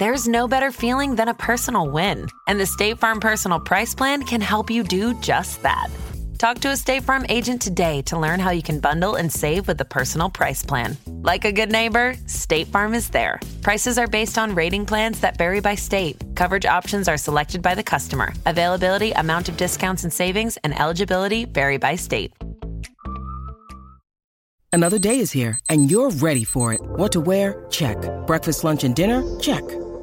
There's 0.00 0.26
no 0.26 0.48
better 0.48 0.72
feeling 0.72 1.16
than 1.16 1.28
a 1.28 1.34
personal 1.34 1.86
win, 1.90 2.26
and 2.46 2.58
the 2.58 2.64
State 2.64 2.98
Farm 2.98 3.20
Personal 3.20 3.60
Price 3.60 3.94
Plan 3.94 4.22
can 4.22 4.40
help 4.40 4.70
you 4.70 4.82
do 4.82 5.12
just 5.20 5.62
that. 5.62 5.88
Talk 6.38 6.58
to 6.60 6.70
a 6.70 6.76
State 6.78 7.02
Farm 7.02 7.26
agent 7.28 7.60
today 7.60 8.00
to 8.06 8.18
learn 8.18 8.40
how 8.40 8.50
you 8.50 8.62
can 8.62 8.80
bundle 8.80 9.16
and 9.16 9.30
save 9.30 9.68
with 9.68 9.76
the 9.76 9.84
Personal 9.84 10.30
Price 10.30 10.64
Plan. 10.64 10.96
Like 11.06 11.44
a 11.44 11.52
good 11.52 11.70
neighbor, 11.70 12.14
State 12.24 12.68
Farm 12.68 12.94
is 12.94 13.10
there. 13.10 13.40
Prices 13.60 13.98
are 13.98 14.06
based 14.06 14.38
on 14.38 14.54
rating 14.54 14.86
plans 14.86 15.20
that 15.20 15.36
vary 15.36 15.60
by 15.60 15.74
state. 15.74 16.16
Coverage 16.34 16.64
options 16.64 17.06
are 17.06 17.18
selected 17.18 17.60
by 17.60 17.74
the 17.74 17.82
customer. 17.82 18.32
Availability, 18.46 19.10
amount 19.10 19.50
of 19.50 19.58
discounts 19.58 20.04
and 20.04 20.10
savings, 20.10 20.56
and 20.64 20.72
eligibility 20.80 21.44
vary 21.44 21.76
by 21.76 21.94
state. 21.96 22.32
Another 24.72 24.98
day 24.98 25.18
is 25.18 25.32
here, 25.32 25.58
and 25.68 25.90
you're 25.90 26.08
ready 26.08 26.44
for 26.44 26.72
it. 26.72 26.80
What 26.80 27.12
to 27.12 27.20
wear? 27.20 27.66
Check. 27.68 27.98
Breakfast, 28.26 28.64
lunch, 28.64 28.82
and 28.82 28.96
dinner? 28.96 29.38
Check. 29.40 29.62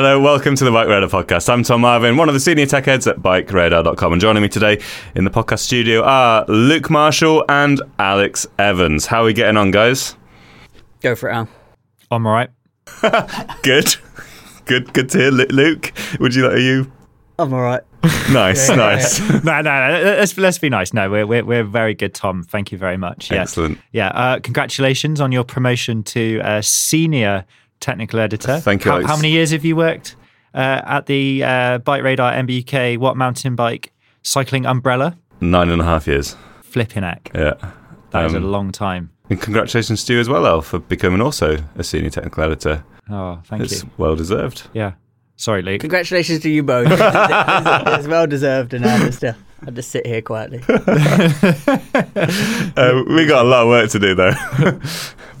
Hello, 0.00 0.20
welcome 0.20 0.54
to 0.54 0.64
the 0.64 0.70
Bike 0.70 0.86
Radar 0.86 1.08
podcast. 1.08 1.48
I'm 1.48 1.64
Tom 1.64 1.80
Marvin, 1.80 2.16
one 2.16 2.28
of 2.28 2.32
the 2.32 2.38
senior 2.38 2.66
tech 2.66 2.84
heads 2.84 3.08
at 3.08 3.16
BikeRadar.com, 3.16 4.12
and 4.12 4.20
joining 4.22 4.44
me 4.44 4.48
today 4.48 4.80
in 5.16 5.24
the 5.24 5.30
podcast 5.30 5.58
studio 5.58 6.04
are 6.04 6.44
Luke 6.46 6.88
Marshall 6.88 7.44
and 7.48 7.82
Alex 7.98 8.46
Evans. 8.60 9.06
How 9.06 9.22
are 9.22 9.24
we 9.24 9.32
getting 9.32 9.56
on, 9.56 9.72
guys? 9.72 10.14
Go 11.00 11.16
for 11.16 11.28
it, 11.30 11.32
Al. 11.32 11.48
I'm 12.12 12.24
all 12.28 12.32
right. 12.32 12.48
Good, 13.64 13.96
good, 14.66 14.92
good 14.92 15.08
to 15.08 15.18
hear. 15.18 15.30
Luke, 15.32 15.92
would 16.20 16.32
you? 16.32 16.44
Like, 16.44 16.52
are 16.52 16.58
you? 16.58 16.92
I'm 17.36 17.52
all 17.52 17.62
right. 17.62 17.82
Nice, 18.30 18.68
nice. 18.68 19.18
no, 19.44 19.60
no, 19.60 19.62
no. 19.62 20.00
Let's 20.04 20.38
let's 20.38 20.58
be 20.58 20.68
nice. 20.68 20.94
No, 20.94 21.10
we're 21.10 21.26
we're, 21.26 21.44
we're 21.44 21.64
very 21.64 21.94
good, 21.94 22.14
Tom. 22.14 22.44
Thank 22.44 22.70
you 22.70 22.78
very 22.78 22.96
much. 22.96 23.32
Yeah. 23.32 23.42
Excellent. 23.42 23.80
Yeah. 23.90 24.08
Uh, 24.10 24.38
congratulations 24.38 25.20
on 25.20 25.32
your 25.32 25.42
promotion 25.42 26.04
to 26.04 26.40
uh, 26.44 26.62
senior 26.62 27.44
technical 27.80 28.20
editor. 28.20 28.58
Thank 28.60 28.84
you, 28.84 28.90
How, 28.90 29.06
how 29.06 29.16
many 29.16 29.30
years 29.30 29.50
have 29.52 29.64
you 29.64 29.76
worked 29.76 30.16
uh, 30.54 30.80
at 30.84 31.06
the 31.06 31.44
uh, 31.44 31.78
Bike 31.78 32.02
Radar 32.02 32.32
MBUK? 32.32 32.98
What 32.98 33.16
mountain 33.16 33.54
bike 33.56 33.92
cycling 34.22 34.66
umbrella? 34.66 35.16
Nine 35.40 35.68
and 35.70 35.80
a 35.80 35.84
half 35.84 36.06
years. 36.06 36.36
Flipping 36.62 37.02
heck. 37.02 37.30
Yeah. 37.34 37.54
That 38.10 38.26
is 38.26 38.34
a 38.34 38.38
Um, 38.38 38.44
long 38.50 38.72
time. 38.72 39.10
And 39.30 39.40
congratulations 39.40 40.04
to 40.04 40.14
you 40.14 40.20
as 40.20 40.28
well, 40.28 40.46
Al, 40.46 40.62
for 40.62 40.78
becoming 40.78 41.20
also 41.20 41.58
a 41.76 41.84
senior 41.84 42.10
technical 42.10 42.42
editor. 42.44 42.82
Oh, 43.10 43.40
thank 43.44 43.62
It's 43.62 43.82
you. 43.82 43.90
well 43.98 44.16
deserved. 44.16 44.62
Yeah. 44.72 44.92
Sorry, 45.36 45.62
Luke. 45.62 45.80
Congratulations 45.80 46.40
to 46.40 46.50
you 46.50 46.62
both. 46.62 46.88
it's, 46.90 47.00
it's 47.00 48.08
well 48.08 48.26
deserved, 48.26 48.74
and 48.74 48.84
I 48.84 48.98
just, 48.98 49.22
uh, 49.22 49.34
I 49.66 49.70
just 49.70 49.90
sit 49.90 50.04
here 50.06 50.20
quietly. 50.22 50.62
Uh, 52.76 53.02
we 53.08 53.26
got 53.26 53.44
a 53.44 53.48
lot 53.48 53.62
of 53.62 53.68
work 53.68 53.90
to 53.90 53.98
do 53.98 54.14
though, 54.14 54.32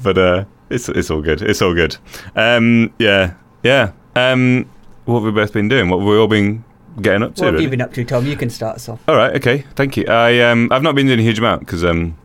but 0.02 0.18
uh, 0.18 0.44
it's 0.70 0.88
it's 0.88 1.10
all 1.10 1.22
good. 1.22 1.42
It's 1.42 1.62
all 1.62 1.74
good. 1.74 1.96
Um, 2.34 2.92
yeah, 2.98 3.34
yeah. 3.62 3.92
Um, 4.14 4.68
what 5.04 5.20
have 5.20 5.24
we 5.24 5.30
both 5.30 5.52
been 5.52 5.68
doing? 5.68 5.88
What 5.88 5.98
have 5.98 6.08
we 6.08 6.16
all 6.16 6.28
been 6.28 6.64
getting 7.00 7.22
up 7.22 7.34
to? 7.36 7.42
What 7.42 7.46
have 7.46 7.54
really? 7.54 7.64
you 7.64 7.70
been 7.70 7.80
up 7.80 7.92
to, 7.94 8.04
Tom? 8.04 8.26
You 8.26 8.36
can 8.36 8.50
start 8.50 8.76
us 8.76 8.88
off. 8.88 9.00
All 9.08 9.16
right, 9.16 9.34
okay, 9.36 9.64
thank 9.74 9.96
you. 9.96 10.04
I 10.06 10.40
um, 10.40 10.68
I've 10.70 10.82
not 10.82 10.94
been 10.94 11.06
doing 11.06 11.20
a 11.20 11.22
huge 11.22 11.38
amount 11.38 11.60
because 11.60 11.84
um, 11.84 12.16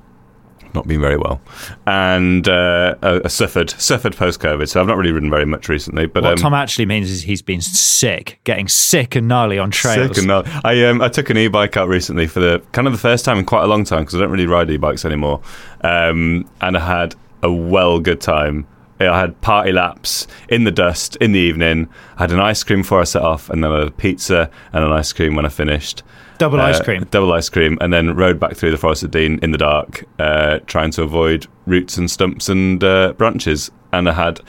not 0.73 0.87
been 0.87 1.01
very 1.01 1.17
well, 1.17 1.41
and 1.85 2.47
uh, 2.47 2.95
I, 3.01 3.21
I 3.23 3.27
suffered 3.27 3.69
suffered 3.69 4.15
post 4.15 4.39
COVID, 4.39 4.67
so 4.67 4.81
I've 4.81 4.87
not 4.87 4.97
really 4.97 5.11
ridden 5.11 5.29
very 5.29 5.45
much 5.45 5.69
recently. 5.69 6.07
But 6.07 6.23
what 6.23 6.33
um, 6.33 6.37
Tom 6.37 6.53
actually 6.53 6.85
means 6.85 7.09
is 7.09 7.23
he's 7.23 7.41
been 7.41 7.61
sick, 7.61 8.39
getting 8.43 8.67
sick 8.67 9.15
and 9.15 9.27
gnarly 9.27 9.59
on 9.59 9.71
trails. 9.71 10.09
Sick 10.09 10.17
and 10.17 10.27
gnarly. 10.27 10.49
I 10.63 10.83
um 10.85 11.01
I 11.01 11.09
took 11.09 11.29
an 11.29 11.37
e-bike 11.37 11.77
out 11.77 11.87
recently 11.87 12.27
for 12.27 12.39
the 12.39 12.61
kind 12.71 12.87
of 12.87 12.93
the 12.93 12.99
first 12.99 13.25
time 13.25 13.37
in 13.37 13.45
quite 13.45 13.63
a 13.63 13.67
long 13.67 13.83
time 13.83 13.99
because 13.99 14.15
I 14.15 14.19
don't 14.19 14.31
really 14.31 14.47
ride 14.47 14.69
e-bikes 14.69 15.05
anymore, 15.05 15.41
um, 15.81 16.49
and 16.61 16.77
I 16.77 16.79
had 16.79 17.15
a 17.43 17.51
well 17.51 17.99
good 17.99 18.21
time. 18.21 18.65
I 18.99 19.19
had 19.19 19.39
party 19.41 19.71
laps 19.73 20.27
in 20.47 20.63
the 20.63 20.71
dust 20.71 21.17
in 21.17 21.33
the 21.33 21.39
evening. 21.39 21.89
I 22.17 22.21
had 22.23 22.31
an 22.31 22.39
ice 22.39 22.63
cream 22.63 22.81
before 22.83 23.01
I 23.01 23.03
set 23.03 23.21
off, 23.21 23.49
and 23.49 23.61
then 23.63 23.71
I 23.71 23.79
had 23.79 23.87
a 23.89 23.91
pizza 23.91 24.49
and 24.71 24.83
an 24.85 24.91
ice 24.93 25.11
cream 25.11 25.35
when 25.35 25.45
I 25.45 25.49
finished. 25.49 26.03
Double 26.37 26.59
ice 26.61 26.79
Uh, 26.79 26.83
cream. 26.83 27.07
double 27.11 27.33
ice 27.33 27.49
cream, 27.49 27.77
and 27.81 27.91
then 27.91 28.15
rode 28.15 28.39
back 28.39 28.55
through 28.55 28.71
the 28.71 28.77
Forest 28.77 29.03
of 29.03 29.11
Dean 29.11 29.39
in 29.43 29.51
the 29.51 29.57
dark, 29.57 30.05
uh, 30.19 30.59
trying 30.67 30.91
to 30.91 31.03
avoid 31.03 31.47
roots 31.65 31.97
and 31.97 32.09
stumps 32.09 32.47
and 32.47 32.81
uh, 32.83 33.13
branches. 33.17 33.71
And 33.91 34.07
I 34.07 34.13
had 34.13 34.39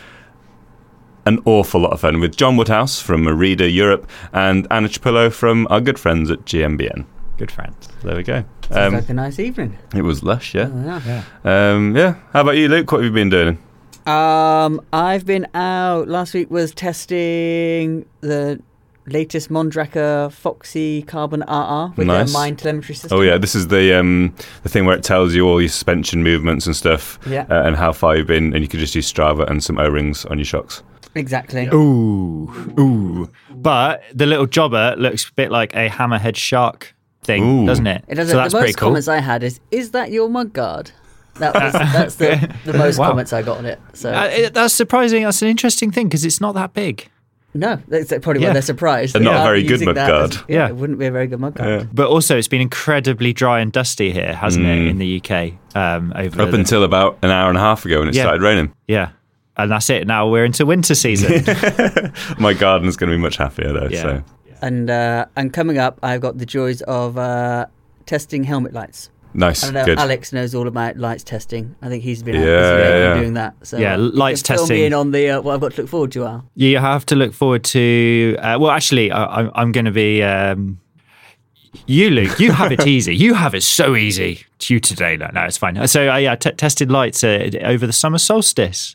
an 1.26 1.41
awful 1.47 1.81
lot 1.81 1.93
of 1.93 2.00
fun 2.00 2.21
with 2.21 2.37
John 2.37 2.56
Woodhouse 2.56 3.00
from 3.00 3.25
Arida 3.26 3.72
Europe 3.72 4.09
and 4.32 4.66
Anna 4.71 4.88
Chapillo 4.88 5.32
from 5.32 5.66
our 5.71 5.81
good 5.81 5.99
friends 5.99 6.31
at 6.31 6.44
GMBN. 6.44 7.06
Good 7.36 7.50
friend. 7.50 7.74
There 8.02 8.16
we 8.16 8.22
go. 8.22 8.44
Sounds 8.70 8.76
Um, 8.76 8.94
like 8.94 9.08
a 9.08 9.14
nice 9.14 9.38
evening. 9.40 9.76
it 9.94 10.02
was 10.02 10.22
lush, 10.22 10.54
yeah. 10.54 10.68
Oh, 10.72 11.02
yeah. 11.04 11.22
Um, 11.72 11.96
yeah. 11.96 12.14
How 12.32 12.42
about 12.42 12.56
you, 12.56 12.68
Luke? 12.68 12.90
What 12.92 12.98
have 12.98 13.06
you 13.06 13.10
been 13.12 13.28
doing? 13.30 13.58
Um, 14.06 14.81
I've 14.92 15.26
been 15.26 15.46
out. 15.54 16.06
Last 16.08 16.34
week 16.34 16.50
was 16.50 16.72
testing 16.75 18.06
the 18.20 18.60
latest 19.06 19.50
Mondraker 19.50 20.31
Foxy 20.31 21.02
Carbon 21.02 21.40
RR 21.48 21.92
with 21.96 22.06
Nice. 22.06 22.31
their 22.31 22.40
mind 22.40 22.58
telemetry 22.60 22.94
system. 22.94 23.19
Oh 23.19 23.22
yeah, 23.22 23.37
this 23.38 23.54
is 23.54 23.69
the 23.69 23.98
um, 23.98 24.34
the 24.62 24.69
thing 24.69 24.84
where 24.87 24.96
it 24.96 25.02
tells 25.04 25.34
you 25.34 25.46
all 25.48 25.60
your 25.60 25.69
suspension 25.69 26.22
movements 26.22 26.66
and 26.66 26.76
stuff, 26.76 27.19
Yeah. 27.26 27.46
uh, 27.50 27.62
and 27.66 27.76
how 27.76 27.92
far 27.92 28.16
you've 28.16 28.26
been, 28.28 28.52
and 28.54 28.62
you 28.62 28.69
can 28.69 28.78
just 28.78 28.94
use 28.94 29.10
Strava 29.12 29.48
and 29.50 29.62
some 29.64 29.78
O-rings 29.78 30.25
on 30.26 30.38
your 30.38 30.44
shocks. 30.46 30.82
Exactly. 31.16 31.69
Ooh, 31.72 32.50
ooh. 32.78 33.30
But 33.50 34.02
the 34.12 34.26
little 34.26 34.46
jobber 34.46 34.94
looks 34.98 35.28
a 35.28 35.32
bit 35.32 35.50
like 35.50 35.75
a 35.75 35.88
hammerhead 35.88 36.37
shark 36.37 36.94
thing, 37.25 37.62
Ooh. 37.62 37.67
doesn't 37.67 37.87
it? 37.87 38.05
It 38.09 38.15
does. 38.17 38.31
so 38.31 38.37
that's 38.37 38.53
the 38.53 38.59
pretty 38.59 38.71
most 38.73 38.79
cool. 38.79 38.88
comments 38.91 39.09
I 39.09 39.19
had 39.21 39.43
is, 39.43 39.61
"Is 39.71 39.91
that 39.93 40.11
your 40.12 40.29
mud 40.29 40.53
guard?" 40.53 40.91
That 41.38 41.53
was 41.55 41.73
that's 41.73 42.15
the, 42.17 42.55
the 42.65 42.73
most 42.79 42.99
Wow. 42.99 43.09
comments 43.09 43.32
I 43.32 43.43
got 43.43 43.59
on 43.59 43.67
it. 43.67 43.81
So 43.94 44.12
Uh, 44.12 44.25
it- 44.31 44.55
that's 44.55 44.73
surprising. 44.75 45.25
That's 45.25 45.43
an 45.43 45.49
interesting 45.49 45.91
thing 45.91 46.06
because 46.09 46.25
it's 46.25 46.41
not 46.41 46.55
that 46.55 46.73
big. 46.75 47.09
no, 47.56 47.79
that's 47.88 48.12
probably 48.21 48.43
Yeah. 48.43 48.49
why 48.49 48.53
they're 48.55 48.62
surprised. 48.62 49.15
And 49.17 49.25
that 49.26 49.31
not 49.32 49.41
a 49.43 49.44
very 49.44 49.62
good 49.62 49.71
using 49.71 49.87
mud 49.87 49.97
that 49.97 50.09
guard. 50.09 50.31
as- 50.32 50.43
yeah, 50.49 50.56
Yeah. 50.56 50.69
it 50.69 50.76
wouldn't 50.76 50.99
be 50.99 51.06
a 51.06 51.11
very 51.12 51.26
good 51.29 51.41
mud 51.41 51.55
guard. 51.55 51.88
But 51.93 52.09
also, 52.09 52.37
it's 52.37 52.49
been 52.49 52.61
incredibly 52.61 53.32
dry 53.32 53.61
and 53.61 53.71
dusty 53.73 54.12
here, 54.12 54.35
hasn't 54.35 54.65
it, 54.67 54.79
Mm. 54.79 54.91
in 54.91 54.99
the 54.99 55.06
UK? 55.06 55.55
Um, 55.75 56.12
over 56.17 56.43
Up 56.43 56.50
the- 56.50 56.56
until 56.56 56.82
about 56.85 57.19
an 57.23 57.31
hour 57.31 57.49
and 57.49 57.56
a 57.59 57.61
half 57.61 57.85
ago 57.85 57.99
when 58.00 58.09
it 58.09 58.15
Yeah. 58.15 58.23
started 58.25 58.43
raining. 58.43 58.73
yeah, 58.88 59.09
and 59.56 59.71
that's 59.71 59.88
it. 59.91 60.06
Now 60.06 60.29
we're 60.29 60.44
into 60.44 60.67
winter 60.67 60.94
season. 60.97 61.44
My 62.38 62.55
garden's 62.55 62.97
going 62.97 63.11
to 63.11 63.17
be 63.17 63.23
much 63.23 63.37
happier 63.37 63.73
though. 63.73 63.88
Yeah. 63.91 64.03
So 64.03 64.23
And 64.66 64.88
uh, 64.88 65.26
and 65.37 65.52
coming 65.52 65.78
up, 65.78 65.99
I've 66.02 66.20
got 66.20 66.38
the 66.38 66.46
joys 66.46 66.81
of 66.82 67.19
uh, 67.19 67.66
testing 68.06 68.44
helmet 68.44 68.72
lights. 68.72 69.11
nice, 69.34 69.62
I 69.64 69.70
know 69.72 69.84
good. 69.84 69.99
Alex 69.99 70.32
knows 70.32 70.55
all 70.55 70.66
about 70.69 70.96
lights 70.96 71.25
testing. 71.25 71.75
I 71.82 71.88
think 71.90 72.02
he's 72.02 72.22
been 72.22 72.37
out 72.37 72.43
Yeah, 72.46 72.78
yeah. 72.78 73.14
doing 73.20 73.34
that. 73.34 73.55
So 73.62 73.76
Yeah, 73.78 73.94
uh, 73.94 73.99
you 73.99 74.02
lights 74.12 74.43
can 74.43 74.56
fill 74.56 74.62
testing. 74.66 74.76
me 74.81 74.87
in 74.87 74.94
on 74.94 75.11
the 75.11 75.25
uh, 75.31 75.40
what 75.43 75.52
I've 75.55 75.61
got 75.61 75.72
to 75.75 75.82
look 75.82 75.90
forward 75.90 76.12
to, 76.12 76.25
Al. 76.25 76.44
you 76.55 76.78
have 76.78 77.05
to 77.06 77.14
look 77.16 77.34
forward 77.34 77.62
to. 77.76 78.37
Uh, 78.38 78.56
well, 78.61 78.70
actually, 78.70 79.11
I, 79.11 79.25
I'm, 79.40 79.50
I'm 79.55 79.72
going 79.72 79.84
to 79.87 79.96
be. 80.05 80.22
Um, 80.22 80.81
you, 81.87 82.08
Luke, 82.11 82.38
you 82.38 82.52
have 82.52 82.72
it 82.72 82.87
easy. 82.94 83.14
You 83.14 83.34
have 83.34 83.55
it 83.55 83.64
so 83.64 83.96
easy. 83.96 84.44
It's 84.56 84.70
you 84.70 84.81
today. 84.81 85.16
No, 85.16 85.28
no 85.34 85.43
it's 85.44 85.58
fine. 85.58 85.87
So, 85.88 86.08
uh, 86.11 86.16
yeah, 86.16 86.37
t- 86.37 86.52
tested 86.52 86.90
lights 86.90 87.22
uh, 87.25 87.50
over 87.62 87.87
the 87.87 87.93
summer 87.93 88.19
solstice, 88.19 88.94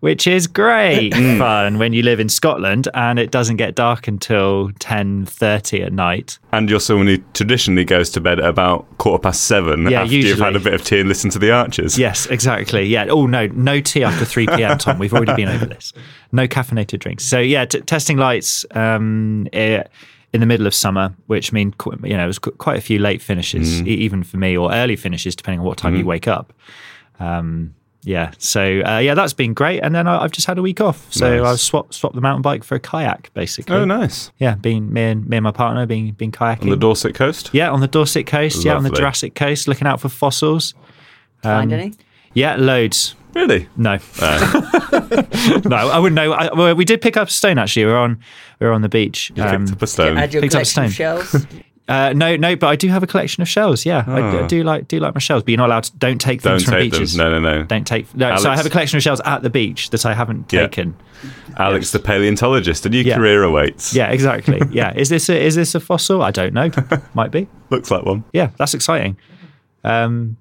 which 0.00 0.26
is 0.26 0.46
great 0.46 1.12
fun 1.38 1.78
when 1.78 1.92
you 1.92 2.02
live 2.02 2.20
in 2.20 2.28
Scotland 2.28 2.88
and 2.94 3.18
it 3.18 3.30
doesn't 3.30 3.56
get 3.56 3.74
dark 3.74 4.06
until 4.06 4.68
10.30 4.80 5.86
at 5.86 5.92
night. 5.92 6.38
And 6.52 6.68
you're 6.68 6.80
someone 6.80 7.06
who 7.06 7.18
traditionally 7.32 7.84
goes 7.84 8.10
to 8.10 8.20
bed 8.20 8.38
at 8.38 8.46
about 8.46 8.86
quarter 8.98 9.20
past 9.22 9.46
seven 9.46 9.90
Yeah, 9.90 10.02
after 10.02 10.14
you've 10.14 10.38
had 10.38 10.56
a 10.56 10.60
bit 10.60 10.74
of 10.74 10.84
tea 10.84 11.00
and 11.00 11.08
listened 11.08 11.32
to 11.32 11.38
the 11.38 11.50
Archers. 11.50 11.98
Yes, 11.98 12.26
exactly. 12.26 12.84
Yeah. 12.84 13.06
Oh 13.08 13.26
no, 13.26 13.46
no 13.48 13.80
tea 13.80 14.04
after 14.04 14.24
three 14.24 14.46
p.m. 14.46 14.78
Tom, 14.78 14.98
we've 14.98 15.12
already 15.14 15.34
been 15.34 15.48
over 15.48 15.66
this. 15.66 15.92
No 16.32 16.46
caffeinated 16.46 16.98
drinks. 17.00 17.24
So 17.24 17.38
yeah, 17.38 17.64
t- 17.64 17.80
testing 17.80 18.16
lights 18.18 18.64
um, 18.72 19.46
in 19.52 20.40
the 20.40 20.46
middle 20.46 20.66
of 20.66 20.74
summer, 20.74 21.14
which 21.28 21.52
mean 21.52 21.72
qu- 21.72 21.98
you 22.04 22.16
know 22.16 22.24
it 22.24 22.26
was 22.26 22.38
quite 22.38 22.76
a 22.76 22.80
few 22.82 22.98
late 22.98 23.22
finishes, 23.22 23.80
e- 23.82 23.84
even 23.86 24.22
for 24.22 24.36
me, 24.36 24.56
or 24.56 24.72
early 24.72 24.96
finishes 24.96 25.34
depending 25.36 25.60
on 25.60 25.66
what 25.66 25.78
time 25.78 25.94
you 25.96 26.04
wake 26.04 26.26
up. 26.28 26.52
Um, 27.20 27.74
yeah. 28.04 28.30
So 28.38 28.80
uh, 28.86 28.98
yeah, 28.98 29.14
that's 29.14 29.32
been 29.32 29.52
great. 29.54 29.80
And 29.80 29.94
then 29.94 30.06
I, 30.06 30.22
I've 30.22 30.30
just 30.32 30.46
had 30.46 30.58
a 30.58 30.62
week 30.62 30.80
off, 30.80 31.12
so 31.12 31.38
Nice. 31.42 31.46
I've 31.52 31.60
swapped 31.60 31.94
swapped 31.94 32.14
the 32.14 32.20
mountain 32.20 32.42
bike 32.42 32.62
for 32.62 32.76
a 32.76 32.80
kayak, 32.80 33.30
basically. 33.34 33.74
Oh, 33.76 33.84
nice. 33.84 34.30
Yeah, 34.38 34.54
being 34.54 34.92
me 34.92 35.02
and 35.02 35.26
me 35.28 35.38
and 35.38 35.44
my 35.44 35.50
partner 35.50 35.84
being 35.86 36.12
been 36.12 36.30
kayaking. 36.32 36.62
On 36.64 36.70
the 36.70 36.76
Dorset 36.76 37.14
coast. 37.14 37.50
yeah, 37.52 37.70
on 37.70 37.80
the 37.80 37.88
Dorset 37.88 38.26
coast. 38.26 38.64
Yeah, 38.64 38.76
on 38.76 38.82
the 38.84 38.90
Jurassic 38.90 39.34
coast, 39.34 39.66
looking 39.68 39.86
out 39.86 40.00
for 40.00 40.08
fossils. 40.08 40.74
Find 41.42 41.72
any? 41.72 41.94
Yeah, 42.34 42.56
loads. 42.56 43.14
Really? 43.34 43.68
No, 43.76 43.98
no, 45.64 45.76
I 45.76 45.98
wouldn't 45.98 46.14
know. 46.14 46.32
I, 46.32 46.52
well, 46.54 46.74
we 46.74 46.84
did 46.84 47.00
pick 47.00 47.16
up 47.16 47.28
a 47.28 47.30
stone 47.30 47.58
actually. 47.58 47.84
We 47.86 47.90
were 47.92 47.98
on 47.98 48.18
we 48.60 48.66
were 48.66 48.72
on 48.72 48.82
the 48.82 48.88
beach. 48.88 49.32
You 49.34 49.42
Um, 49.42 49.64
picked 49.66 49.72
up 49.76 49.82
a 49.82 49.86
stone. 49.86 50.18
Add 50.18 50.32
your 50.32 50.42
picked 50.42 50.54
up 50.54 50.62
a 50.62 50.64
stone. 50.64 50.90
shells. 50.90 51.34
uh, 51.88 52.12
no, 52.14 52.36
no, 52.36 52.56
but 52.56 52.66
I 52.68 52.76
do 52.76 52.88
have 52.88 53.02
a 53.02 53.06
collection 53.06 53.42
of 53.42 53.48
shells. 53.48 53.84
Yeah, 53.84 54.04
I, 54.06 54.18
I 54.20 54.40
Oh. 54.40 54.46
do 54.48 54.62
like 54.62 54.88
do 54.88 54.98
like 55.00 55.14
my 55.14 55.18
shells. 55.20 55.42
But 55.42 55.50
you're 55.50 55.58
not 55.58 55.66
allowed. 55.68 55.84
To, 55.84 55.96
don't 55.98 56.20
take 56.20 56.40
Don't 56.42 56.62
from 56.62 56.72
take 56.72 56.90
them. 56.92 57.00
beaches. 57.00 57.16
No, 57.16 57.30
no, 57.30 57.40
no. 57.40 57.62
Don't 57.64 57.86
take. 57.86 58.12
No, 58.14 58.36
so 58.36 58.50
I 58.50 58.56
have 58.56 58.64
a 58.66 58.70
collection 58.70 58.96
of 58.96 59.02
shells 59.02 59.20
at 59.24 59.42
the 59.42 59.50
beach 59.50 59.90
that 59.90 60.06
I 60.06 60.14
haven't 60.14 60.52
Yeah. 60.52 60.62
taken. 60.62 60.96
Alex, 61.58 61.92
the 61.92 61.98
paleontologist. 61.98 62.84
A 62.86 62.88
new 62.88 63.00
Yeah. 63.02 63.16
career 63.16 63.42
awaits. 63.42 63.94
Yeah, 63.94 64.10
exactly. 64.10 64.60
yeah, 64.70 64.92
is 64.96 65.08
this 65.08 65.28
a, 65.28 65.40
is 65.40 65.54
this 65.54 65.74
a 65.74 65.80
fossil? 65.80 66.22
I 66.22 66.30
don't 66.30 66.54
know. 66.54 66.70
Might 67.14 67.30
be. 67.30 67.48
Looks 67.70 67.90
like 67.90 68.04
one. 68.04 68.24
Yeah, 68.32 68.50
that's 68.56 68.74
exciting. 68.74 69.16
Um, 69.84 70.36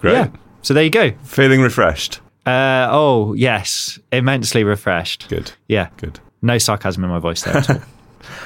Great. 0.00 0.12
Yeah. 0.14 0.28
So 0.62 0.74
there 0.74 0.84
you 0.84 0.90
go. 0.90 1.12
Feeling 1.22 1.60
refreshed. 1.60 2.20
Uh, 2.44 2.88
oh 2.90 3.34
yes, 3.34 4.00
immensely 4.10 4.64
refreshed. 4.64 5.28
Good. 5.28 5.52
Yeah. 5.68 5.88
Good. 5.96 6.18
No 6.42 6.58
sarcasm 6.58 7.04
in 7.04 7.10
my 7.10 7.20
voice 7.20 7.42
there 7.42 7.56
at 7.56 7.70
all. 7.70 7.80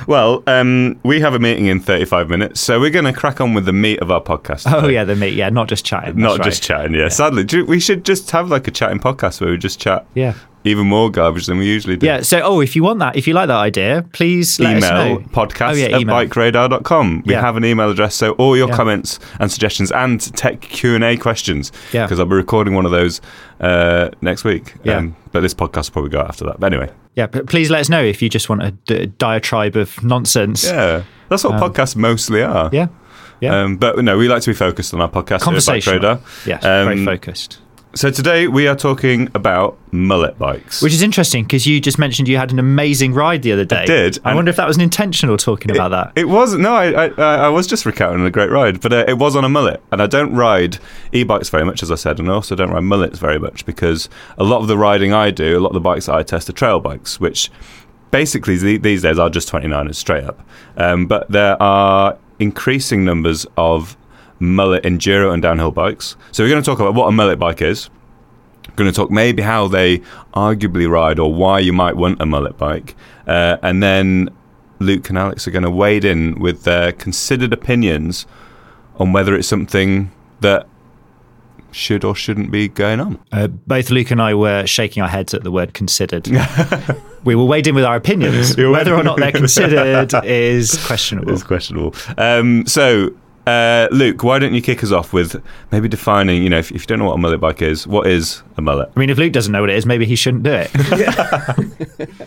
Well, 0.06 0.42
um, 0.46 0.98
we 1.02 1.20
have 1.20 1.34
a 1.34 1.38
meeting 1.38 1.66
in 1.66 1.80
35 1.80 2.28
minutes, 2.28 2.60
so 2.60 2.80
we're 2.80 2.90
going 2.90 3.04
to 3.04 3.12
crack 3.12 3.40
on 3.40 3.54
with 3.54 3.64
the 3.64 3.72
meat 3.72 4.00
of 4.00 4.10
our 4.10 4.22
podcast. 4.22 4.70
Oh 4.72 4.88
yeah, 4.88 5.04
the 5.04 5.16
meat. 5.16 5.34
Yeah, 5.34 5.48
not 5.48 5.68
just 5.68 5.84
chatting. 5.84 6.16
Not 6.16 6.38
that's 6.38 6.58
just 6.58 6.70
right. 6.70 6.78
chatting, 6.78 6.94
yeah. 6.94 7.08
Sadly, 7.08 7.44
do, 7.44 7.64
we 7.64 7.80
should 7.80 8.04
just 8.04 8.30
have 8.30 8.48
like 8.50 8.68
a 8.68 8.70
chatting 8.70 8.98
podcast 8.98 9.40
where 9.40 9.50
we 9.50 9.58
just 9.58 9.80
chat 9.80 10.06
Yeah. 10.14 10.34
Even 10.68 10.86
more 10.86 11.10
garbage 11.10 11.46
than 11.46 11.58
we 11.58 11.66
usually 11.66 11.96
do. 11.96 12.06
Yeah. 12.06 12.20
So, 12.22 12.40
oh, 12.42 12.60
if 12.60 12.74
you 12.76 12.82
want 12.82 12.98
that, 13.00 13.16
if 13.16 13.26
you 13.26 13.34
like 13.34 13.48
that 13.48 13.56
idea, 13.56 14.04
please 14.12 14.58
let 14.60 14.76
us 14.76 14.84
email 14.84 15.20
know. 15.20 15.26
podcast 15.28 15.70
Oh, 15.70 15.74
yeah, 15.74 15.86
at 15.86 16.00
email. 16.00 16.16
bikeradar.com. 16.16 17.22
We 17.26 17.32
Yeah. 17.34 17.40
have 17.40 17.56
an 17.56 17.64
email 17.64 17.90
address, 17.90 18.14
so 18.14 18.32
all 18.32 18.56
your 18.56 18.68
Yeah. 18.68 18.76
comments 18.76 19.18
and 19.40 19.50
suggestions 19.50 19.90
and 19.92 20.20
tech 20.36 20.60
Q&A 20.60 21.16
questions, 21.16 21.72
Yeah. 21.92 22.04
because 22.04 22.18
I'll 22.20 22.26
be 22.26 22.34
recording 22.34 22.74
one 22.74 22.84
of 22.84 22.90
those 22.92 23.20
uh, 23.60 24.10
next 24.20 24.44
week. 24.44 24.74
Yeah. 24.84 25.06
but 25.32 25.40
this 25.40 25.54
podcast 25.54 25.86
will 25.88 25.92
probably 25.92 26.10
go 26.10 26.20
after 26.20 26.44
that. 26.44 26.60
But 26.60 26.72
anyway, 26.72 26.90
Yeah, 27.14 27.26
but 27.26 27.46
please 27.46 27.70
let 27.70 27.80
us 27.80 27.88
know 27.88 28.02
if 28.02 28.20
you 28.22 28.28
just 28.28 28.48
want 28.50 28.62
a 28.62 28.70
d- 28.86 29.06
diatribe 29.18 29.76
of 29.76 30.02
nonsense. 30.04 30.64
yeah, 30.64 31.02
that's 31.30 31.42
what 31.44 31.54
podcasts 31.54 31.96
mostly 31.96 32.42
are. 32.42 32.66
Um, 32.66 32.70
Yeah. 32.72 32.86
Yeah. 33.40 33.62
Um, 33.62 33.76
but 33.76 34.02
no, 34.02 34.16
we 34.16 34.28
like 34.28 34.42
to 34.42 34.50
be 34.50 34.54
focused 34.54 34.94
on 34.94 35.00
our 35.02 35.08
podcast. 35.10 35.40
at 35.40 35.66
Bike 35.66 35.82
yes. 36.46 36.64
Um, 36.64 36.84
very 36.86 37.04
focused. 37.04 37.58
So 37.96 38.10
today 38.10 38.46
we 38.46 38.68
are 38.68 38.76
talking 38.76 39.30
about 39.34 39.78
mullet 39.90 40.38
bikes. 40.38 40.82
Which 40.82 40.92
is 40.92 41.00
interesting 41.00 41.44
because 41.44 41.66
you 41.66 41.80
just 41.80 41.98
mentioned 41.98 42.28
you 42.28 42.36
had 42.36 42.52
an 42.52 42.58
amazing 42.58 43.14
ride 43.14 43.40
the 43.40 43.52
other 43.52 43.64
day. 43.64 43.84
I 43.84 43.86
did, 43.86 44.18
I 44.22 44.34
wonder 44.34 44.50
if 44.50 44.56
that 44.56 44.68
was 44.68 44.76
an 44.76 44.82
intentional 44.82 45.38
talking 45.38 45.70
about 45.70 45.92
that. 45.92 46.12
It 46.14 46.28
was 46.28 46.52
no, 46.54 46.74
I, 46.74 47.06
I 47.06 47.46
I 47.46 47.48
was 47.48 47.66
just 47.66 47.86
recounting 47.86 48.26
a 48.26 48.30
great 48.30 48.50
ride, 48.50 48.82
but 48.82 48.92
uh, 48.92 49.06
it 49.08 49.14
was 49.14 49.34
on 49.34 49.46
a 49.46 49.48
mullet, 49.48 49.82
and 49.92 50.02
I 50.02 50.06
don't 50.06 50.34
ride 50.34 50.76
e-bikes 51.12 51.48
very 51.48 51.64
much, 51.64 51.82
as 51.82 51.90
I 51.90 51.94
said, 51.94 52.18
and 52.18 52.28
I 52.28 52.34
also 52.34 52.54
don't 52.54 52.70
ride 52.70 52.84
mullets 52.84 53.18
very 53.18 53.38
much 53.38 53.64
because 53.64 54.10
a 54.36 54.44
lot 54.44 54.60
of 54.60 54.68
the 54.68 54.76
riding 54.76 55.14
I 55.14 55.30
do, 55.30 55.58
a 55.58 55.60
lot 55.60 55.68
of 55.68 55.74
the 55.74 55.80
bikes 55.80 56.04
that 56.04 56.16
I 56.16 56.22
test 56.22 56.50
are 56.50 56.52
trail 56.52 56.80
bikes, 56.80 57.18
which 57.18 57.50
basically 58.10 58.76
these 58.76 59.00
days 59.00 59.18
are 59.18 59.30
just 59.30 59.50
29ers 59.50 59.94
straight 59.94 60.24
up. 60.24 60.46
Um, 60.76 61.06
but 61.06 61.30
there 61.30 61.60
are 61.62 62.18
increasing 62.38 63.06
numbers 63.06 63.46
of 63.56 63.96
mullet 64.38 64.82
enduro 64.84 65.32
and 65.32 65.42
downhill 65.42 65.70
bikes. 65.70 66.16
So 66.32 66.42
we're 66.42 66.50
going 66.50 66.62
to 66.62 66.66
talk 66.66 66.80
about 66.80 66.94
what 66.94 67.08
a 67.08 67.12
mullet 67.12 67.38
bike 67.38 67.62
is. 67.62 67.90
We're 68.68 68.74
going 68.76 68.90
to 68.90 68.96
talk 68.96 69.10
maybe 69.10 69.42
how 69.42 69.68
they 69.68 69.98
arguably 70.34 70.88
ride 70.88 71.18
or 71.18 71.32
why 71.32 71.60
you 71.60 71.72
might 71.72 71.96
want 71.96 72.20
a 72.20 72.26
mullet 72.26 72.58
bike. 72.58 72.94
Uh, 73.26 73.56
and 73.62 73.82
then 73.82 74.30
Luke 74.78 75.08
and 75.08 75.18
Alex 75.18 75.46
are 75.48 75.50
going 75.50 75.62
to 75.62 75.70
wade 75.70 76.04
in 76.04 76.38
with 76.38 76.64
their 76.64 76.92
considered 76.92 77.52
opinions 77.52 78.26
on 78.96 79.12
whether 79.12 79.34
it's 79.34 79.48
something 79.48 80.10
that 80.40 80.66
should 81.76 82.04
or 82.04 82.14
shouldn't 82.14 82.50
be 82.50 82.68
going 82.68 83.00
on. 83.00 83.18
Uh, 83.32 83.46
both 83.46 83.90
Luke 83.90 84.10
and 84.10 84.20
I 84.20 84.34
were 84.34 84.66
shaking 84.66 85.02
our 85.02 85.08
heads 85.08 85.34
at 85.34 85.44
the 85.44 85.50
word 85.50 85.74
considered. 85.74 86.26
we 87.24 87.34
were 87.34 87.44
wade 87.44 87.66
in 87.66 87.74
with 87.74 87.84
our 87.84 87.96
opinions. 87.96 88.56
Whether 88.56 88.94
or 88.94 89.02
not 89.02 89.18
they're 89.18 89.32
considered 89.32 90.12
is 90.24 90.84
questionable. 90.86 91.32
It's 91.32 91.42
questionable. 91.42 91.94
Um, 92.16 92.66
so, 92.66 93.14
uh, 93.46 93.88
Luke, 93.92 94.22
why 94.22 94.38
don't 94.38 94.54
you 94.54 94.62
kick 94.62 94.82
us 94.82 94.92
off 94.92 95.12
with 95.12 95.42
maybe 95.70 95.88
defining, 95.88 96.42
you 96.42 96.50
know, 96.50 96.58
if, 96.58 96.70
if 96.72 96.82
you 96.82 96.86
don't 96.86 96.98
know 96.98 97.06
what 97.06 97.14
a 97.14 97.18
mullet 97.18 97.40
bike 97.40 97.62
is, 97.62 97.86
what 97.86 98.06
is 98.06 98.42
a 98.56 98.62
mullet? 98.62 98.90
I 98.94 98.98
mean, 98.98 99.10
if 99.10 99.18
Luke 99.18 99.32
doesn't 99.32 99.52
know 99.52 99.60
what 99.60 99.70
it 99.70 99.76
is, 99.76 99.86
maybe 99.86 100.04
he 100.04 100.16
shouldn't 100.16 100.42
do 100.42 100.52
it. 100.52 100.70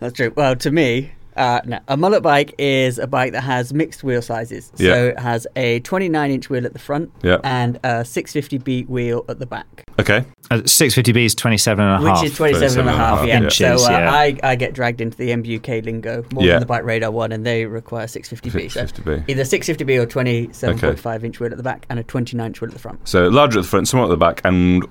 That's 0.00 0.14
true. 0.14 0.32
Well, 0.34 0.56
to 0.56 0.70
me, 0.70 1.12
uh, 1.36 1.60
no, 1.64 1.78
a 1.88 1.96
mullet 1.96 2.22
bike 2.22 2.54
is 2.58 2.98
a 2.98 3.06
bike 3.06 3.32
that 3.32 3.42
has 3.42 3.72
mixed 3.74 4.02
wheel 4.02 4.22
sizes. 4.22 4.72
Yeah. 4.76 4.92
So 4.94 5.06
it 5.08 5.18
has 5.18 5.46
a 5.56 5.80
29 5.80 6.30
inch 6.30 6.48
wheel 6.50 6.64
at 6.66 6.72
the 6.72 6.78
front 6.78 7.10
Yeah. 7.22 7.38
and 7.44 7.76
a 7.84 8.04
650B 8.04 8.88
wheel 8.88 9.24
at 9.28 9.38
the 9.38 9.46
back, 9.46 9.84
Okay. 9.98 10.24
Uh, 10.50 10.56
650B 10.58 11.24
is 11.24 11.34
27 11.34 11.84
and 11.84 12.00
a 12.02 12.04
which 12.04 12.14
half. 12.16 12.24
is 12.24 12.36
27 12.36 12.80
and 12.80 12.88
a 12.88 12.92
half. 12.92 13.26
Yeah. 13.26 13.36
inches, 13.38 13.84
so 13.84 13.88
uh, 13.94 13.98
yeah. 13.98 14.12
I, 14.12 14.38
I 14.42 14.54
get 14.56 14.74
dragged 14.74 15.00
into 15.00 15.16
the 15.16 15.30
MBUK 15.30 15.84
lingo 15.84 16.24
more 16.32 16.44
Yeah. 16.44 16.52
than 16.52 16.60
the 16.60 16.66
Bike 16.66 16.84
Radar 16.84 17.10
one, 17.10 17.32
and 17.32 17.44
they 17.44 17.66
require 17.66 18.06
650B. 18.06 18.66
650B. 18.72 19.24
either 19.28 19.42
650B 19.42 20.00
or 20.00 20.06
27.5 20.06 21.24
inch 21.24 21.40
wheel 21.40 21.50
at 21.50 21.56
the 21.56 21.62
back 21.62 21.86
and 21.90 21.98
a 21.98 22.02
29 22.04 22.46
inch 22.46 22.60
wheel 22.60 22.68
at 22.68 22.74
the 22.74 22.78
front. 22.80 23.06
So 23.08 23.28
larger 23.28 23.58
at 23.58 23.62
the 23.62 23.68
front, 23.68 23.88
somewhat 23.88 24.06
at 24.06 24.10
the 24.10 24.16
back, 24.16 24.40
and 24.44 24.84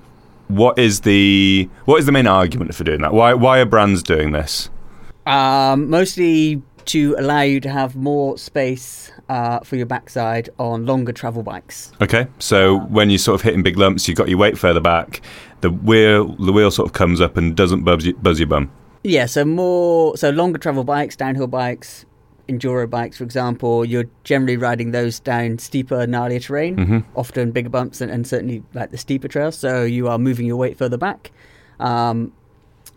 what 0.48 0.78
is 0.78 1.00
the 1.00 1.68
what 1.86 1.98
is 1.98 2.06
the 2.06 2.12
main 2.12 2.26
argument 2.26 2.74
for 2.74 2.84
doing 2.84 3.00
that? 3.02 3.12
Why 3.12 3.34
why 3.34 3.58
are 3.60 3.64
brands 3.64 4.02
doing 4.02 4.32
this? 4.32 4.70
Um, 5.26 5.90
mostly 5.90 6.62
to 6.86 7.16
allow 7.18 7.42
you 7.42 7.60
to 7.60 7.68
have 7.68 7.96
more 7.96 8.38
space 8.38 9.10
uh, 9.28 9.60
for 9.60 9.76
your 9.76 9.86
backside 9.86 10.48
on 10.58 10.86
longer 10.86 11.12
travel 11.12 11.42
bikes. 11.42 11.92
Okay, 12.00 12.28
so 12.38 12.78
when 12.78 13.10
you're 13.10 13.18
sort 13.18 13.34
of 13.34 13.42
hitting 13.42 13.62
big 13.62 13.76
lumps, 13.76 14.06
you've 14.06 14.16
got 14.16 14.28
your 14.28 14.38
weight 14.38 14.56
further 14.56 14.80
back. 14.80 15.20
The 15.62 15.70
wheel 15.70 16.28
the 16.36 16.52
wheel 16.52 16.70
sort 16.70 16.88
of 16.88 16.92
comes 16.92 17.20
up 17.20 17.36
and 17.36 17.56
doesn't 17.56 17.82
buzz, 17.82 18.06
you, 18.06 18.14
buzz 18.14 18.38
your 18.38 18.46
bum. 18.46 18.70
Yeah, 19.02 19.26
so 19.26 19.44
more 19.44 20.16
so 20.16 20.30
longer 20.30 20.58
travel 20.58 20.84
bikes, 20.84 21.16
downhill 21.16 21.48
bikes, 21.48 22.04
enduro 22.48 22.88
bikes, 22.88 23.18
for 23.18 23.24
example. 23.24 23.84
You're 23.84 24.08
generally 24.22 24.56
riding 24.56 24.92
those 24.92 25.18
down 25.18 25.58
steeper, 25.58 26.06
gnarlier 26.06 26.42
terrain, 26.42 27.04
often 27.16 27.50
bigger 27.50 27.68
bumps, 27.68 28.00
and, 28.00 28.10
and 28.12 28.26
certainly 28.26 28.62
like 28.74 28.90
the 28.90 28.98
steeper 28.98 29.28
trails. 29.28 29.58
So 29.58 29.82
you 29.82 30.08
are 30.08 30.18
moving 30.18 30.46
your 30.46 30.56
weight 30.56 30.78
further 30.78 30.98
back. 30.98 31.32
Um, 31.80 32.32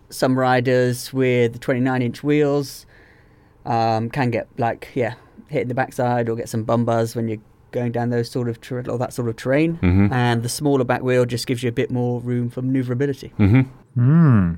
some 0.09 0.37
riders 0.37 1.13
with 1.13 1.59
29 1.59 2.01
inch 2.01 2.23
wheels 2.23 2.85
um, 3.65 4.09
can 4.09 4.31
get 4.31 4.47
like 4.57 4.89
yeah 4.95 5.13
hitting 5.47 5.67
the 5.67 5.73
backside 5.73 6.29
or 6.29 6.35
get 6.35 6.49
some 6.49 6.63
bum 6.63 6.85
buzz 6.85 7.15
when 7.15 7.27
you're 7.27 7.39
going 7.71 7.91
down 7.91 8.09
those 8.09 8.29
sort 8.29 8.49
of 8.49 8.59
ter- 8.61 8.83
or 8.87 8.97
that 8.97 9.13
sort 9.13 9.29
of 9.29 9.35
terrain. 9.35 9.77
And 10.11 10.43
the 10.43 10.49
smaller 10.49 10.83
back 10.83 11.01
wheel 11.03 11.25
just 11.25 11.45
gives 11.47 11.61
you 11.63 11.69
a 11.69 11.71
bit 11.71 11.91
more 11.91 12.19
room 12.21 12.49
for 12.49 12.61
manoeuvrability. 12.61 13.31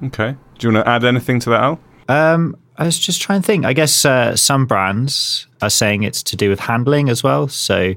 Okay, 0.08 0.36
do 0.58 0.68
you 0.68 0.74
want 0.74 0.86
to 0.86 0.90
add 0.90 1.04
anything 1.04 1.40
to 1.42 1.50
that, 1.52 1.62
Al? 1.62 1.80
Um, 2.08 2.58
I 2.78 2.86
was 2.86 2.98
just 3.00 3.22
trying 3.22 3.42
to 3.42 3.46
think. 3.46 3.66
I 3.66 3.74
guess 3.74 4.06
uh, 4.06 4.36
some 4.36 4.66
brands 4.66 5.48
are 5.62 5.70
saying 5.70 6.04
it's 6.04 6.24
to 6.24 6.36
do 6.36 6.50
with 6.50 6.60
handling 6.60 7.10
as 7.10 7.24
well. 7.24 7.48
So, 7.48 7.94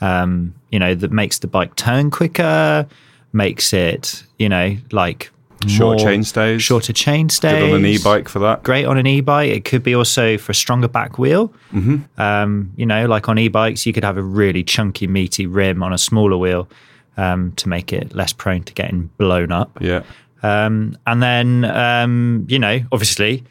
um, 0.00 0.54
you 0.70 0.78
know, 0.78 0.94
that 0.94 1.10
makes 1.12 1.38
the 1.38 1.46
bike 1.46 1.76
turn 1.76 2.10
quicker, 2.10 2.86
makes 3.32 3.72
it, 3.72 4.24
you 4.38 4.48
know, 4.48 4.76
like 4.90 5.30
Shorter 5.68 6.04
more- 6.04 6.12
chain 6.12 6.24
stays. 6.24 6.62
shorter 6.62 6.92
chain 6.92 7.28
stays. 7.28 7.52
Good 7.52 7.70
on 7.70 7.76
an 7.80 7.86
e-bike 7.86 8.28
for 8.28 8.38
that. 8.40 8.62
Great 8.62 8.84
on 8.84 8.98
an 8.98 9.06
e-bike. 9.06 9.50
It 9.50 9.64
could 9.64 9.82
be 9.82 9.94
also 9.94 10.38
for 10.38 10.52
a 10.52 10.54
stronger 10.54 10.88
back 10.88 11.18
wheel. 11.18 11.52
Mm-hmm. 11.72 12.20
Um, 12.20 12.72
you 12.76 12.86
know, 12.86 13.06
like 13.06 13.28
on 13.28 13.38
e-bikes, 13.38 13.86
you 13.86 13.92
could 13.92 14.04
have 14.04 14.16
a 14.16 14.22
really 14.22 14.62
chunky, 14.64 15.06
meaty 15.06 15.46
rim 15.46 15.82
on 15.82 15.92
a 15.92 15.98
smaller 15.98 16.36
wheel 16.36 16.68
um, 17.16 17.52
to 17.52 17.68
make 17.68 17.92
it 17.92 18.14
less 18.14 18.32
prone 18.32 18.62
to 18.64 18.72
getting 18.72 19.10
blown 19.18 19.52
up. 19.52 19.78
Yeah. 19.80 20.02
Um, 20.42 20.96
and 21.06 21.22
then, 21.22 21.64
um, 21.66 22.46
you 22.48 22.58
know, 22.58 22.80
obviously, 22.90 23.44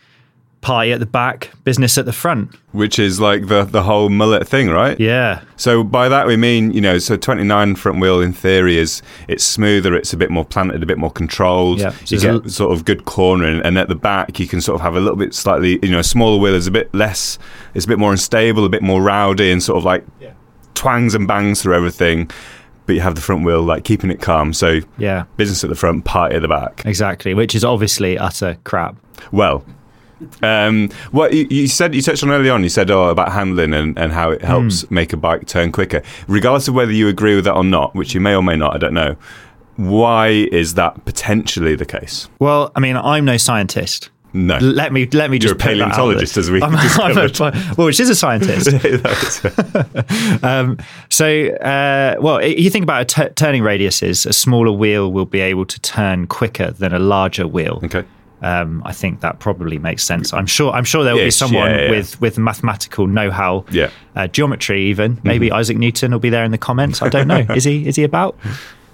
party 0.61 0.91
at 0.93 0.99
the 0.99 1.05
back, 1.07 1.49
business 1.63 1.97
at 1.97 2.05
the 2.05 2.13
front. 2.13 2.55
Which 2.71 2.99
is 2.99 3.19
like 3.19 3.47
the 3.47 3.63
the 3.63 3.83
whole 3.83 4.09
mullet 4.09 4.47
thing, 4.47 4.69
right? 4.69 4.99
Yeah. 4.99 5.41
So 5.57 5.83
by 5.83 6.07
that 6.09 6.27
we 6.27 6.37
mean, 6.37 6.71
you 6.71 6.81
know, 6.81 6.99
so 6.99 7.17
29 7.17 7.75
front 7.75 7.99
wheel 7.99 8.21
in 8.21 8.31
theory 8.31 8.77
is 8.77 9.01
it's 9.27 9.43
smoother, 9.43 9.95
it's 9.95 10.13
a 10.13 10.17
bit 10.17 10.29
more 10.29 10.45
planted, 10.45 10.83
a 10.83 10.85
bit 10.85 10.97
more 10.99 11.11
controlled. 11.11 11.79
Yeah. 11.79 11.93
You 12.05 12.19
So 12.19 12.41
get 12.41 12.51
sort 12.51 12.71
of 12.73 12.85
good 12.85 13.05
cornering, 13.05 13.59
and 13.63 13.77
at 13.77 13.87
the 13.89 13.95
back 13.95 14.39
you 14.39 14.47
can 14.47 14.61
sort 14.61 14.75
of 14.75 14.81
have 14.81 14.95
a 14.95 14.99
little 14.99 15.17
bit 15.17 15.33
slightly, 15.33 15.79
you 15.81 15.89
know, 15.89 15.99
a 15.99 16.03
smaller 16.03 16.39
wheel 16.39 16.53
is 16.53 16.67
a 16.67 16.71
bit 16.71 16.93
less, 16.93 17.39
it's 17.73 17.85
a 17.85 17.87
bit 17.87 17.97
more 17.99 18.11
unstable, 18.11 18.63
a 18.63 18.69
bit 18.69 18.83
more 18.83 19.01
rowdy, 19.01 19.51
and 19.51 19.61
sort 19.63 19.77
of 19.79 19.83
like 19.83 20.05
twangs 20.75 21.13
and 21.15 21.27
bangs 21.27 21.61
through 21.61 21.75
everything. 21.75 22.29
But 22.87 22.93
you 22.95 23.01
have 23.01 23.15
the 23.15 23.21
front 23.21 23.45
wheel 23.45 23.61
like 23.61 23.83
keeping 23.83 24.09
it 24.09 24.21
calm. 24.21 24.53
So 24.53 24.79
Yeah. 24.97 25.23
business 25.37 25.63
at 25.63 25.69
the 25.69 25.75
front, 25.75 26.03
party 26.03 26.35
at 26.35 26.41
the 26.41 26.47
back. 26.47 26.81
Exactly. 26.85 27.33
Which 27.33 27.53
is 27.55 27.63
obviously 27.63 28.17
utter 28.17 28.57
crap. 28.63 28.95
Well, 29.31 29.63
um, 30.41 30.89
what 31.11 31.33
you, 31.33 31.47
you 31.49 31.67
said, 31.67 31.95
you 31.95 32.01
touched 32.01 32.23
on 32.23 32.31
early 32.31 32.49
on. 32.49 32.63
You 32.63 32.69
said 32.69 32.91
oh, 32.91 33.09
about 33.09 33.31
handling 33.31 33.73
and, 33.73 33.97
and 33.97 34.11
how 34.11 34.31
it 34.31 34.41
helps 34.41 34.89
make 34.91 35.13
a 35.13 35.17
bike 35.17 35.47
turn 35.47 35.71
quicker, 35.71 36.01
regardless 36.27 36.67
of 36.67 36.73
whether 36.73 36.91
you 36.91 37.07
agree 37.07 37.35
with 37.35 37.45
that 37.45 37.55
or 37.55 37.63
not, 37.63 37.95
which 37.95 38.13
you 38.13 38.21
may 38.21 38.35
or 38.35 38.43
may 38.43 38.55
not. 38.55 38.75
I 38.75 38.77
don't 38.77 38.93
know. 38.93 39.15
Why 39.77 40.27
is 40.27 40.75
that 40.75 41.05
potentially 41.05 41.75
the 41.75 41.85
case? 41.85 42.29
Well, 42.39 42.71
I 42.75 42.79
mean, 42.79 42.97
I'm 42.97 43.25
no 43.25 43.37
scientist. 43.37 44.09
No. 44.33 44.57
Let 44.59 44.93
me 44.93 45.07
let 45.07 45.29
me 45.29 45.37
You're 45.37 45.53
just 45.53 45.55
a 45.55 45.57
that 45.57 45.63
out 45.63 45.69
paleontologist, 45.71 46.37
as 46.37 46.49
we 46.49 46.61
I'm, 46.61 46.75
I'm 46.77 47.17
a, 47.17 47.29
well, 47.77 47.87
which 47.87 47.99
is 47.99 48.09
a 48.09 48.15
scientist. 48.15 48.69
um, 50.43 50.77
so, 51.09 51.47
uh, 51.55 52.15
well, 52.21 52.43
you 52.43 52.69
think 52.69 52.83
about 52.83 53.01
a 53.01 53.05
t- 53.05 53.33
turning 53.35 53.61
radiuses. 53.61 54.25
A 54.25 54.31
smaller 54.31 54.71
wheel 54.71 55.11
will 55.11 55.25
be 55.25 55.41
able 55.41 55.65
to 55.65 55.79
turn 55.81 56.27
quicker 56.27 56.71
than 56.71 56.93
a 56.93 56.99
larger 56.99 57.47
wheel. 57.47 57.81
okay. 57.83 58.05
Um, 58.41 58.81
I 58.85 58.91
think 58.91 59.19
that 59.21 59.37
probably 59.39 59.77
makes 59.77 60.03
sense. 60.03 60.33
I'm 60.33 60.47
sure. 60.47 60.71
I'm 60.71 60.83
sure 60.83 61.03
there 61.03 61.13
will 61.15 61.25
be 61.25 61.31
someone 61.31 61.69
yeah, 61.71 61.81
yeah. 61.83 61.89
with 61.91 62.19
with 62.21 62.37
mathematical 62.39 63.05
know-how, 63.07 63.65
Yeah. 63.69 63.87
Mm-hmm. 63.87 64.17
uh, 64.19 64.27
geometry, 64.27 64.81
even 64.85 65.19
maybe 65.23 65.51
Isaac 65.51 65.77
Newton 65.77 66.11
will 66.11 66.19
be 66.19 66.29
there 66.31 66.43
in 66.43 66.51
the 66.51 66.57
comments. 66.57 67.01
I 67.01 67.09
don't 67.09 67.27
know. 67.27 67.45
is 67.55 67.63
he? 67.65 67.87
Is 67.87 67.95
he 67.97 68.03
about? 68.03 68.35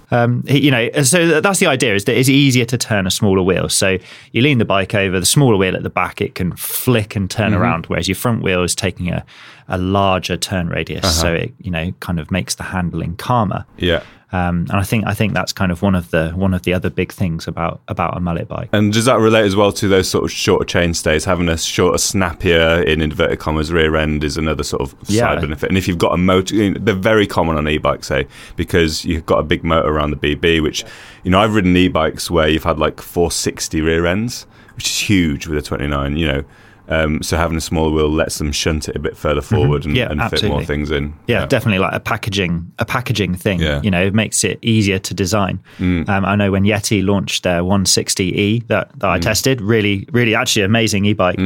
Um, 0.10 0.44
he, 0.48 0.60
you 0.66 0.72
know, 0.72 0.90
so 1.04 1.42
that's 1.42 1.60
the 1.60 1.68
idea: 1.68 1.94
is 1.96 2.06
that 2.06 2.18
it's 2.18 2.30
easier 2.30 2.66
to 2.66 2.78
turn 2.78 3.08
a 3.08 3.12
smaller 3.12 3.42
wheel. 3.42 3.68
So 3.70 3.98
you 4.32 4.42
lean 4.42 4.58
the 4.58 4.66
bike 4.66 4.94
over, 4.96 5.20
the 5.20 5.26
smaller 5.26 5.58
wheel 5.58 5.76
at 5.76 5.84
the 5.84 5.90
back, 5.90 6.22
it 6.22 6.36
can 6.36 6.54
flick 6.56 7.16
and 7.16 7.30
turn 7.30 7.52
Mm-hmm. 7.52 7.62
around, 7.62 7.86
whereas 7.88 8.08
your 8.08 8.16
front 8.16 8.42
wheel 8.42 8.64
is 8.64 8.74
taking 8.76 9.10
a, 9.12 9.26
a 9.70 9.78
larger 9.78 10.38
turn 10.38 10.68
radius, 10.70 11.04
Uh-huh. 11.06 11.14
so 11.22 11.34
it 11.34 11.54
you 11.62 11.72
know 11.72 11.92
kind 12.00 12.20
of 12.20 12.32
makes 12.32 12.56
the 12.56 12.64
handling 12.64 13.16
calmer. 13.18 13.66
Yeah. 13.78 14.02
Um, 14.34 14.66
and 14.70 14.74
I 14.74 14.84
think 14.84 15.06
I 15.08 15.14
think 15.14 15.34
that's 15.34 15.54
kind 15.54 15.72
of 15.72 15.82
one 15.82 15.96
of 15.96 16.12
the 16.12 16.32
one 16.32 16.54
of 16.54 16.64
the 16.64 16.74
other 16.74 16.90
big 16.90 17.14
things 17.14 17.48
about 17.48 17.80
about 17.88 18.18
a 18.18 18.20
mullet 18.20 18.50
bike. 18.50 18.68
And 18.74 18.92
does 18.92 19.06
that 19.06 19.20
relate 19.20 19.46
as 19.46 19.56
well 19.56 19.72
to 19.72 19.88
those 19.88 20.10
sort 20.10 20.26
of 20.26 20.32
shorter 20.32 20.66
chain 20.66 20.94
stays? 20.94 21.24
Having 21.24 21.48
a 21.48 21.58
shorter, 21.58 21.98
snappier, 21.98 22.82
in 22.84 23.02
inverted 23.02 23.40
commas, 23.40 23.72
rear 23.72 23.96
end 23.96 24.26
is 24.26 24.36
another 24.36 24.64
sort 24.64 24.82
of 24.82 24.96
Yeah. 25.08 25.22
side 25.22 25.42
benefit. 25.42 25.70
And 25.70 25.78
if 25.78 25.88
you've 25.88 25.98
got 25.98 26.14
a 26.14 26.18
motor, 26.18 26.74
they're 26.78 26.94
very 26.94 27.26
common 27.26 27.56
on 27.56 27.70
e-bikes, 27.70 28.08
say, 28.08 28.28
because 28.58 29.06
you've 29.06 29.26
got 29.26 29.40
a 29.40 29.44
big 29.44 29.64
motor 29.64 29.88
around 29.90 30.12
the 30.12 30.18
BB, 30.18 30.60
which, 30.62 30.84
you 31.24 31.32
know, 31.32 31.40
I've 31.40 31.56
ridden 31.56 31.76
e-bikes 31.78 32.30
where 32.30 32.50
you've 32.50 32.66
had 32.66 32.78
like 32.78 33.00
460 33.00 33.80
rear 33.80 34.06
ends, 34.06 34.46
which 34.76 34.88
is 34.88 35.00
huge 35.10 35.48
with 35.48 35.58
a 35.58 35.62
29, 35.62 36.18
you 36.18 36.28
know. 36.28 36.44
Um, 36.90 37.22
so 37.22 37.36
having 37.36 37.58
a 37.58 37.62
smaller 37.62 37.92
wheel 37.92 38.10
lets 38.10 38.38
them 38.38 38.52
shunt 38.52 38.88
it 38.88 38.96
a 38.96 39.00
bit 39.00 39.18
further 39.18 39.42
forward 39.42 39.86
and, 39.86 39.94
Mm-hmm. 39.94 40.18
Yeah, 40.18 40.24
and 40.24 40.30
fit 40.32 40.44
more 40.50 40.64
things 40.64 40.90
in. 40.92 41.14
Yeah, 41.28 41.46
definitely 41.46 41.80
like 41.80 41.94
a 41.94 42.00
packaging 42.00 42.72
a 42.80 42.86
packaging 42.86 43.36
thing. 43.36 43.60
Yeah. 43.60 43.80
Mm. 43.80 43.84
You 43.84 43.92
know, 43.92 44.04
it 44.06 44.14
makes 44.14 44.44
it 44.44 44.58
easier 44.62 44.98
to 45.00 45.14
design. 45.14 45.60
Um, 45.80 46.06
I 46.08 46.36
know 46.36 46.52
when 46.52 46.64
Yeti 46.64 47.06
launched 47.06 47.44
their 47.44 47.62
160e 47.62 48.68
that, 48.68 48.90
that 49.00 49.08
Mm. 49.08 49.12
I 49.12 49.20
tested, 49.20 49.62
really, 49.62 50.08
really 50.12 50.34
actually 50.36 50.64
amazing 50.64 51.06
e-bike. 51.06 51.40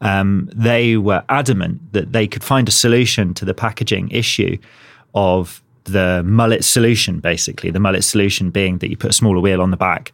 Um, 0.00 0.50
they 0.54 0.96
were 0.96 1.22
adamant 1.28 1.92
that 1.92 2.12
they 2.12 2.26
could 2.26 2.44
find 2.44 2.68
a 2.68 2.72
solution 2.72 3.32
to 3.34 3.44
the 3.44 3.54
packaging 3.54 4.10
issue 4.10 4.58
of 5.14 5.62
the 5.84 6.22
mullet 6.24 6.64
solution, 6.64 7.20
basically. 7.20 7.70
The 7.70 7.80
mullet 7.80 8.04
solution 8.04 8.50
being 8.50 8.78
that 8.78 8.90
you 8.90 8.96
put 8.96 9.10
a 9.10 9.14
smaller 9.14 9.40
wheel 9.40 9.60
on 9.62 9.70
the 9.70 9.76
back. 9.76 10.12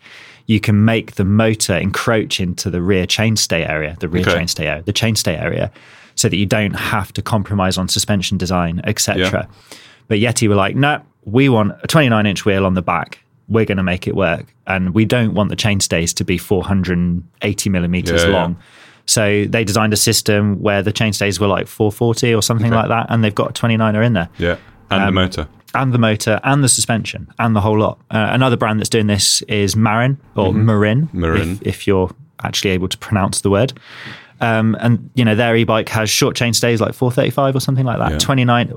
You 0.51 0.59
can 0.61 0.85
make 0.85 1.15
the 1.15 1.25
motor 1.25 1.77
encroach 1.77 2.41
into 2.41 2.71
the 2.71 2.83
rear 2.83 3.07
chainstay 3.07 3.63
area, 3.69 3.97
the 4.01 4.09
rear 4.09 4.23
Okay. 4.23 4.37
chainstay 4.39 4.65
area, 4.67 4.83
the 4.83 4.93
chainstay 4.93 5.41
area, 5.41 5.71
so 6.17 6.29
that 6.29 6.37
you 6.37 6.47
don't 6.47 6.75
have 6.75 7.13
to 7.13 7.23
compromise 7.23 7.79
on 7.79 7.87
suspension 7.89 8.37
design, 8.37 8.81
etc. 8.85 9.47
But 10.09 10.19
Yeti 10.19 10.49
were 10.49 10.57
like, 10.65 10.75
no, 10.75 11.01
we 11.25 11.49
want 11.49 11.73
a 11.83 11.87
29 11.87 12.27
inch 12.27 12.45
wheel 12.45 12.67
on 12.67 12.75
the 12.75 12.83
back. 12.83 13.21
We're 13.49 13.65
going 13.65 13.77
to 13.85 13.85
make 13.95 14.09
it 14.09 14.17
work. 14.17 14.45
And 14.67 14.93
we 14.95 15.05
don't 15.05 15.35
want 15.35 15.51
the 15.51 15.57
chainstays 15.57 16.13
to 16.15 16.25
be 16.25 16.37
480 16.39 17.71
millimeters 17.71 18.23
Yeah, 18.23 18.29
yeah. 18.29 18.35
long. 18.35 18.57
So 19.07 19.45
they 19.49 19.65
designed 19.65 19.93
a 19.93 19.97
system 19.97 20.61
where 20.61 20.83
the 20.83 20.93
chainstays 20.93 21.41
were 21.41 21.47
like 21.49 21.67
440 21.67 22.35
or 22.35 22.43
something 22.43 22.71
like 22.73 22.89
that. 22.89 23.07
And 23.09 23.23
they've 23.25 23.35
got 23.35 23.51
a 23.51 23.53
29er 23.53 24.05
in 24.05 24.13
there. 24.15 24.29
Yeah. 24.39 24.57
And 24.91 25.03
the 25.03 25.09
Um, 25.09 25.15
motor. 25.15 25.47
And 25.75 25.93
the 25.93 25.99
motor 25.99 26.41
and 26.43 26.65
the 26.65 26.69
suspension 26.69 27.29
and 27.39 27.55
the 27.55 27.61
whole 27.61 27.79
lot. 27.79 27.99
Uh, 28.11 28.29
another 28.33 28.57
brand 28.57 28.81
that's 28.81 28.89
doing 28.89 29.07
this 29.07 29.43
is 29.43 29.77
Marin 29.77 30.19
or 30.35 30.53
Marin, 30.53 31.07
Mm-hmm. 31.07 31.21
Marin. 31.21 31.51
If, 31.53 31.67
if 31.67 31.87
you're 31.87 32.11
actually 32.43 32.71
able 32.71 32.89
to 32.89 32.99
pronounce 32.99 33.43
the 33.43 33.51
word. 33.51 33.73
Um, 34.41 34.75
and 34.81 35.11
you 35.15 35.25
know 35.25 35.35
their 35.35 35.55
e-bike 35.55 35.89
has 35.91 36.09
short 36.09 36.35
chain 36.35 36.55
stays 36.55 36.81
like 36.81 36.95
435 36.95 37.55
or 37.57 37.61
something 37.61 37.85
like 37.85 37.99
that. 37.99 38.13
Yeah. 38.13 38.19
29. 38.19 38.73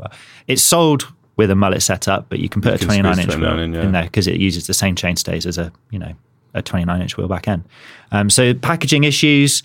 It's 0.48 0.62
sold 0.62 1.08
with 1.38 1.50
a 1.50 1.56
mullet 1.56 1.82
setup, 1.82 2.28
but 2.30 2.40
you 2.40 2.50
can 2.50 2.62
put 2.62 2.70
You 2.72 2.76
a 2.76 2.78
can 2.80 2.88
29 2.88 3.20
inch 3.20 3.28
wheel 3.30 3.38
29 3.40 3.60
in, 3.60 3.74
in, 3.76 3.86
yeah. 3.86 3.92
there 3.92 4.04
because 4.04 4.28
it 4.28 4.40
uses 4.40 4.68
the 4.68 4.74
same 4.74 4.96
chain 4.96 5.16
stays 5.16 5.46
as 5.46 5.58
a 5.58 5.72
you 5.90 6.00
know 6.00 6.14
a 6.54 6.62
29 6.62 7.02
inch 7.02 7.18
wheel 7.18 7.28
back 7.28 7.48
end. 7.48 7.64
Um, 8.12 8.30
so 8.30 8.54
packaging 8.54 9.04
issues. 9.06 9.64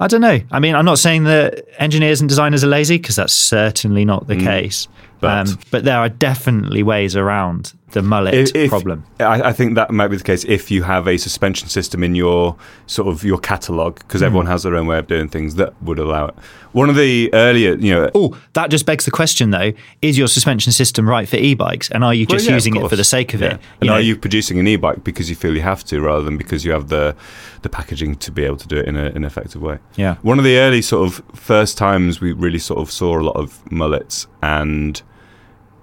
I 0.00 0.06
don't 0.08 0.20
know. 0.22 0.40
I 0.50 0.58
mean, 0.58 0.74
I'm 0.74 0.84
not 0.84 0.98
saying 0.98 1.24
that 1.24 1.64
engineers 1.80 2.20
and 2.20 2.28
designers 2.28 2.64
are 2.64 2.68
lazy 2.68 2.96
because 2.96 3.14
that's 3.16 3.34
certainly 3.34 4.04
not 4.04 4.26
the 4.26 4.36
case. 4.36 4.88
Mm. 5.22 5.44
but- 5.44 5.48
um, 5.48 5.58
but 5.70 5.84
there 5.84 5.98
are 5.98 6.08
definitely 6.08 6.82
ways 6.82 7.16
around 7.16 7.72
the 7.92 8.00
mullet 8.02 8.32
If- 8.32 8.56
if- 8.56 8.70
problem. 8.70 9.04
I, 9.20 9.50
I 9.50 9.52
think 9.52 9.74
that 9.74 9.90
might 9.90 10.08
be 10.08 10.16
the 10.16 10.24
case 10.24 10.44
if 10.44 10.70
you 10.70 10.82
have 10.82 11.06
a 11.06 11.18
suspension 11.18 11.68
system 11.68 12.02
in 12.02 12.14
your 12.14 12.56
sort 12.86 13.06
of 13.08 13.22
your 13.22 13.38
catalog, 13.38 13.96
because 13.98 14.20
Hmm. 14.22 14.26
everyone 14.28 14.46
has 14.46 14.62
their 14.62 14.74
own 14.76 14.86
way 14.86 14.98
of 14.98 15.06
doing 15.06 15.28
things 15.28 15.56
that 15.56 15.74
would 15.82 15.98
allow 15.98 16.26
it. 16.28 16.34
One 16.72 16.88
of 16.88 16.96
the 16.96 17.28
earlier, 17.34 17.74
you 17.74 17.92
know, 17.92 18.08
Oh, 18.14 18.34
that 18.54 18.70
just 18.70 18.86
begs 18.86 19.04
the 19.04 19.10
question 19.10 19.50
though: 19.50 19.72
Is 20.00 20.16
your 20.16 20.26
suspension 20.28 20.72
system 20.72 21.06
right 21.06 21.28
for 21.28 21.36
e-bikes, 21.36 21.90
and 21.90 22.02
are 22.02 22.14
you 22.14 22.24
Well, 22.26 22.38
just 22.38 22.48
yeah, 22.48 22.54
using 22.54 22.76
it 22.76 22.88
for 22.88 22.96
the 22.96 23.04
sake 23.04 23.34
of 23.34 23.42
Yeah. 23.42 23.48
it? 23.54 23.60
And 23.82 23.88
You 23.88 23.92
are 23.92 24.00
you 24.00 24.16
producing 24.16 24.58
an 24.58 24.66
e-bike 24.66 25.04
because 25.04 25.28
you 25.28 25.36
feel 25.36 25.54
you 25.54 25.60
have 25.60 25.84
to, 25.84 26.00
rather 26.00 26.24
than 26.24 26.38
because 26.38 26.64
you 26.64 26.72
have 26.72 26.88
the 26.88 27.14
the 27.60 27.68
packaging 27.68 28.14
to 28.16 28.32
be 28.32 28.42
able 28.44 28.56
to 28.56 28.66
do 28.66 28.76
it 28.78 28.86
in 28.86 28.96
a, 28.96 29.04
an 29.14 29.22
effective 29.24 29.60
way? 29.60 29.76
Yeah. 29.96 30.14
One 30.22 30.38
of 30.38 30.44
the 30.46 30.56
early 30.56 30.80
sort 30.80 31.06
of 31.06 31.22
first 31.34 31.76
times 31.76 32.22
we 32.22 32.32
really 32.32 32.58
sort 32.58 32.80
of 32.80 32.90
saw 32.90 33.20
a 33.20 33.22
lot 33.22 33.36
of 33.36 33.60
mullets 33.70 34.26
and 34.42 35.02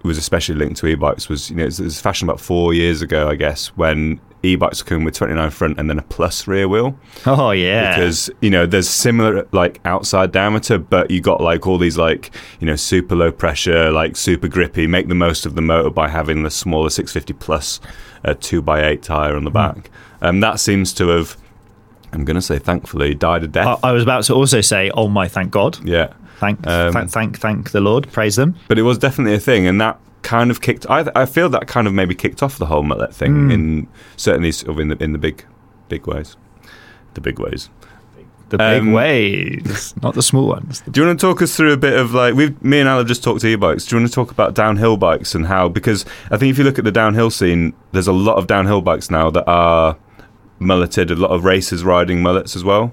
was 0.04 0.18
especially 0.18 0.56
linked 0.56 0.78
to 0.78 0.88
e-bikes 0.88 1.28
was 1.28 1.50
you 1.50 1.56
know 1.56 1.64
it 1.64 1.68
was, 1.68 1.80
it 1.80 1.84
was 1.84 2.00
fashion 2.00 2.28
about 2.28 2.40
four 2.40 2.74
years 2.74 3.02
ago 3.02 3.28
I 3.28 3.36
guess 3.36 3.68
when 3.76 4.20
e-bikes 4.44 4.82
were 4.82 4.88
coming 4.88 5.04
with 5.04 5.16
29 5.16 5.50
front 5.50 5.80
and 5.80 5.90
then 5.90 6.00
a 6.00 6.04
plus 6.04 6.48
rear 6.48 6.68
wheel. 6.68 6.98
Oh 7.26 7.52
yeah, 7.52 7.96
because 7.96 8.30
you 8.42 8.50
know 8.50 8.66
there's 8.66 8.90
similar 8.90 9.48
like 9.52 9.80
outside 9.86 10.32
diameter 10.32 10.78
but 10.78 11.12
you 11.12 11.22
got 11.22 11.42
like 11.42 11.68
all 11.68 11.78
these 11.78 11.98
like 11.98 12.32
you 12.60 12.68
know 12.68 12.76
super 12.76 13.16
low 13.16 13.32
pressure 13.32 13.92
like 13.92 14.16
super 14.16 14.48
grippy 14.48 14.88
make 14.88 15.08
the 15.08 15.16
most 15.16 15.46
of 15.46 15.56
the 15.56 15.62
motor 15.62 15.90
by 15.90 16.08
having 16.08 16.44
the 16.44 16.50
smaller 16.50 16.90
650 16.90 17.34
plus 17.34 17.80
uh, 18.26 18.34
2x8 18.34 19.02
tire 19.02 19.36
on 19.36 19.44
the 19.44 19.52
back. 19.52 19.90
Um, 20.22 20.40
that 20.42 20.60
seems 20.60 20.94
to 20.94 21.08
have 21.10 21.38
i'm 22.12 22.26
going 22.26 22.36
to 22.36 22.42
say 22.42 22.58
thankfully 22.58 23.14
died 23.14 23.44
a 23.44 23.48
death. 23.48 23.80
I, 23.84 23.90
I 23.90 23.92
was 23.92 24.04
about 24.04 24.24
to 24.26 24.34
also 24.34 24.62
say, 24.62 24.90
"Oh 24.92 25.08
my, 25.08 25.28
thank 25.28 25.52
God, 25.52 25.78
yeah 25.88 26.14
thank, 26.40 26.66
Um, 26.68 26.92
thank, 26.94 27.10
thank, 27.12 27.38
thank 27.40 27.72
the 27.72 27.82
Lord, 27.82 28.12
praise 28.12 28.36
them." 28.36 28.56
but 28.68 28.78
it 28.80 28.84
was 28.84 28.98
definitely 28.98 29.36
a 29.36 29.40
thing 29.40 29.68
and 29.68 29.80
that 29.80 30.00
kind 30.22 30.52
of 30.52 30.60
kicked 30.60 30.86
i, 30.90 31.10
I 31.16 31.26
feel 31.26 31.48
that 31.50 31.68
kind 31.68 31.88
of 31.88 31.94
maybe 31.94 32.14
kicked 32.14 32.44
off 32.44 32.58
the 32.58 32.66
whole 32.66 32.84
mullet 32.84 33.14
thing 33.16 33.52
in 33.52 33.88
certainly 34.18 34.52
sort 34.52 34.72
of 34.72 34.80
in 34.80 34.88
the 34.90 35.02
in 35.04 35.14
the 35.14 35.18
big 35.18 35.46
big 35.88 36.06
ways 36.08 36.36
the 37.14 37.22
big 37.22 37.40
ways 37.40 37.70
The 38.50 38.58
big 38.58 38.82
Um, 38.82 38.94
waves, 38.94 39.94
not 40.02 40.16
the 40.16 40.24
small 40.24 40.48
ones. 40.48 40.82
Do 40.90 41.00
you 41.00 41.06
want 41.08 41.20
to 41.20 41.26
talk 41.28 41.40
us 41.42 41.56
through 41.56 41.72
a 41.72 41.78
bit 41.78 41.94
of 41.94 42.14
like 42.16 42.34
we've 42.34 42.60
me 42.64 42.80
and 42.80 42.90
Al 42.90 42.98
have 42.98 43.08
just 43.08 43.24
talked 43.24 43.42
to 43.42 43.48
e-bikes. 43.48 43.86
Do 43.86 43.96
you 43.96 44.02
want 44.02 44.10
to 44.12 44.16
talk 44.16 44.32
about 44.32 44.56
downhill 44.56 44.98
bikes 44.98 45.36
and 45.36 45.46
how? 45.46 45.70
Because 45.70 46.04
I 46.32 46.38
think 46.38 46.50
if 46.50 46.58
you 46.58 46.64
look 46.64 46.80
at 46.80 46.84
the 46.86 46.92
downhill 46.92 47.30
scene, 47.30 47.74
there's 47.92 48.08
a 48.08 48.12
lot 48.28 48.38
of 48.40 48.48
downhill 48.48 48.82
bikes 48.82 49.12
now 49.12 49.30
that 49.30 49.46
are 49.48 49.98
mulleted. 50.58 51.12
A 51.12 51.16
lot 51.16 51.30
of 51.32 51.46
racers 51.46 51.84
riding 51.84 52.22
mullets 52.24 52.56
as 52.56 52.64
well. 52.64 52.92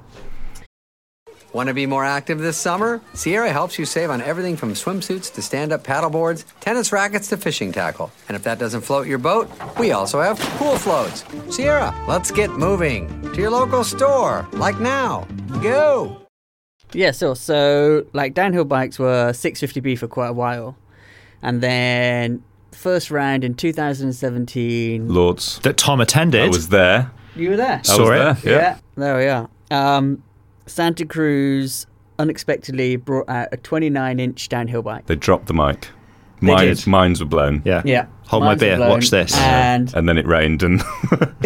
Want 1.56 1.68
to 1.68 1.74
be 1.74 1.86
more 1.86 2.04
active 2.04 2.38
this 2.38 2.58
summer? 2.58 3.00
Sierra 3.14 3.50
helps 3.50 3.78
you 3.78 3.86
save 3.86 4.10
on 4.10 4.20
everything 4.20 4.58
from 4.58 4.74
swimsuits 4.74 5.32
to 5.32 5.40
stand 5.40 5.72
up 5.72 5.82
paddleboards, 5.82 6.44
tennis 6.60 6.92
rackets 6.92 7.28
to 7.28 7.38
fishing 7.38 7.72
tackle. 7.72 8.12
And 8.28 8.36
if 8.36 8.42
that 8.42 8.58
doesn't 8.58 8.82
float 8.82 9.06
your 9.06 9.16
boat, 9.16 9.50
we 9.78 9.92
also 9.92 10.20
have 10.20 10.38
pool 10.58 10.76
floats. 10.76 11.24
Sierra, 11.48 11.94
let's 12.06 12.30
get 12.30 12.50
moving 12.50 13.08
to 13.32 13.40
your 13.40 13.48
local 13.48 13.84
store, 13.84 14.46
like 14.52 14.78
now. 14.80 15.26
Go! 15.62 16.20
Yeah, 16.92 17.12
so 17.12 17.32
so 17.32 18.04
like 18.12 18.34
downhill 18.34 18.66
bikes 18.66 18.98
were 18.98 19.30
650b 19.32 19.98
for 19.98 20.08
quite 20.08 20.28
a 20.28 20.34
while, 20.34 20.76
and 21.40 21.62
then 21.62 22.44
first 22.72 23.10
round 23.10 23.44
in 23.44 23.54
2017. 23.54 25.08
Lourdes. 25.08 25.58
That 25.60 25.78
Tom 25.78 26.02
attended. 26.02 26.42
I 26.42 26.48
was 26.48 26.68
there. 26.68 27.10
You 27.34 27.48
were 27.48 27.56
there. 27.56 27.78
I 27.78 27.82
Saw 27.82 28.00
was 28.10 28.10
it. 28.10 28.44
there. 28.44 28.60
Yeah. 28.60 28.78
there 28.94 29.16
we 29.16 29.24
are. 29.28 29.48
Um, 29.70 30.22
Santa 30.66 31.04
Cruz 31.06 31.86
unexpectedly 32.18 32.96
brought 32.96 33.28
out 33.28 33.48
a 33.52 33.56
29 33.56 34.20
inch 34.20 34.48
downhill 34.48 34.82
bike. 34.82 35.06
They 35.06 35.16
dropped 35.16 35.46
the 35.46 35.54
mic. 35.54 35.88
They 36.40 36.48
Minds, 36.48 36.84
did. 36.84 36.90
minds 36.90 37.20
were 37.20 37.26
blown. 37.26 37.62
yeah. 37.64 37.80
Yeah, 37.84 38.06
Hold 38.28 38.42
my 38.42 38.48
Mines 38.50 38.60
were 38.60 38.66
beer. 38.66 38.76
blown, 38.76 38.90
Watch 38.90 39.10
this. 39.10 39.34
And 39.38 39.94
And 39.94 40.06
then 40.06 40.18
it 40.18 40.26
rained 40.26 40.62
and 40.62 40.82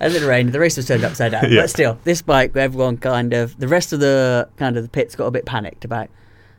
as 0.00 0.14
it 0.14 0.22
rained, 0.26 0.52
the 0.52 0.60
race 0.60 0.76
was 0.76 0.86
turned 0.86 1.04
upside 1.04 1.32
down. 1.32 1.44
Yeah. 1.50 1.62
But 1.62 1.70
still, 1.70 1.98
this 2.04 2.22
bike, 2.22 2.56
everyone 2.56 2.96
kind 2.98 3.32
of 3.32 3.58
the 3.58 3.66
rest 3.68 3.92
of 3.92 4.00
the 4.00 4.48
kind 4.56 4.76
of 4.76 4.82
the 4.84 4.88
pits 4.88 5.16
got 5.16 5.26
a 5.26 5.30
bit 5.30 5.46
panicked 5.46 5.84
about. 5.84 6.08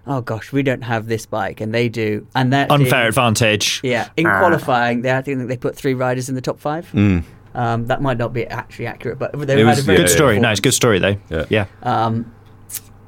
Oh 0.08 0.22
gosh, 0.22 0.52
we 0.52 0.62
don't 0.64 0.84
have 0.84 1.08
this 1.08 1.26
bike, 1.26 1.62
and 1.62 1.74
they 1.74 1.90
do, 1.90 2.28
and 2.36 2.54
that 2.54 2.70
Unfair 2.72 3.08
advantage. 3.08 3.80
Yeah, 3.84 4.10
in 4.18 4.28
ah. 4.28 4.38
qualifying, 4.40 5.02
they 5.02 5.16
I 5.16 5.22
think 5.24 5.48
they 5.48 5.58
put 5.58 5.76
three 5.76 5.94
riders 5.96 6.30
in 6.30 6.36
the 6.36 6.42
top 6.42 6.60
five. 6.60 6.92
Mm. 6.92 7.24
Um, 7.56 7.86
that 7.88 8.02
might 8.02 8.18
not 8.18 8.34
be 8.34 8.46
actually 8.48 8.88
accurate, 8.88 9.18
but 9.18 9.32
they 9.34 9.54
It 9.54 9.58
had 9.60 9.66
was- 9.66 9.80
a 9.80 9.82
very 9.84 9.98
Good 9.98 10.10
Yeah, 10.10 10.16
story. 10.16 10.36
good 10.36 10.42
No, 10.42 10.50
it's 10.52 10.60
a 10.60 10.64
good 10.64 10.74
story 10.74 11.00
though. 11.00 11.16
Yeah. 11.30 11.46
Yeah. 11.50 11.66
Um, 11.84 12.32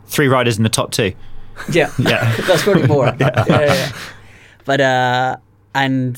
Three 0.05 0.27
riders 0.29 0.57
in 0.57 0.63
the 0.63 0.69
top 0.69 0.91
two. 0.91 1.11
yeah, 1.71 1.91
Yeah. 1.99 2.33
that's 2.47 2.63
probably 2.63 2.87
more. 2.87 3.07
yeah. 3.19 3.43
Yeah, 3.47 3.63
yeah. 3.65 3.91
But 4.65 4.79
uh, 4.81 5.35
and 5.75 6.17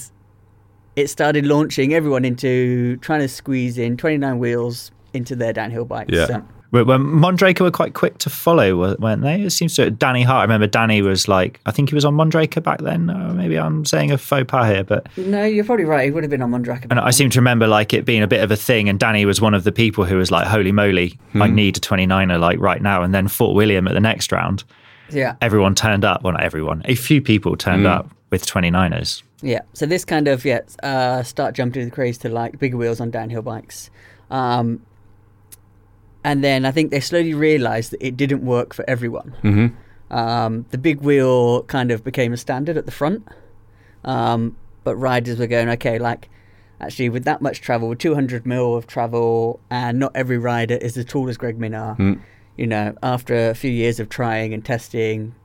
it 0.95 1.09
started 1.09 1.45
launching 1.45 1.93
everyone 1.93 2.24
into 2.25 2.98
trying 2.98 3.21
to 3.21 3.27
squeeze 3.27 3.77
in 3.77 3.98
29 3.98 4.38
wheels 4.39 4.91
into 5.13 5.36
their 5.36 5.53
downhill 5.53 5.86
bikes. 5.86 6.12
Yeah. 6.13 6.25
So- 6.27 6.33
But 6.33 6.43
when 6.43 6.58
Mondraker 6.71 7.61
were 7.61 7.71
quite 7.71 7.93
quick 7.93 8.17
to 8.19 8.29
follow, 8.29 8.95
weren't 8.95 9.21
they? 9.21 9.41
It 9.41 9.49
seems 9.51 9.75
to. 9.75 9.89
Danny 9.89 10.23
Hart. 10.23 10.39
I 10.39 10.43
remember 10.43 10.67
Danny 10.67 11.01
was 11.01 11.27
like, 11.27 11.59
I 11.65 11.71
think 11.71 11.89
he 11.89 11.95
was 11.95 12.05
on 12.05 12.15
Mondraker 12.15 12.61
back 12.61 12.79
then. 12.81 13.09
Uh, 13.09 13.33
maybe 13.33 13.57
I'm 13.57 13.85
saying 13.85 14.11
a 14.11 14.17
faux 14.17 14.45
pas 14.47 14.67
here, 14.67 14.83
but 14.83 15.07
no, 15.17 15.43
you're 15.45 15.65
probably 15.65 15.85
right. 15.85 16.05
He 16.05 16.11
would 16.11 16.23
have 16.23 16.29
been 16.29 16.41
on 16.41 16.51
Mondraker. 16.51 16.88
and 16.89 16.99
I 16.99 17.11
seem 17.11 17.29
to 17.31 17.39
remember 17.39 17.67
like 17.67 17.93
it 17.93 18.05
being 18.05 18.21
a 18.21 18.27
bit 18.27 18.43
of 18.43 18.51
a 18.51 18.55
thing. 18.55 18.88
And 18.88 18.99
Danny 18.99 19.25
was 19.25 19.41
one 19.41 19.53
of 19.53 19.63
the 19.63 19.71
people 19.71 20.05
who 20.05 20.17
was 20.17 20.31
like, 20.31 20.47
"Holy 20.47 20.71
moly, 20.71 21.17
I 21.35 21.47
need 21.47 21.77
a 21.77 21.79
29er 21.79 22.39
like 22.39 22.59
right 22.59 22.81
now." 22.81 23.01
And 23.01 23.13
then 23.13 23.27
Fort 23.27 23.55
William 23.55 23.88
at 23.88 23.93
the 23.93 23.99
next 23.99 24.31
round, 24.31 24.63
yeah. 25.09 25.35
everyone 25.41 25.75
turned 25.75 26.05
up. 26.05 26.23
Well, 26.23 26.33
not 26.33 26.43
everyone. 26.43 26.83
A 26.85 26.95
few 26.95 27.21
people 27.21 27.55
turned 27.57 27.88
up 27.88 28.11
with 28.29 28.45
29ers. 28.45 29.23
Yeah. 29.41 29.61
So 29.73 29.85
this 29.85 30.05
kind 30.05 30.27
of 30.27 30.45
yeah, 30.45 30.61
uh, 30.83 31.23
start 31.23 31.55
jumping 31.55 31.85
the 31.85 31.91
craze 31.91 32.17
to 32.19 32.29
like 32.29 32.59
bigger 32.59 32.77
wheels 32.77 32.99
on 32.99 33.09
downhill 33.09 33.41
bikes, 33.41 33.89
um, 34.29 34.81
and 36.23 36.43
then 36.43 36.65
I 36.65 36.71
think 36.71 36.91
they 36.91 36.99
slowly 36.99 37.33
realised 37.33 37.91
that 37.91 38.05
it 38.05 38.17
didn't 38.17 38.45
work 38.45 38.73
for 38.73 38.83
everyone. 38.88 39.35
Mm-hmm. 39.43 40.13
Um, 40.13 40.65
the 40.71 40.77
big 40.77 41.01
wheel 41.01 41.63
kind 41.63 41.91
of 41.91 42.03
became 42.03 42.33
a 42.33 42.38
standard 42.38 42.77
at 42.77 42.85
the 42.85 42.91
front, 42.91 43.27
um, 44.03 44.55
but 44.83 44.95
riders 44.95 45.39
were 45.39 45.47
going 45.47 45.69
okay, 45.69 45.99
like. 45.99 46.29
Actually, 46.81 47.09
with 47.09 47.25
that 47.25 47.41
much 47.41 47.59
travel, 47.59 47.93
200 47.93 48.45
mil 48.45 48.73
of 48.73 48.88
travel, 48.88 49.59
and 49.69 49.99
not 49.99 50.13
every 50.15 50.38
rider 50.38 50.75
is 50.75 50.95
as 50.95 51.03
tall 51.03 51.27
as 51.27 51.35
Greg 51.35 51.59
Minnaar. 51.59 52.21
You 52.55 52.67
know, 52.67 52.95
after 53.03 53.49
a 53.49 53.53
few 53.53 53.69
years 53.69 53.99
of 53.99 54.07
trying 54.07 54.53
and 54.53 54.63
testing, 54.63 55.35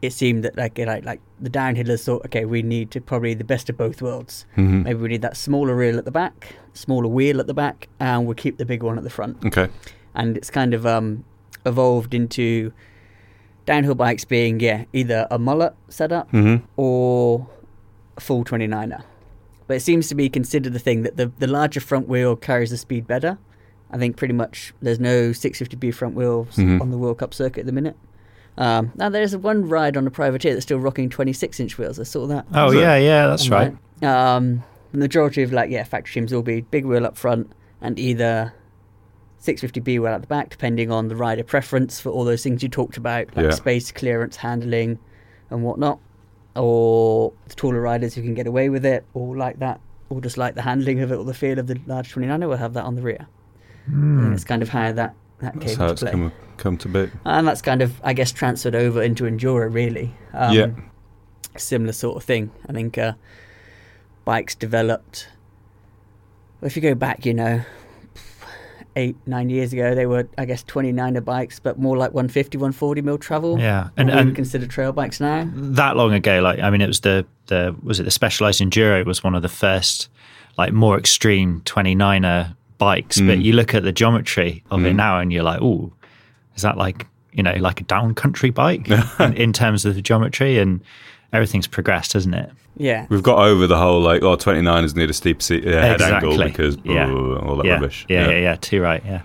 it 0.00 0.12
seemed 0.12 0.44
that 0.44 0.56
like 0.56 0.78
like 0.78 1.04
like 1.04 1.20
the 1.40 1.50
downhillers 1.50 2.04
thought, 2.04 2.24
okay, 2.26 2.44
we 2.44 2.62
need 2.62 2.90
to 2.92 3.00
probably 3.00 3.34
the 3.34 3.44
best 3.44 3.68
of 3.68 3.76
both 3.76 4.00
worlds. 4.00 4.46
Maybe 4.84 5.00
we 5.00 5.08
need 5.08 5.22
that 5.22 5.36
smaller 5.36 5.74
reel 5.74 5.98
at 5.98 6.04
the 6.04 6.10
back, 6.10 6.56
smaller 6.72 7.08
wheel 7.08 7.40
at 7.40 7.46
the 7.46 7.54
back, 7.54 7.88
and 7.98 8.26
we'll 8.26 8.34
keep 8.34 8.58
the 8.58 8.64
big 8.64 8.82
one 8.82 8.96
at 8.96 9.04
the 9.04 9.10
front. 9.10 9.44
okay. 9.44 9.68
And 10.14 10.36
it's 10.36 10.50
kind 10.50 10.74
of 10.74 10.86
um, 10.86 11.24
evolved 11.66 12.14
into 12.14 12.72
downhill 13.66 13.94
bikes 13.94 14.24
being 14.24 14.58
yeah 14.60 14.84
either 14.94 15.26
a 15.30 15.38
mullet 15.38 15.74
setup 15.90 16.32
or 16.76 17.46
a 18.16 18.20
full 18.20 18.42
29er. 18.44 19.02
But 19.66 19.76
it 19.76 19.80
seems 19.80 20.08
to 20.08 20.14
be 20.14 20.30
considered 20.30 20.72
the 20.72 20.78
thing 20.78 21.02
that 21.02 21.16
the 21.16 21.30
the 21.38 21.46
larger 21.46 21.80
front 21.80 22.08
wheel 22.08 22.34
carries 22.36 22.70
the 22.70 22.78
speed 22.78 23.06
better. 23.06 23.38
I 23.90 23.98
think 23.98 24.16
pretty 24.16 24.34
much 24.34 24.74
there's 24.82 25.00
no 25.00 25.30
650B 25.30 25.94
front 25.94 26.14
wheels 26.14 26.58
on 26.80 26.90
the 26.90 26.98
World 26.98 27.18
Cup 27.18 27.32
circuit 27.34 27.60
at 27.60 27.66
the 27.66 27.72
minute. 27.72 27.96
Um, 28.58 28.92
now 28.96 29.08
there's 29.08 29.36
one 29.36 29.68
ride 29.68 29.96
on 29.96 30.06
a 30.06 30.10
privateer 30.10 30.52
that's 30.52 30.64
still 30.64 30.78
rocking 30.80 31.08
26 31.08 31.60
inch 31.60 31.78
wheels. 31.78 32.00
I 32.00 32.02
saw 32.02 32.26
that. 32.26 32.46
Oh 32.54 32.70
yeah, 32.72 32.96
yeah, 32.96 33.26
that's 33.28 33.48
right. 33.50 33.76
Um, 34.02 34.64
the 34.92 34.98
majority 34.98 35.42
of 35.42 35.52
like 35.52 35.70
yeah 35.70 35.84
factory 35.84 36.14
teams 36.14 36.32
will 36.32 36.42
be 36.42 36.62
big 36.62 36.84
wheel 36.86 37.04
up 37.06 37.16
front 37.16 37.52
and 37.80 37.98
either 37.98 38.52
650B 39.40 40.00
well 40.00 40.14
at 40.14 40.20
the 40.22 40.26
back, 40.26 40.50
depending 40.50 40.90
on 40.90 41.08
the 41.08 41.16
rider 41.16 41.44
preference 41.44 42.00
for 42.00 42.10
all 42.10 42.24
those 42.24 42.42
things 42.42 42.62
you 42.62 42.68
talked 42.68 42.96
about, 42.96 43.34
like 43.36 43.44
Yeah. 43.44 43.50
space 43.50 43.92
clearance, 43.92 44.36
handling, 44.36 44.98
and 45.50 45.62
whatnot. 45.62 45.98
Or 46.56 47.32
the 47.46 47.54
taller 47.54 47.80
riders 47.80 48.14
who 48.14 48.22
can 48.22 48.34
get 48.34 48.46
away 48.48 48.68
with 48.68 48.84
it, 48.84 49.04
or 49.14 49.36
like 49.36 49.60
that, 49.60 49.80
or 50.10 50.20
just 50.20 50.36
like 50.38 50.54
the 50.56 50.62
handling 50.62 51.00
of 51.00 51.12
it, 51.12 51.16
or 51.16 51.24
the 51.24 51.34
feel 51.34 51.58
of 51.58 51.68
the 51.68 51.78
large 51.86 52.12
29er 52.12 52.48
will 52.48 52.56
have 52.56 52.72
that 52.74 52.84
on 52.84 52.96
the 52.96 53.02
rear. 53.02 53.26
And 53.86 54.34
it's 54.34 54.44
kind 54.44 54.60
of 54.62 54.68
how 54.68 54.92
that 54.92 55.14
that 55.40 55.54
That's 55.54 55.66
came 55.66 55.76
how 55.78 55.86
it's 55.92 56.02
come, 56.02 56.32
come 56.56 56.76
to 56.78 56.88
be. 56.88 57.08
and 57.24 57.46
that's 57.46 57.62
kind 57.62 57.80
of 57.80 58.00
I 58.02 58.12
guess 58.12 58.32
transferred 58.32 58.74
over 58.74 59.00
into 59.02 59.22
enduro 59.24 59.72
really. 59.72 60.12
Um, 60.34 60.52
Yeah. 60.54 60.66
Similar 61.56 61.92
sort 61.92 62.16
of 62.16 62.24
thing. 62.24 62.50
I 62.68 62.72
think 62.72 62.98
uh, 62.98 63.12
bikes 64.24 64.54
developed. 64.56 65.28
Well, 66.60 66.66
if 66.66 66.74
you 66.76 66.82
go 66.82 66.94
back, 66.96 67.24
you 67.24 67.32
know, 67.34 67.62
eight 68.98 69.16
nine 69.26 69.48
years 69.48 69.72
ago, 69.72 69.94
they 69.94 70.06
were 70.06 70.28
I 70.36 70.44
guess 70.44 70.62
29er 70.64 71.24
bikes, 71.24 71.58
but 71.60 71.78
more 71.78 71.96
like 71.96 72.12
150, 72.12 72.58
140 72.58 73.02
mil 73.02 73.18
travel. 73.18 73.58
Yeah, 73.58 73.88
and 73.96 74.10
and- 74.10 74.28
we 74.28 74.34
consider 74.34 74.66
trail 74.66 74.92
bikes 74.92 75.20
now. 75.20 75.48
that 75.54 75.96
long 75.96 76.12
ago 76.12 76.40
like 76.40 76.58
i 76.60 76.70
mean 76.70 76.80
it 76.80 76.86
was 76.86 77.00
the 77.00 77.26
the 77.46 77.74
was 77.82 78.00
it 78.00 78.04
the 78.04 78.10
specialized 78.10 78.60
enduro 78.60 79.04
was 79.04 79.22
one 79.22 79.34
of 79.34 79.42
the 79.42 79.48
first 79.48 80.08
like 80.56 80.72
more 80.72 80.98
extreme 80.98 81.60
29er 81.62 82.54
bikes 82.78 83.20
but 83.20 83.38
mm. 83.38 83.42
you 83.42 83.52
look 83.52 83.74
at 83.74 83.82
the 83.82 83.92
geometry 83.92 84.62
of 84.70 84.84
it 84.84 84.92
mm. 84.92 84.96
now 84.96 85.18
and 85.18 85.32
you're 85.32 85.42
like 85.42 85.60
oh 85.60 85.92
is 86.56 86.62
that 86.62 86.76
like 86.76 87.06
you 87.32 87.42
know 87.42 87.54
like 87.58 87.80
a 87.80 87.84
down 87.84 88.14
country 88.14 88.50
bike 88.50 88.88
in, 89.20 89.34
in 89.34 89.52
terms 89.52 89.84
of 89.84 89.94
the 89.94 90.02
geometry 90.02 90.58
and 90.58 90.80
everything's 91.32 91.66
progressed 91.66 92.12
hasn't 92.14 92.34
it 92.34 92.50
Yeah. 92.76 93.06
We've 93.10 93.22
got 93.22 93.38
over 93.38 93.66
the 93.66 93.76
whole 93.76 94.00
like, 94.00 94.22
oh, 94.22 94.36
29ers 94.36 94.94
need 94.96 95.10
a 95.10 95.12
steep 95.12 95.42
se- 95.42 95.66
uh, 95.66 95.80
head 95.80 96.00
angle 96.00 96.38
because 96.42 96.76
yeah. 96.84 97.06
uh, 97.10 97.38
all 97.46 97.56
that 97.56 97.66
yeah. 97.66 97.72
rubbish. 97.74 98.06
yeah 98.08 98.28
yeah 98.30 98.38
yeah 98.38 98.56
too 98.56 98.80
right 98.80 99.02
yeah 99.04 99.22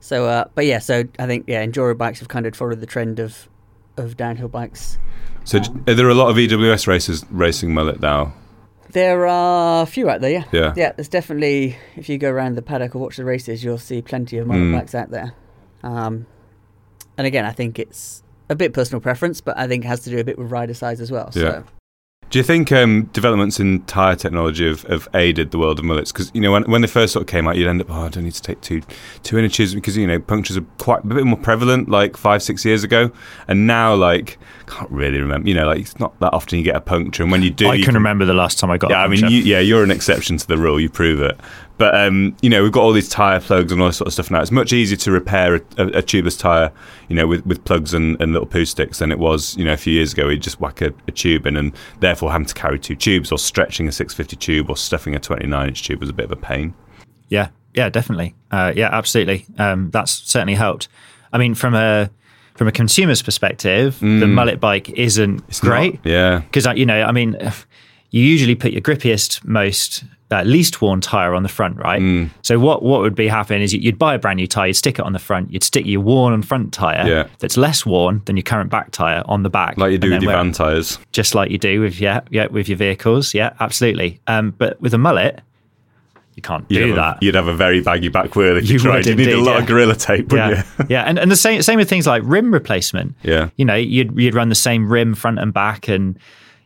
So, 0.00 0.26
uh, 0.26 0.44
but 0.54 0.66
yeah, 0.66 0.78
so 0.78 1.02
I 1.18 1.26
think 1.26 1.44
yeah, 1.48 1.64
enduro 1.66 1.96
bikes 1.96 2.20
have 2.20 2.28
kind 2.28 2.46
of 2.46 2.54
followed 2.54 2.80
the 2.80 2.86
trend 2.86 3.18
of 3.18 3.48
of 3.96 4.16
downhill 4.16 4.48
bikes. 4.48 4.98
So 5.44 5.58
j- 5.58 5.72
are 5.88 5.94
there 5.94 6.08
a 6.08 6.14
lot 6.14 6.28
of 6.28 6.36
EWS 6.36 6.86
races 6.86 7.24
racing 7.30 7.72
mullet 7.74 8.00
now? 8.00 8.32
There 8.92 9.26
are 9.26 9.82
a 9.82 9.86
few 9.86 10.08
out 10.08 10.20
there, 10.20 10.30
yeah. 10.30 10.44
Yeah. 10.52 10.72
Yeah, 10.76 10.92
there's 10.92 11.08
definitely, 11.08 11.76
if 11.96 12.08
you 12.08 12.18
go 12.18 12.30
around 12.30 12.54
the 12.56 12.62
paddock 12.62 12.94
or 12.94 12.98
watch 13.00 13.16
the 13.16 13.24
races, 13.24 13.64
you'll 13.64 13.78
see 13.78 14.00
plenty 14.00 14.38
of 14.38 14.46
Mm. 14.46 14.78
bikes 14.78 14.94
out 14.94 15.10
there. 15.10 15.32
Um, 15.82 16.26
and 17.18 17.26
again, 17.26 17.44
I 17.44 17.50
think 17.52 17.78
it's 17.78 18.22
a 18.48 18.54
bit 18.54 18.72
personal 18.72 19.00
preference, 19.00 19.40
but 19.40 19.56
I 19.56 19.66
think 19.66 19.84
it 19.84 19.88
has 19.88 20.00
to 20.00 20.10
do 20.10 20.18
a 20.18 20.24
bit 20.24 20.38
with 20.38 20.50
rider 20.50 20.74
size 20.74 21.00
as 21.00 21.10
well. 21.10 21.30
Yeah. 21.34 21.42
So, 21.42 21.64
Do 22.30 22.38
you 22.38 22.42
think 22.42 22.72
um, 22.72 23.04
developments 23.12 23.60
in 23.60 23.82
tyre 23.82 24.16
technology 24.16 24.66
have, 24.66 24.82
have 24.82 25.08
aided 25.14 25.52
the 25.52 25.58
world 25.58 25.78
of 25.78 25.84
mullets? 25.84 26.12
Because 26.12 26.30
you 26.34 26.40
know 26.40 26.52
when, 26.52 26.64
when 26.64 26.80
they 26.80 26.88
first 26.88 27.12
sort 27.12 27.22
of 27.22 27.28
came 27.28 27.46
out, 27.46 27.56
you'd 27.56 27.68
end 27.68 27.80
up, 27.80 27.90
oh, 27.90 28.02
I 28.02 28.08
don't 28.08 28.24
need 28.24 28.34
to 28.34 28.42
take 28.42 28.60
two 28.60 28.82
two 29.22 29.38
inches 29.38 29.74
because 29.74 29.96
you 29.96 30.06
know 30.06 30.18
punctures 30.18 30.56
are 30.56 30.66
quite 30.78 31.04
a 31.04 31.06
bit 31.06 31.24
more 31.24 31.38
prevalent 31.38 31.88
like 31.88 32.16
five 32.16 32.42
six 32.42 32.64
years 32.64 32.82
ago, 32.84 33.10
and 33.48 33.66
now 33.66 33.94
like 33.94 34.38
can't 34.66 34.90
really 34.90 35.20
remember. 35.20 35.48
You 35.48 35.54
know, 35.54 35.66
like 35.66 35.80
it's 35.80 35.98
not 36.00 36.18
that 36.20 36.32
often 36.32 36.58
you 36.58 36.64
get 36.64 36.76
a 36.76 36.80
puncture, 36.80 37.22
and 37.22 37.30
when 37.30 37.42
you 37.42 37.50
do, 37.50 37.68
i 37.68 37.74
you 37.74 37.84
can 37.84 37.94
remember 37.94 38.24
the 38.24 38.34
last 38.34 38.58
time 38.58 38.70
i 38.70 38.76
got 38.76 38.90
Yeah, 38.90 39.02
I 39.02 39.08
mean, 39.08 39.20
you, 39.30 39.38
yeah, 39.38 39.60
you're 39.60 39.84
an 39.84 39.90
exception 39.90 40.36
to 40.36 40.46
the 40.46 40.58
rule. 40.58 40.80
You 40.80 40.88
prove 40.88 41.20
it. 41.20 41.38
But 41.78 41.94
um, 41.94 42.34
you 42.40 42.48
know, 42.48 42.62
we've 42.62 42.72
got 42.72 42.82
all 42.82 42.92
these 42.92 43.08
tire 43.08 43.38
plugs 43.40 43.70
and 43.70 43.80
all 43.82 43.88
this 43.88 43.98
sort 43.98 44.06
of 44.06 44.14
stuff 44.14 44.30
now. 44.30 44.40
It's 44.40 44.50
much 44.50 44.72
easier 44.72 44.96
to 44.96 45.10
repair 45.10 45.56
a, 45.56 45.60
a, 45.76 45.86
a 45.98 46.02
tubeless 46.02 46.38
tire, 46.38 46.72
you 47.08 47.16
know, 47.16 47.26
with, 47.26 47.44
with 47.44 47.62
plugs 47.64 47.92
and, 47.92 48.18
and 48.20 48.32
little 48.32 48.46
poo 48.46 48.64
sticks 48.64 49.00
than 49.00 49.12
it 49.12 49.18
was, 49.18 49.54
you 49.58 49.64
know, 49.64 49.74
a 49.74 49.76
few 49.76 49.92
years 49.92 50.12
ago. 50.14 50.26
We'd 50.28 50.40
just 50.42 50.58
whack 50.60 50.80
a, 50.80 50.94
a 51.06 51.12
tube 51.12 51.46
in, 51.46 51.56
and 51.56 51.72
therefore 52.00 52.32
having 52.32 52.46
to 52.46 52.54
carry 52.54 52.78
two 52.78 52.96
tubes, 52.96 53.30
or 53.30 53.38
stretching 53.38 53.88
a 53.88 53.92
650 53.92 54.36
tube, 54.36 54.70
or 54.70 54.76
stuffing 54.76 55.14
a 55.14 55.18
29 55.18 55.68
inch 55.68 55.82
tube 55.82 56.00
was 56.00 56.08
a 56.08 56.14
bit 56.14 56.24
of 56.24 56.32
a 56.32 56.36
pain. 56.36 56.72
Yeah, 57.28 57.48
yeah, 57.74 57.90
definitely. 57.90 58.34
Uh, 58.50 58.72
yeah, 58.74 58.88
absolutely. 58.90 59.44
Um, 59.58 59.90
that's 59.90 60.12
certainly 60.12 60.54
helped. 60.54 60.88
I 61.32 61.38
mean, 61.38 61.54
from 61.54 61.74
a 61.74 62.08
from 62.54 62.68
a 62.68 62.72
consumer's 62.72 63.20
perspective, 63.20 64.00
the 64.00 64.26
mullet 64.26 64.60
bike 64.60 64.88
isn't 64.88 65.42
Mm. 65.42 65.48
It's 65.48 65.60
great. 65.60 65.94
not- 65.96 66.06
yeah. 66.06 66.38
because 66.38 66.64
you 66.78 66.86
know, 66.86 67.02
I 67.02 67.12
mean, 67.12 67.36
you 68.10 68.22
usually 68.22 68.54
put 68.54 68.72
your 68.72 68.80
grippiest, 68.80 69.44
most 69.44 70.04
uh, 70.30 70.42
least 70.42 70.82
worn 70.82 71.00
tire 71.00 71.34
on 71.34 71.42
the 71.44 71.48
front, 71.48 71.76
right? 71.76 72.02
Mm. 72.02 72.30
So 72.42 72.58
what 72.58 72.82
what 72.82 73.00
would 73.00 73.14
be 73.14 73.28
happening 73.28 73.62
is 73.62 73.72
you'd 73.72 73.98
buy 73.98 74.14
a 74.14 74.18
brand 74.18 74.38
new 74.38 74.46
tire, 74.48 74.66
you'd 74.68 74.74
stick 74.74 74.98
it 74.98 75.04
on 75.04 75.12
the 75.12 75.18
front, 75.20 75.52
you'd 75.52 75.62
stick 75.62 75.86
your 75.86 76.00
worn 76.00 76.32
on 76.32 76.42
front 76.42 76.72
tire 76.72 77.06
Yeah. 77.06 77.26
that's 77.38 77.56
less 77.56 77.86
worn 77.86 78.22
than 78.24 78.36
your 78.36 78.42
current 78.42 78.68
back 78.70 78.90
tire 78.90 79.22
on 79.26 79.42
the 79.44 79.50
back, 79.50 79.78
Like 79.78 79.92
you 79.92 79.98
do 79.98 80.10
with 80.10 80.22
your 80.22 80.32
van 80.32 80.50
tyres. 80.52 80.98
just 81.12 81.34
like 81.34 81.50
you 81.52 81.58
do 81.58 81.80
with 81.80 82.00
yeah 82.00 82.20
yeah 82.30 82.46
with 82.46 82.68
your 82.68 82.76
vehicles, 82.78 83.34
yeah, 83.34 83.52
absolutely. 83.60 84.20
Um, 84.26 84.50
but 84.58 84.80
with 84.80 84.94
a 84.94 84.98
mullet, 84.98 85.40
you 86.34 86.42
can't 86.42 86.64
You'd 86.68 86.80
do 86.88 86.94
that. 86.96 87.16
A, 87.16 87.24
you'd 87.24 87.34
have 87.34 87.46
a 87.48 87.54
very 87.54 87.80
baggy 87.80 88.08
back 88.08 88.36
wheel 88.36 88.56
if 88.58 88.68
you, 88.68 88.74
You 88.74 88.78
tried. 88.80 88.96
would 88.96 89.06
You 89.06 89.14
need 89.14 89.28
a 89.32 89.40
lot 89.40 89.60
of 89.60 89.66
gorilla 89.66 89.94
tape, 89.94 90.30
wouldn't 90.32 90.56
yeah, 90.56 90.64
you? 90.80 90.86
yeah, 90.90 91.02
and 91.04 91.18
and 91.18 91.30
the 91.30 91.36
same 91.36 91.62
same 91.62 91.78
with 91.78 91.88
things 91.88 92.06
like 92.06 92.22
rim 92.26 92.52
replacement. 92.52 93.14
Yeah. 93.22 93.48
you 93.56 93.64
know, 93.64 93.74
you'd 93.76 94.18
you'd 94.18 94.34
run 94.34 94.48
the 94.50 94.54
same 94.54 94.92
rim 94.92 95.14
front 95.14 95.38
and 95.38 95.54
back, 95.54 95.88
and 95.88 96.18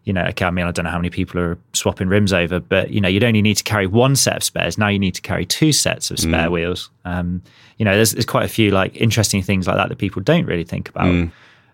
you 0.04 0.12
know, 0.12 0.24
okay, 0.28 0.46
I 0.46 0.50
mean, 0.50 0.66
I 0.66 0.70
don't 0.70 0.84
know 0.86 0.90
how 0.90 0.98
many 0.98 1.10
people 1.10 1.40
are 1.40 1.58
swapping 1.74 2.08
rims 2.08 2.32
over, 2.32 2.58
but 2.58 2.90
you 2.90 3.00
know, 3.00 3.08
you'd 3.08 3.22
only 3.24 3.42
need 3.42 3.56
to 3.58 3.64
carry 3.64 3.86
one 3.86 4.16
set 4.16 4.36
of 4.36 4.42
spares. 4.42 4.78
Now 4.78 4.88
you 4.88 4.98
need 4.98 5.14
to 5.14 5.20
carry 5.22 5.44
two 5.44 5.72
sets 5.72 6.10
of 6.10 6.18
spare 6.18 6.48
Mm. 6.48 6.52
wheels. 6.52 6.90
Um, 7.04 7.42
you 7.78 7.84
know, 7.84 7.94
there's 7.94 8.12
there's 8.12 8.26
quite 8.26 8.44
a 8.44 8.48
few 8.48 8.70
like 8.70 8.96
interesting 8.96 9.42
things 9.42 9.66
like 9.66 9.76
that 9.76 9.88
that 9.90 9.98
people 9.98 10.22
don't 10.22 10.46
really 10.46 10.64
think 10.64 10.88
about. 10.88 11.06
Mm. 11.06 11.30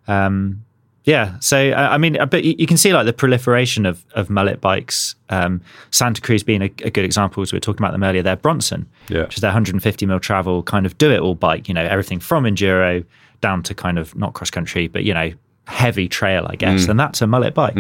Um, 0.09 0.63
yeah, 1.05 1.39
so 1.39 1.57
I 1.57 1.95
I 1.95 1.99
mean, 1.99 2.17
but 2.31 2.43
you 2.45 2.67
can 2.67 2.77
see 2.77 2.93
like 2.93 3.07
the 3.07 3.13
proliferation 3.13 3.87
of 3.87 4.05
of 4.15 4.29
mullet 4.29 4.61
bikes. 4.61 5.15
Um, 5.29 5.61
Santa 5.93 6.21
Cruz 6.21 6.43
being 6.43 6.63
a, 6.63 6.71
a 6.83 6.91
good 6.91 7.05
example, 7.05 7.43
as 7.45 7.53
we 7.53 7.57
were 7.57 7.61
talking 7.61 7.81
about 7.83 7.93
them 7.93 8.03
earlier. 8.03 8.23
They're 8.23 8.35
Bronson, 8.37 8.87
Yeah. 9.09 9.23
which 9.23 9.37
is 9.37 9.41
their 9.41 9.51
150 9.51 10.05
mil 10.07 10.19
travel 10.19 10.65
kind 10.65 10.85
of 10.85 10.99
do 10.99 11.13
it 11.13 11.21
all 11.21 11.37
bike. 11.37 11.69
You 11.69 11.75
know, 11.75 11.85
everything 11.85 12.19
from 12.19 12.43
enduro 12.45 13.05
down 13.41 13.63
to 13.65 13.75
kind 13.75 13.99
of 14.01 14.17
not 14.17 14.33
cross 14.35 14.51
country, 14.51 14.89
but 14.89 15.05
you 15.05 15.15
know, 15.15 15.31
heavy 15.69 16.09
trail, 16.09 16.47
I 16.51 16.57
guess. 16.57 16.87
Mm. 16.87 16.91
And 16.91 17.01
that's 17.01 17.23
a 17.23 17.27
mullet 17.29 17.55
bike. 17.55 17.75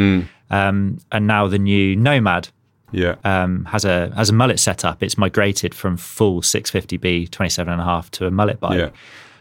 Um, 0.50 0.98
and 1.12 1.26
now 1.26 1.46
the 1.48 1.58
new 1.58 1.96
Nomad 1.96 2.48
Yeah. 2.92 3.16
um, 3.24 3.64
has 3.66 3.84
a 3.84 4.12
has 4.16 4.28
a 4.30 4.32
mullet 4.32 4.60
setup. 4.60 5.02
It's 5.02 5.18
migrated 5.18 5.74
from 5.74 5.96
full 5.96 6.40
650B 6.42 7.30
27 7.30 7.72
and 7.72 7.80
a 7.80 7.84
half 7.84 8.10
to 8.12 8.26
a 8.26 8.30
mullet 8.30 8.60
bike. 8.60 8.78
Yeah. 8.78 8.90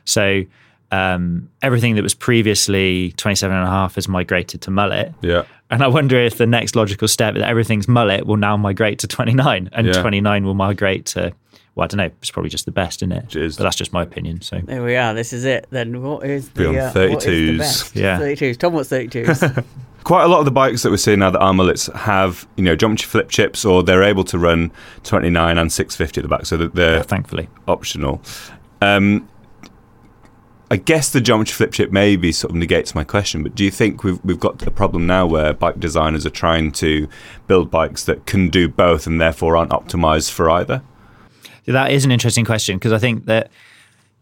So 0.06 0.44
um, 0.91 1.50
everything 1.62 1.96
that 1.96 2.04
was 2.04 2.13
previously 2.13 3.12
27 3.18 3.56
and 3.56 3.68
a 3.68 3.70
half 3.70 3.96
has 3.96 4.08
migrated 4.08 4.62
to 4.62 4.72
mullet. 4.72 5.13
Yeah. 5.22 5.44
And 5.72 5.84
I 5.84 5.88
wonder 5.88 6.18
if 6.20 6.38
the 6.38 6.46
next 6.46 6.76
logical 6.76 7.08
step 7.08 7.34
that 7.34 7.44
everything's 7.48 7.88
mullet 7.88 8.26
will 8.28 8.38
now 8.38 8.56
migrate 8.56 9.00
to 9.00 9.08
29 9.08 9.70
and 9.74 9.88
Yeah. 9.88 9.94
29 9.94 10.46
will 10.46 10.54
migrate 10.54 11.06
to, 11.08 11.34
well, 11.74 11.86
I 11.86 11.88
don't 11.88 11.98
know, 11.98 12.12
it's 12.22 12.30
probably 12.30 12.50
just 12.52 12.65
the 12.65 12.72
best, 12.72 13.00
isn't 13.02 13.12
it? 13.12 13.36
It 13.36 13.36
is. 13.36 13.58
But 13.58 13.63
that's 13.63 13.76
just 13.76 13.91
my 13.94 14.04
opinion. 14.04 14.41
So 14.41 14.62
There 14.63 14.84
we 14.84 14.96
are. 14.96 15.15
This 15.15 15.34
is 15.34 15.44
it. 15.44 15.65
Then 15.72 16.02
what 16.04 16.24
is 16.24 16.50
the, 16.50 16.62
Beyond 16.70 16.78
uh, 16.78 17.08
what 17.10 17.26
is 17.26 17.26
the 17.26 17.56
32s. 17.56 17.58
best? 17.58 17.96
Yeah. 17.96 18.20
32s. 18.20 18.58
Tom, 18.58 18.74
what's 18.74 18.89
32s? 18.89 19.65
Quite 20.06 20.24
a 20.24 20.28
lot 20.28 20.39
of 20.39 20.46
the 20.46 20.52
bikes 20.52 20.84
that 20.84 20.91
we're 20.91 20.98
seeing 20.98 21.20
now 21.20 21.32
that 21.32 21.39
are 21.39 21.54
mullets 21.54 21.88
have, 21.88 22.48
you 22.56 22.63
know, 22.63 22.76
geometry 22.76 23.08
flip 23.08 23.28
chips 23.28 23.65
or 23.65 23.84
they're 23.84 24.04
able 24.04 24.24
to 24.26 24.38
run 24.38 24.72
29 25.04 25.58
and 25.58 25.74
650 25.74 26.22
at 26.22 26.24
the 26.24 26.30
back. 26.30 26.46
So 26.46 26.56
that 26.58 26.76
they're 26.76 26.98
yeah, 26.98 27.02
thankfully. 27.02 27.50
optional. 27.68 28.22
Um, 28.82 29.28
I 30.70 30.78
guess 30.78 31.12
the 31.12 31.22
geometry 31.22 31.54
flip 31.54 31.72
chip 31.72 31.91
maybe 31.91 32.32
sort 32.32 32.52
of 32.52 32.58
negates 32.58 32.96
my 32.96 33.04
question, 33.04 33.44
but 33.44 33.56
do 33.56 33.63
you 33.63 33.72
think 33.72 34.04
we've 34.04 34.24
we've 34.24 34.39
got 34.39 34.65
a 34.65 34.72
problem 34.72 35.06
now 35.06 35.26
where 35.26 35.54
bike 35.54 35.80
designers 35.80 36.26
are 36.26 36.32
trying 36.32 36.72
to 36.74 37.08
build 37.48 37.70
bikes 37.70 38.04
that 38.06 38.26
can 38.26 38.50
do 38.50 38.68
both 38.68 39.06
and 39.06 39.22
therefore 39.22 39.58
aren't 39.58 39.72
optimized 39.72 40.32
for 40.32 40.50
either? 40.50 40.82
That 41.65 41.91
is 41.91 42.06
an 42.06 42.12
interesting 42.12 42.46
question 42.46 42.78
because 42.78 42.94
I 42.94 42.98
think 42.98 43.26
that 43.26 43.52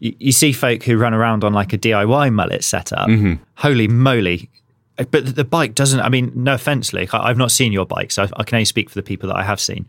you, 0.00 0.14
you 0.18 0.32
see 0.32 0.52
folk 0.52 0.82
who 0.82 0.96
run 0.96 1.14
around 1.14 1.44
on 1.44 1.52
like 1.52 1.72
a 1.72 1.78
DIY 1.78 2.32
mullet 2.32 2.62
setup. 2.62 3.08
Holy 3.56 3.88
moly! 3.88 4.50
But 4.96 5.34
the- 5.34 5.44
bike 5.44 5.74
doesn't. 5.74 6.00
I 6.00 6.08
mean, 6.08 6.30
no 6.34 6.54
offense, 6.54 6.92
Luke. 6.92 7.12
I, 7.14 7.28
I've 7.28 7.36
not 7.38 7.50
seen 7.50 7.72
your 7.72 7.84
bike, 7.86 8.12
so 8.12 8.22
I, 8.24 8.28
I 8.36 8.44
can 8.44 8.56
only 8.56 8.64
speak 8.64 8.88
for 8.90 8.94
the 8.94 9.02
people 9.02 9.28
that 9.28 9.36
I 9.36 9.42
have 9.42 9.58
seen. 9.60 9.86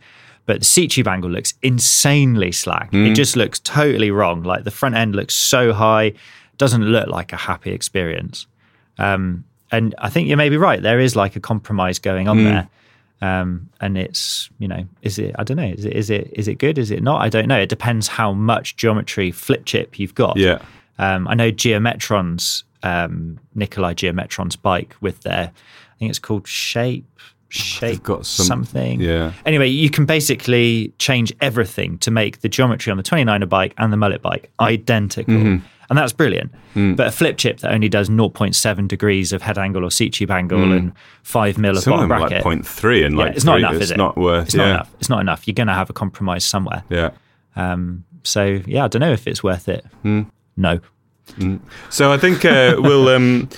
But 0.48 0.60
the 0.60 0.66
seat 0.66 0.92
tube 0.92 1.08
angle 1.08 1.30
looks 1.30 1.54
insanely 1.64 2.52
slack. 2.52 2.90
It 2.94 3.16
just 3.16 3.36
looks 3.36 3.60
totally 3.60 4.12
wrong. 4.12 4.44
Like 4.44 4.64
the 4.64 4.72
front 4.72 4.96
end 4.96 5.16
looks 5.16 5.34
so 5.36 5.74
high, 5.74 6.14
doesn't 6.58 6.84
look 6.84 7.08
like 7.08 7.34
a 7.34 7.38
happy 7.38 7.72
experience. 7.72 8.46
Um, 9.00 9.44
and 9.72 9.96
I 9.98 10.10
think 10.10 10.28
you 10.28 10.38
may 10.38 10.50
be 10.50 10.58
right. 10.58 10.82
There 10.82 11.00
is 11.00 11.16
like 11.16 11.36
a 11.36 11.40
compromise 11.40 11.98
going 12.00 12.28
on 12.28 12.44
there. 12.44 12.68
Um, 13.22 13.70
and 13.82 13.98
it's 13.98 14.50
you 14.60 14.68
know 14.68 14.86
is 15.02 15.18
it 15.18 15.34
I 15.40 15.44
don't 15.44 15.58
know 15.58 15.64
is 15.64 15.86
it 15.86 15.94
is 15.94 16.10
it 16.10 16.30
is 16.34 16.48
it 16.50 16.56
good 16.60 16.78
is 16.78 16.92
it 16.92 17.02
not 17.02 17.22
I 17.22 17.30
don't 17.30 17.48
know 17.48 17.58
it 17.58 17.70
depends 17.70 18.08
how 18.08 18.34
much 18.34 18.76
geometry 18.76 19.32
flip 19.32 19.66
chip 19.66 19.98
you've 19.98 20.14
got 20.14 20.36
Yeah. 20.38 20.60
um, 21.00 21.26
I 21.28 21.34
know 21.34 21.50
Geometron's 21.50 22.65
um, 22.86 23.40
Nicolai 23.56 23.94
Geometron's 23.94 24.56
bike 24.56 24.96
with 25.02 25.22
their 25.22 25.52
I 25.52 25.98
think 26.00 26.10
it's 26.10 26.20
called 26.20 26.48
Shape 26.48 27.06
Shape 27.50 28.04
got 28.04 28.26
some- 28.26 28.46
something 28.46 29.00
yeah. 29.00 29.32
anyway 29.46 29.68
you 29.68 29.90
can 29.90 30.06
basically 30.06 30.94
change 30.98 31.32
everything 31.42 31.98
to 32.00 32.12
make 32.12 32.42
the 32.42 32.50
geometry 32.50 32.92
on 32.92 32.98
the 32.98 33.04
29er 33.04 33.48
bike 33.48 33.74
and 33.78 33.94
the 33.94 33.98
mullet 33.98 34.22
bike 34.22 34.50
identical 34.60 35.34
Mm-hmm. 35.34 35.66
and 35.90 35.98
that's 35.98 36.12
brilliant 36.14 36.52
Mm. 36.76 36.98
but 36.98 37.08
a 37.08 37.12
flip 37.12 37.38
chip 37.38 37.60
that 37.62 37.72
only 37.72 37.88
does 37.88 38.10
0.7 38.10 38.88
degrees 38.90 39.32
of 39.32 39.42
head 39.42 39.58
angle 39.58 39.86
or 39.86 39.90
seat 39.92 40.12
tube 40.12 40.30
angle 40.32 40.74
and 40.74 40.92
5 41.24 41.58
mil 41.58 41.78
of 41.78 41.84
Some 41.84 41.94
bottom 41.94 42.10
bracket 42.10 42.32
like 42.32 42.44
point 42.44 42.68
three 42.68 43.04
and 43.06 43.16
yeah, 43.16 43.24
like 43.24 43.36
it's 43.38 43.46
not 43.46 43.54
three, 43.54 43.60
enough, 43.62 43.74
it's 43.76 43.84
is 43.86 43.92
it? 43.92 43.98
not 43.98 44.18
worth. 44.18 44.48
It's 44.48 44.56
yeah. 44.56 44.62
not 44.66 44.70
enough. 44.72 44.94
It's 45.00 45.10
not 45.10 45.22
enough. 45.22 45.48
You're 45.48 45.54
going 45.54 45.68
to 45.68 45.74
have 45.74 45.90
a 45.90 45.94
compromise 45.94 46.44
somewhere. 46.44 46.84
Yeah. 46.90 47.12
Um, 47.56 48.04
so 48.24 48.60
yeah, 48.66 48.84
I 48.84 48.88
don't 48.90 49.00
know 49.00 49.14
if 49.14 49.26
it's 49.26 49.42
worth 49.42 49.70
it. 49.70 49.86
Hmm. 50.02 50.24
No. 50.58 50.82
So 51.90 52.12
I 52.12 52.18
think 52.18 52.46
uh, 52.46 52.76
we'll 52.80 53.10
um, 53.10 53.50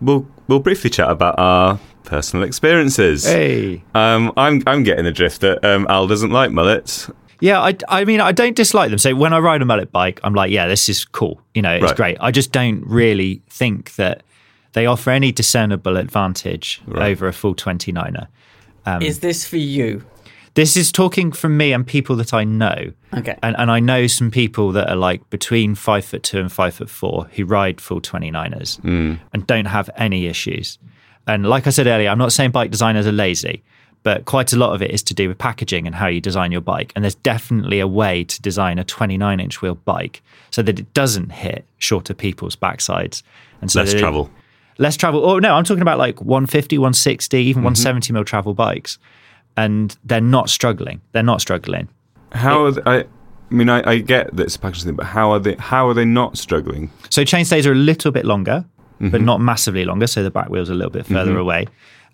we'll 0.00 0.26
we'll 0.48 0.60
briefly 0.60 0.90
chat 0.90 1.10
about 1.10 1.38
our 1.38 1.78
personal 2.04 2.44
experiences. 2.46 3.24
Hey. 3.24 3.82
Um, 3.94 4.32
I'm 4.36 4.62
I'm 4.66 4.82
getting 4.82 5.04
the 5.04 5.12
drift 5.12 5.40
that 5.42 5.64
um, 5.64 5.86
Al 5.88 6.06
doesn't 6.06 6.30
like 6.30 6.50
mullets. 6.50 7.10
Yeah, 7.40 7.60
I, 7.60 7.76
I 7.88 8.04
mean, 8.04 8.20
I 8.20 8.32
don't 8.32 8.56
dislike 8.56 8.90
them. 8.90 8.98
So 8.98 9.14
when 9.14 9.32
I 9.32 9.38
ride 9.38 9.62
a 9.62 9.64
mullet 9.64 9.92
bike, 9.92 10.18
I'm 10.24 10.34
like, 10.34 10.50
yeah, 10.50 10.66
this 10.66 10.88
is 10.88 11.04
cool. 11.04 11.40
You 11.54 11.62
know, 11.62 11.72
it's 11.72 11.84
Right. 11.84 11.96
great. 11.96 12.16
I 12.20 12.32
just 12.32 12.50
don't 12.50 12.82
really 12.84 13.42
think 13.48 13.94
that 13.94 14.24
they 14.72 14.86
offer 14.86 15.10
any 15.10 15.30
discernible 15.30 15.96
advantage 15.98 16.82
Right. 16.86 17.12
over 17.12 17.28
a 17.28 17.32
full 17.32 17.54
29er. 17.54 18.26
is 19.00 19.20
this 19.20 19.46
for 19.46 19.56
you? 19.56 20.04
This 20.58 20.76
is 20.76 20.90
talking 20.90 21.30
from 21.30 21.56
me 21.56 21.72
and 21.72 21.86
people 21.86 22.16
that 22.16 22.34
I 22.34 22.42
know. 22.42 22.92
Okay. 23.14 23.38
And, 23.44 23.54
and 23.56 23.70
I 23.70 23.78
know 23.78 24.08
some 24.08 24.32
people 24.32 24.72
that 24.72 24.90
are 24.90 24.96
like 24.96 25.30
between 25.30 25.76
five 25.76 26.04
foot 26.04 26.24
two 26.24 26.40
and 26.40 26.50
five 26.50 26.74
foot 26.74 26.90
four 26.90 27.28
who 27.36 27.44
ride 27.44 27.80
full 27.80 28.00
29ers 28.00 28.80
mm. 28.80 29.20
and 29.32 29.46
don't 29.46 29.66
have 29.66 29.88
any 29.94 30.26
issues. 30.26 30.80
And 31.28 31.46
like 31.46 31.68
I 31.68 31.70
said 31.70 31.86
earlier, 31.86 32.10
I'm 32.10 32.18
not 32.18 32.32
saying 32.32 32.50
bike 32.50 32.72
designers 32.72 33.06
are 33.06 33.12
lazy, 33.12 33.62
but 34.02 34.24
quite 34.24 34.52
a 34.52 34.56
lot 34.56 34.74
of 34.74 34.82
it 34.82 34.90
is 34.90 35.00
to 35.04 35.14
do 35.14 35.28
with 35.28 35.38
packaging 35.38 35.86
and 35.86 35.94
how 35.94 36.08
you 36.08 36.20
design 36.20 36.50
your 36.50 36.60
bike. 36.60 36.92
And 36.96 37.04
there's 37.04 37.14
definitely 37.14 37.78
a 37.78 37.86
way 37.86 38.24
to 38.24 38.42
design 38.42 38.80
a 38.80 38.84
29 38.84 39.38
inch 39.38 39.62
wheel 39.62 39.76
bike 39.76 40.22
so 40.50 40.62
that 40.62 40.80
it 40.80 40.92
doesn't 40.92 41.30
hit 41.30 41.66
shorter 41.76 42.14
people's 42.14 42.56
backsides. 42.56 43.22
And 43.60 43.70
so 43.70 43.78
Less 43.78 43.92
that 43.92 43.98
it- 43.98 44.00
travel. 44.00 44.28
less 44.78 44.96
travel. 44.96 45.24
Oh 45.24 45.38
no, 45.38 45.54
I'm 45.54 45.62
talking 45.62 45.82
about 45.82 45.98
like 45.98 46.20
150, 46.20 46.78
160, 46.78 47.36
even 47.36 47.60
mm-hmm. 47.60 47.64
170 47.66 48.12
mil 48.12 48.24
travel 48.24 48.54
bikes, 48.54 48.98
and 49.64 49.96
they're 50.04 50.20
not 50.36 50.48
struggling. 50.50 51.00
They're 51.12 51.22
not 51.32 51.40
struggling. 51.40 51.88
How 52.32 52.64
are 52.66 52.72
they, 52.72 52.82
I? 52.86 52.96
I 53.50 53.54
mean, 53.54 53.70
I, 53.70 53.90
I 53.92 53.98
get 53.98 54.36
that 54.36 54.42
it's 54.44 54.56
a 54.56 54.58
packaging 54.58 54.86
thing, 54.88 54.96
but 54.96 55.06
how 55.06 55.32
are 55.32 55.38
they? 55.38 55.54
How 55.58 55.88
are 55.88 55.94
they 55.94 56.04
not 56.04 56.36
struggling? 56.38 56.90
So 57.10 57.24
chain 57.24 57.44
stays 57.44 57.66
are 57.66 57.72
a 57.72 57.82
little 57.92 58.10
bit 58.12 58.24
longer, 58.24 58.64
Mm-hmm. 59.00 59.10
but 59.10 59.22
not 59.22 59.40
massively 59.40 59.84
longer. 59.84 60.06
So 60.08 60.24
the 60.24 60.30
back 60.30 60.48
wheel's 60.48 60.70
a 60.70 60.74
little 60.74 60.90
bit 60.90 61.06
further 61.06 61.38
away. 61.38 61.66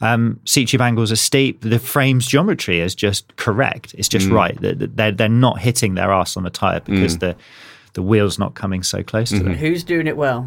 Um, 0.03 0.39
seat 0.45 0.69
tube 0.69 0.83
angles 0.83 1.11
are 1.11 1.17
steep. 1.17 1.63
The 1.63 1.79
frame's 1.79 2.27
geometry 2.27 2.81
is 2.81 2.95
just 2.95 3.35
correct. 3.37 3.95
It's 3.97 4.09
Mm. 4.09 4.13
just 4.19 4.29
right. 4.29 4.61
They're, 4.61 4.75
they're 4.75 5.13
they're 5.13 5.29
not 5.47 5.61
hitting 5.61 5.95
their 5.95 6.13
ass 6.13 6.37
on 6.37 6.43
the 6.43 6.51
tire 6.51 6.81
because 6.81 7.19
the 7.19 7.35
the 7.95 8.03
wheel's 8.03 8.39
not 8.39 8.55
coming 8.55 8.83
so 8.83 9.03
close 9.03 9.31
Mm-hmm. 9.33 9.39
to 9.39 9.51
them. 9.51 9.55
Who's 9.59 9.83
doing 9.83 10.07
it 10.07 10.17
well? 10.17 10.47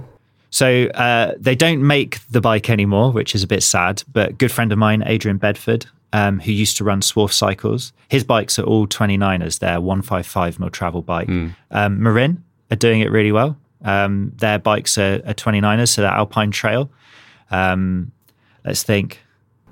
So 0.52 0.68
uh, 0.94 1.34
they 1.40 1.56
don't 1.56 1.82
make 1.82 2.20
the 2.30 2.40
bike 2.40 2.70
anymore, 2.70 3.12
which 3.12 3.34
is 3.36 3.44
a 3.44 3.48
bit 3.48 3.64
sad. 3.64 4.04
But 4.14 4.38
good 4.38 4.52
friend 4.52 4.72
of 4.72 4.78
mine, 4.78 5.04
Adrian 5.06 5.38
Bedford, 5.38 5.88
um, 6.14 6.40
who 6.40 6.52
used 6.52 6.78
to 6.78 6.84
run 6.84 7.02
Swarf 7.02 7.32
Cycles, 7.32 7.94
his 8.10 8.24
bikes 8.24 8.58
are 8.58 8.64
all 8.64 8.88
29ers. 8.88 9.60
They're 9.60 9.82
155 9.82 10.60
mil 10.60 10.70
travel 10.70 11.02
bike. 11.02 11.28
Um, 11.72 12.02
Marin 12.02 12.44
are 12.72 12.78
doing 12.78 13.02
it 13.02 13.12
really 13.12 13.32
well. 13.32 13.58
Um, 13.84 14.34
their 14.38 14.60
bikes 14.60 14.98
are, 14.98 15.22
are 15.26 15.34
29ers, 15.34 15.90
so 15.90 16.02
they're 16.02 16.12
Alpine 16.12 16.52
Trail. 16.52 16.90
Um, 17.52 18.12
let's 18.66 18.84
think. 18.84 19.20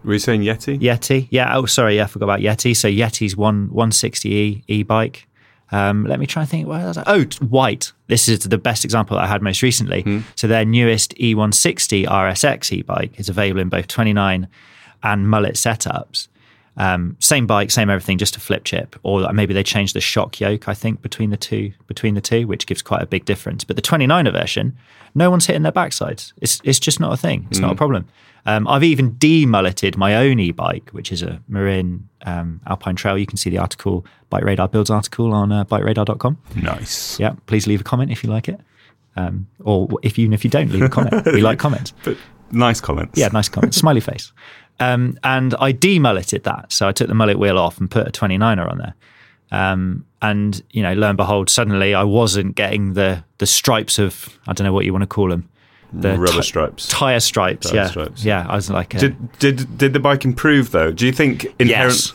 Were 0.04 0.14
you 0.14 0.20
saying 0.20 0.42
Yeti? 0.42 0.80
Yeti. 0.80 1.28
Yeah. 1.32 1.56
Oh, 1.58 1.66
sorry. 1.66 1.96
Yeah, 1.96 2.04
I 2.04 2.08
forgot 2.08 2.26
about 2.26 2.40
Yeti. 2.42 2.76
So 2.76 2.88
Yeti's 2.88 3.36
one 3.36 3.70
160e 3.70 4.64
e 4.68 4.84
bike. 4.84 5.28
Um, 5.72 6.06
let 6.06 6.20
me 6.20 6.28
try 6.28 6.44
and 6.44 6.50
think. 6.50 6.68
Oh, 7.08 7.24
Whyte. 7.42 7.92
This 8.08 8.30
is 8.30 8.40
the 8.40 8.58
best 8.60 8.86
example 8.86 9.18
I 9.18 9.26
had 9.26 9.42
most 9.42 9.64
recently. 9.64 10.04
So 10.36 10.48
their 10.48 10.64
newest 10.64 11.20
E 11.20 11.34
E160 11.34 12.06
RSX 12.06 12.72
e 12.72 12.82
bike 12.84 13.20
is 13.20 13.30
available 13.30 13.62
in 13.62 13.70
both 13.70 13.88
29 13.88 14.48
and 15.06 15.30
mullet 15.30 15.56
setups. 15.56 16.28
Um, 16.78 17.16
same 17.20 17.48
bike, 17.48 17.72
same 17.72 17.90
everything, 17.90 18.18
just 18.18 18.36
a 18.36 18.40
flip 18.42 18.66
chip, 18.66 18.98
or 19.04 19.32
maybe 19.32 19.54
they 19.54 19.64
changed 19.64 19.96
the 19.96 20.02
shock 20.02 20.42
yoke. 20.42 20.68
I 20.68 20.74
think 20.74 21.02
between 21.02 21.30
the 21.30 21.38
two, 21.38 21.72
between 21.88 22.16
the 22.16 22.22
two, 22.22 22.48
which 22.48 22.68
gives 22.68 22.82
quite 22.82 23.02
a 23.02 23.06
big 23.06 23.24
difference. 23.24 23.64
But 23.64 23.78
the 23.78 23.82
29er 23.82 24.34
version, 24.34 24.76
no 25.14 25.30
one's 25.30 25.46
hitting 25.46 25.62
their 25.62 25.72
backsides. 25.72 26.34
It's 26.42 26.60
it's 26.66 26.80
just 26.80 27.00
not 27.00 27.14
a 27.14 27.18
thing. 27.18 27.48
It's 27.50 27.60
not 27.60 27.72
a 27.72 27.76
problem. 27.76 28.08
Um, 28.48 28.68
I've 28.68 28.84
even 28.84 29.16
demulleted 29.18 29.98
my 29.98 30.16
own 30.18 30.40
e-bike, 30.40 30.90
which 30.92 31.12
is 31.12 31.24
a 31.24 31.42
Marin 31.48 32.08
um, 32.26 32.62
Alpine 32.68 32.96
Trail. 32.96 33.18
You 33.18 33.26
can 33.26 33.38
see 33.38 33.50
the 33.50 33.58
article, 33.58 34.06
Bike 34.30 34.44
Radar 34.44 34.68
builds 34.68 34.92
article 34.92 35.34
on 35.34 35.52
uh, 35.52 35.66
bikeradar.com. 35.66 36.38
Nice. 36.62 37.20
Yeah, 37.20 37.36
please 37.48 37.66
leave 37.66 37.82
a 37.82 37.84
comment 37.84 38.12
if 38.12 38.24
you 38.24 38.30
like 38.30 38.48
it, 38.48 38.60
um, 39.16 39.48
or 39.64 39.88
if 40.04 40.20
even 40.20 40.34
if 40.34 40.44
you 40.44 40.50
don't 40.50 40.72
leave 40.72 40.84
a 40.84 40.90
comment, 40.90 41.26
we 41.26 41.42
like 41.50 41.58
comments. 41.58 41.94
But 42.04 42.18
nice 42.52 42.82
comments. 42.82 43.18
Yeah, 43.18 43.30
nice 43.30 43.50
comments. 43.50 43.78
Smiley 43.78 44.02
face. 44.02 44.32
Um, 44.80 45.18
and 45.24 45.56
I 45.60 45.72
demulleted 45.72 46.44
that. 46.44 46.72
So 46.72 46.88
I 46.88 46.92
took 46.92 47.08
the 47.08 47.14
mullet 47.14 47.40
wheel 47.40 47.58
off 47.58 47.80
and 47.80 47.90
put 47.90 48.08
a 48.08 48.12
29er 48.12 48.70
on 48.70 48.78
there. 48.78 48.94
Um, 49.52 50.06
and, 50.22 50.62
you 50.72 50.82
know, 50.82 50.94
lo 50.94 51.08
and 51.08 51.18
behold, 51.18 51.50
suddenly 51.50 51.94
I 51.94 52.04
wasn't 52.04 52.56
getting 52.56 52.94
the 52.94 53.24
the 53.38 53.46
stripes 53.46 54.00
of, 54.00 54.38
I 54.48 54.54
don't 54.54 54.66
know 54.66 54.74
what 54.74 54.86
you 54.86 54.92
want 54.92 55.04
to 55.04 55.08
call 55.08 55.30
them. 55.30 55.48
The 55.94 56.18
Rubber 56.18 56.42
ti- 56.42 56.42
stripes. 56.42 56.88
Tire 56.88 57.20
stripes. 57.20 57.68
Tyre 57.68 57.76
yeah. 57.76 57.88
stripes. 57.88 58.26
Yeah. 58.26 58.46
I 58.50 58.56
was 58.56 58.70
like, 58.70 58.96
uh, 58.96 59.00
Did 59.00 59.40
did 59.40 59.78
did 59.78 59.94
the 59.94 60.00
bike 60.00 60.26
improve 60.26 60.72
though? 60.72 60.92
Do 60.92 61.06
you 61.06 61.12
think 61.12 61.46
inherent? 61.60 61.94
Yes. 61.94 62.14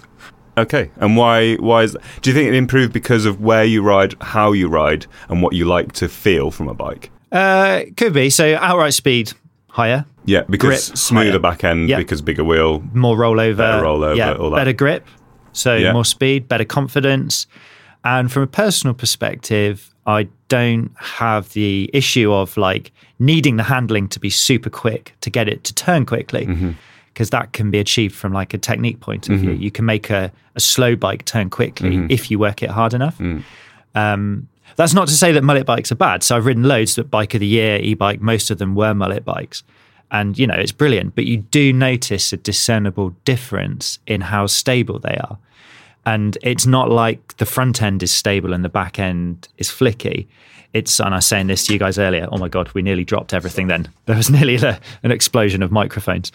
Okay, 0.59 0.91
and 0.97 1.17
why 1.17 1.55
why 1.55 1.85
is? 1.85 1.97
Do 2.21 2.29
you 2.29 2.35
think 2.35 2.49
it 2.49 2.55
improved 2.55 2.93
because 2.93 3.25
of 3.25 3.41
where 3.41 3.65
you 3.65 3.83
ride, 3.83 4.15
how 4.21 4.53
you 4.53 4.69
ride, 4.69 5.07
and 5.29 5.41
what 5.41 5.55
you 5.55 5.65
like 5.65 5.93
to 5.93 6.09
feel 6.09 6.51
from 6.51 6.69
a 6.69 6.75
bike? 6.75 7.11
uh, 7.33 7.83
could 7.97 8.13
be. 8.13 8.31
So 8.31 8.57
outright 8.57 8.95
speed 8.95 9.33
higher, 9.71 10.05
Yeah, 10.25 10.43
because 10.49 10.89
Grip 10.91 10.99
smoother 10.99 11.31
higher. 11.31 11.39
back 11.39 11.65
end, 11.65 11.89
Yeah. 11.89 11.99
because 11.99 12.21
bigger 12.23 12.45
wheel. 12.45 12.83
more 12.93 13.17
rollover, 13.17 13.57
Better 13.57 13.83
rollover, 13.83 14.17
yeah, 14.17 14.33
all 14.35 14.51
that. 14.51 14.57
better 14.57 14.73
grip, 14.73 15.07
so 15.53 15.77
Yeah. 15.77 15.93
more 15.93 16.05
speed, 16.05 16.49
better 16.49 16.65
confidence. 16.65 17.47
And 18.05 18.31
from 18.33 18.43
a 18.43 18.47
personal 18.47 18.95
perspective, 18.95 19.91
I 20.07 20.29
don't 20.49 20.91
have 20.97 21.53
the 21.53 21.89
issue 21.93 22.33
of 22.33 22.57
like 22.57 22.91
needing 23.19 23.57
the 23.57 23.63
handling 23.65 24.09
to 24.09 24.19
be 24.21 24.31
super 24.31 24.71
quick 24.71 25.15
to 25.21 25.31
get 25.31 25.49
it 25.49 25.63
to 25.65 25.75
turn 25.75 26.07
quickly. 26.07 26.47
Mm-hmm. 26.47 26.71
Because 27.13 27.31
that 27.31 27.53
can 27.53 27.71
be 27.71 27.79
achieved 27.79 28.15
from 28.15 28.33
like 28.33 28.55
a 28.55 28.59
technique 28.59 29.01
point 29.01 29.29
of 29.29 29.39
view. 29.41 29.51
You 29.53 29.71
can 29.71 29.85
make 29.85 30.09
a, 30.11 30.33
a 30.55 30.61
slow 30.61 30.97
bike 30.97 31.25
turn 31.27 31.51
quickly 31.51 31.91
Mm-hmm. 31.91 32.07
if 32.11 32.31
you 32.31 32.39
work 32.39 32.63
it 32.63 32.71
hard 32.71 32.95
enough. 32.95 33.19
Mm. 33.19 33.43
Um, 33.95 34.49
that's 34.77 34.95
not 34.95 35.09
to 35.09 35.15
say 35.15 35.33
that 35.33 35.43
mullet 35.43 35.67
bikes 35.67 35.93
are 35.93 35.97
bad. 35.97 36.23
So 36.23 36.37
I've 36.37 36.47
ridden 36.47 36.65
loads 36.65 36.95
that 36.97 37.11
bike 37.11 37.35
of 37.35 37.41
the 37.41 37.47
year, 37.47 37.79
e-bike, 37.81 38.21
most 38.21 38.51
of 38.51 38.59
them 38.59 38.75
were 38.75 38.95
mullet 38.95 39.25
bikes. 39.25 39.63
And 40.11 40.39
you 40.39 40.47
know, 40.47 40.55
it's 40.55 40.73
brilliant, 40.73 41.15
but 41.15 41.25
you 41.25 41.39
do 41.39 41.73
notice 41.73 42.33
a 42.33 42.37
discernible 42.37 43.11
difference 43.25 43.99
in 44.07 44.23
how 44.23 44.47
stable 44.47 44.99
they 44.99 45.17
are. 45.17 45.39
And 46.07 46.37
it's 46.43 46.67
not 46.67 46.91
like 46.91 47.37
the 47.37 47.47
front 47.47 47.83
end 47.83 48.03
is 48.03 48.11
stable 48.11 48.53
and 48.53 48.65
the 48.65 48.71
back 48.71 48.99
end 48.99 49.49
is 49.59 49.69
flicky. 49.69 50.27
It's, 50.73 50.99
and 51.01 51.15
I 51.15 51.19
was 51.19 51.27
saying 51.27 51.49
this 51.49 51.67
to 51.67 51.73
you 51.73 51.79
guys 51.79 51.99
earlier. 51.99 52.29
Oh 52.31 52.39
my 52.39 52.49
God, 52.49 52.71
we 52.73 52.83
nearly 52.83 53.05
dropped 53.05 53.35
everything 53.35 53.67
then. 53.67 53.89
There 54.07 54.17
was 54.17 54.31
nearly 54.31 54.57
a, 54.57 54.81
an 55.03 55.11
explosion 55.11 55.63
of 55.63 55.71
microphones. 55.71 56.33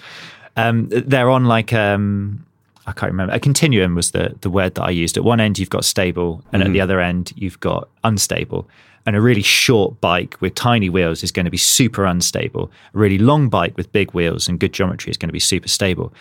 Um, 0.56 0.88
they're 0.90 1.30
on 1.30 1.46
like, 1.46 1.74
um, 1.74 2.46
I 2.88 2.92
can't 2.92 3.12
remember. 3.12 3.34
A 3.34 3.40
continuum 3.40 3.96
was 3.96 4.12
the 4.12 4.36
the 4.42 4.50
word 4.50 4.76
that 4.76 4.84
I 4.84 4.92
used. 4.92 5.18
At 5.18 5.24
one 5.24 5.40
end, 5.40 5.58
you've 5.58 5.70
got 5.70 5.86
stable, 5.86 6.44
and 6.52 6.62
at 6.62 6.66
the 6.66 6.76
mm-hmm. 6.76 6.84
other 6.84 7.00
end, 7.00 7.34
you've 7.36 7.60
got 7.60 7.90
unstable. 8.04 8.68
And 9.08 9.16
a 9.16 9.22
really 9.22 9.44
short 9.44 10.02
bike 10.02 10.36
with 10.40 10.56
tiny 10.56 10.90
wheels 10.90 11.24
is 11.24 11.32
going 11.32 11.46
to 11.46 11.52
be 11.52 11.58
super 11.58 12.06
unstable. 12.06 12.72
A 12.94 12.98
really 12.98 13.20
long 13.20 13.50
bike 13.50 13.78
with 13.78 13.92
big 13.92 14.14
wheels 14.14 14.48
and 14.48 14.60
good 14.60 14.74
geometry 14.74 15.12
is 15.12 15.18
going 15.18 15.30
to 15.30 15.34
be 15.34 15.40
super 15.40 15.68
stable. 15.68 16.12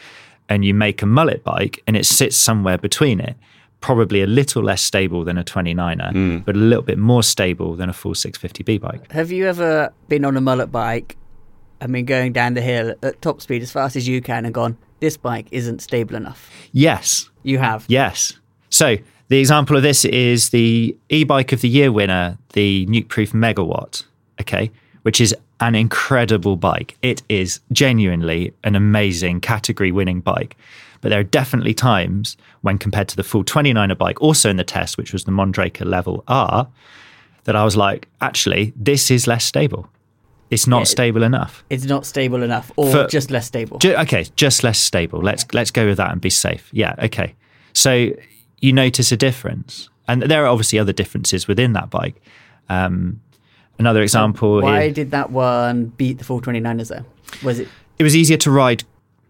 And 0.50 0.66
you 0.66 0.74
make 0.74 1.00
a 1.00 1.06
mullet 1.06 1.42
bike, 1.42 1.82
and 1.86 1.96
it 1.96 2.04
sits 2.04 2.36
somewhere 2.36 2.76
between 2.76 3.20
it, 3.20 3.36
probably 3.80 4.22
a 4.22 4.26
little 4.26 4.62
less 4.62 4.82
stable 4.82 5.24
than 5.24 5.38
a 5.38 5.44
29er, 5.44 6.12
mm. 6.12 6.44
but 6.44 6.54
a 6.54 6.58
little 6.58 6.82
bit 6.82 6.98
more 6.98 7.22
stable 7.22 7.74
than 7.74 7.88
a 7.88 7.92
full 7.92 8.12
650B 8.12 8.80
bike. 8.80 9.10
Have 9.12 9.30
you 9.30 9.46
ever 9.46 9.92
been 10.08 10.24
on 10.24 10.36
a 10.36 10.40
mullet 10.40 10.70
bike? 10.70 11.16
I 11.80 11.86
mean, 11.86 12.06
going 12.06 12.32
down 12.32 12.54
the 12.54 12.62
hill 12.62 12.94
at 13.02 13.20
top 13.20 13.42
speed 13.42 13.62
as 13.62 13.70
fast 13.70 13.96
as 13.96 14.08
you 14.08 14.22
can 14.22 14.44
and 14.44 14.54
gone, 14.54 14.78
this 15.00 15.16
bike 15.16 15.46
isn't 15.50 15.80
stable 15.82 16.14
enough. 16.14 16.50
Yes, 16.72 17.28
You 17.42 17.58
have. 17.58 17.84
Yes. 17.88 18.32
So 18.70 18.96
the 19.28 19.38
example 19.38 19.76
of 19.76 19.82
this 19.82 20.04
is 20.04 20.50
the 20.50 20.96
e-bike 21.08 21.52
of 21.52 21.60
the 21.60 21.68
year 21.68 21.92
winner, 21.92 22.38
the 22.54 22.86
Nukeproof 22.86 23.32
Megawatt. 23.32 24.04
Okay, 24.40 24.70
which 25.02 25.20
is 25.20 25.34
an 25.60 25.74
incredible 25.74 26.56
bike. 26.56 26.96
It 27.02 27.22
is 27.28 27.60
genuinely 27.70 28.52
an 28.64 28.74
amazing 28.74 29.40
category-winning 29.40 30.20
bike. 30.20 30.56
But 31.00 31.10
there 31.10 31.20
are 31.20 31.24
definitely 31.24 31.74
times 31.74 32.36
when 32.62 32.78
compared 32.78 33.08
to 33.08 33.16
the 33.16 33.22
full 33.22 33.44
29er 33.44 33.96
bike, 33.96 34.20
also 34.20 34.50
in 34.50 34.56
the 34.56 34.64
test, 34.64 34.96
which 34.96 35.12
was 35.12 35.24
the 35.24 35.30
Mondraker 35.30 35.84
Level 35.84 36.24
R, 36.26 36.66
that 37.44 37.54
I 37.54 37.62
was 37.62 37.76
like, 37.76 38.08
actually, 38.20 38.72
this 38.74 39.10
is 39.10 39.26
less 39.26 39.44
stable. 39.44 39.88
It's 40.54 40.66
not 40.66 40.80
Yeah. 40.80 40.84
stable 40.84 41.22
enough. 41.22 41.64
It's 41.68 41.84
not 41.84 42.06
stable 42.06 42.42
enough, 42.42 42.70
or 42.76 42.90
For- 42.92 43.06
just 43.08 43.30
less 43.30 43.46
stable. 43.46 43.78
Ju- 43.78 43.96
okay, 43.96 44.24
just 44.36 44.62
less 44.64 44.78
stable. 44.78 45.20
Let's 45.20 45.44
let's 45.52 45.70
go 45.70 45.84
with 45.86 45.96
that 45.98 46.10
and 46.12 46.20
be 46.20 46.30
safe. 46.30 46.68
Yeah, 46.72 46.94
okay. 47.08 47.34
So 47.72 48.10
you 48.60 48.72
notice 48.72 49.12
a 49.12 49.16
difference, 49.16 49.88
and 50.08 50.22
there 50.22 50.44
are 50.44 50.48
obviously 50.48 50.78
other 50.78 50.92
differences 50.92 51.46
within 51.48 51.72
that 51.74 51.90
bike. 51.90 52.16
Um, 52.68 53.20
another 53.78 54.02
example 54.02 54.62
Why 54.62 54.84
is 54.84 54.94
did 54.94 55.10
that 55.10 55.30
one 55.30 55.86
beat 55.96 56.18
the 56.18 56.24
429ers 56.24 56.88
though? 56.88 57.04
Was 57.42 57.58
it 57.58 57.68
it 57.98 58.02
was 58.04 58.14
easier 58.16 58.36
to 58.38 58.50
ride 58.50 58.84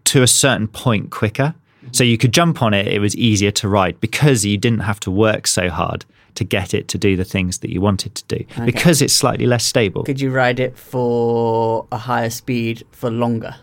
to 0.05 0.21
a 0.23 0.27
certain 0.27 0.67
point 0.67 1.09
quicker. 1.09 1.55
So 1.91 2.03
you 2.03 2.17
could 2.17 2.33
jump 2.33 2.61
on 2.63 2.73
it. 2.73 2.87
It 2.87 2.99
was 2.99 3.15
easier 3.15 3.51
to 3.51 3.67
ride 3.67 3.99
because 3.99 4.43
you 4.43 4.57
didn't 4.57 4.79
have 4.81 4.99
to 5.01 5.11
work 5.11 5.45
so 5.47 5.69
hard 5.69 6.03
to 6.35 6.43
get 6.43 6.73
it 6.73 6.87
to 6.89 6.97
do 6.97 7.15
the 7.15 7.23
things 7.23 7.59
that 7.59 7.71
you 7.71 7.81
wanted 7.81 8.15
to 8.15 8.37
do 8.37 8.45
because 8.65 9.01
it's 9.01 9.13
slightly 9.13 9.45
less 9.45 9.63
stable. 9.63 10.03
could 10.03 10.21
you 10.21 10.31
ride 10.31 10.59
it 10.59 10.77
for 10.77 11.87
a 11.91 11.97
higher 11.97 12.29
speed 12.29 12.83
for 12.91 13.09
longer? 13.09 13.55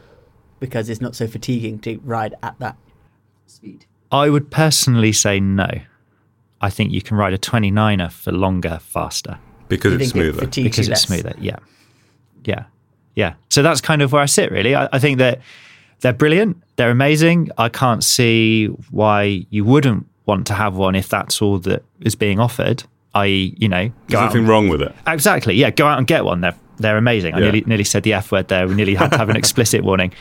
Because 0.58 0.88
it's 0.88 1.00
not 1.00 1.14
so 1.14 1.26
fatiguing 1.26 1.78
to 1.80 1.98
ride 2.04 2.34
at 2.42 2.58
that 2.58 2.76
speed. 3.46 3.86
I 4.10 4.28
would 4.28 4.50
personally 4.50 5.12
say 5.12 5.40
no. 5.40 5.68
I 6.60 6.70
think 6.70 6.92
you 6.92 7.02
can 7.02 7.16
ride 7.16 7.32
a 7.32 7.38
29er 7.38 8.12
for 8.12 8.30
longer, 8.30 8.78
faster. 8.80 9.38
because 9.68 9.94
it's 9.94 10.12
think 10.12 10.24
it 10.24 10.32
smoother. 10.32 10.46
because 10.46 10.78
it's 10.78 10.88
less? 10.88 11.02
smoother. 11.02 11.34
Yeah, 11.40 11.58
yeah, 12.44 12.64
yeah. 13.16 13.34
So 13.48 13.62
that's 13.62 13.80
kind 13.80 14.02
of 14.02 14.12
where 14.12 14.22
I 14.22 14.26
sit. 14.26 14.52
Really, 14.52 14.74
I, 14.74 14.88
I 14.92 14.98
think 15.00 15.18
that 15.18 15.40
they're 16.00 16.12
brilliant. 16.12 16.62
They're 16.76 16.90
amazing. 16.90 17.50
I 17.58 17.68
can't 17.68 18.04
see 18.04 18.66
why 18.90 19.46
you 19.50 19.64
wouldn't 19.64 20.06
want 20.26 20.46
to 20.48 20.54
have 20.54 20.76
one 20.76 20.94
if 20.94 21.08
that's 21.08 21.42
all 21.42 21.58
that 21.60 21.82
is 22.00 22.14
being 22.14 22.38
offered. 22.40 22.84
I.e., 23.14 23.54
you 23.58 23.68
know, 23.68 23.88
go 23.88 23.92
There's 24.08 24.20
nothing 24.22 24.38
and- 24.40 24.48
wrong 24.48 24.68
with 24.68 24.80
it. 24.82 24.94
Exactly. 25.06 25.54
Yeah, 25.54 25.70
go 25.70 25.86
out 25.86 25.98
and 25.98 26.06
get 26.06 26.24
one. 26.24 26.40
They're 26.40 26.56
they're 26.78 26.96
amazing. 26.96 27.34
I 27.34 27.38
Yeah. 27.38 27.44
nearly 27.44 27.60
nearly 27.66 27.84
said 27.84 28.02
the 28.02 28.14
f 28.14 28.32
word 28.32 28.48
there. 28.48 28.66
We 28.66 28.74
nearly 28.74 28.94
had 28.94 29.10
to 29.12 29.18
have 29.18 29.28
an 29.28 29.36
explicit 29.42 29.84
warning. 29.84 30.12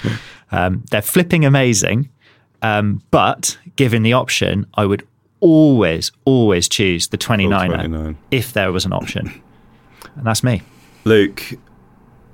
Um, 0.51 0.83
they're 0.91 1.01
flipping 1.01 1.45
amazing, 1.45 2.09
um, 2.61 3.01
but 3.11 3.57
given 3.77 4.03
the 4.03 4.13
option, 4.13 4.65
I 4.75 4.85
would 4.85 5.07
always 5.39 6.11
always 6.25 6.67
choose 6.69 7.07
the 7.07 7.17
29er 7.17 7.67
29. 7.67 8.17
if 8.29 8.51
there 8.53 8.71
was 8.71 8.85
an 8.85 8.93
option, 8.93 9.41
and 10.17 10.25
that's 10.25 10.43
me. 10.43 10.61
Luke, 11.05 11.41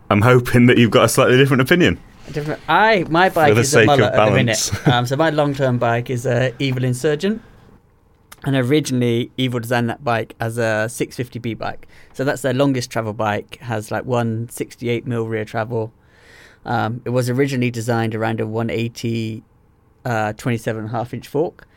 I'm 0.10 0.22
hoping 0.24 0.66
that 0.66 0.78
you've 0.78 0.92
got 0.92 1.06
a 1.06 1.10
slightly 1.10 1.38
different 1.38 1.62
opinion. 1.62 2.00
Different. 2.32 2.60
I 2.68 3.06
my 3.10 3.30
bike 3.30 3.54
the 3.54 3.62
is 3.62 3.68
a 3.68 3.72
sake 3.72 3.82
of 3.90 4.00
mullet 4.00 4.14
at 4.14 4.26
the 4.26 4.32
minute. 4.36 4.88
Um, 4.88 5.06
so 5.06 5.16
my 5.16 5.30
long 5.30 5.54
term 5.54 5.78
bike 5.78 6.10
is 6.10 6.26
a 6.26 6.54
Evil 6.60 6.84
Insurgent, 6.84 7.42
and 8.45 8.56
originally 8.56 9.32
Evil 9.38 9.60
designed 9.60 9.89
that 9.89 10.04
bike 10.04 10.36
as 10.39 10.58
a 10.58 10.88
650b 10.88 11.58
bike. 11.58 11.88
So 12.13 12.23
that's 12.23 12.41
their 12.41 12.54
longest 12.54 12.91
travel 12.91 13.13
bike. 13.13 13.58
Has 13.58 13.91
like 13.91 14.06
168 14.06 15.06
mil 15.08 15.28
rear 15.28 15.45
travel. 15.45 15.93
Um, 16.65 17.02
it 17.06 17.10
was 17.12 17.30
originally 17.30 17.71
designed 17.71 18.13
around 18.13 18.39
a 18.41 18.47
180, 18.47 19.43
uh, 20.06 20.34
27 20.34 20.84
and 20.84 20.89
a 20.89 20.91
half 20.91 21.13
inch 21.13 21.28
fork, 21.28 21.67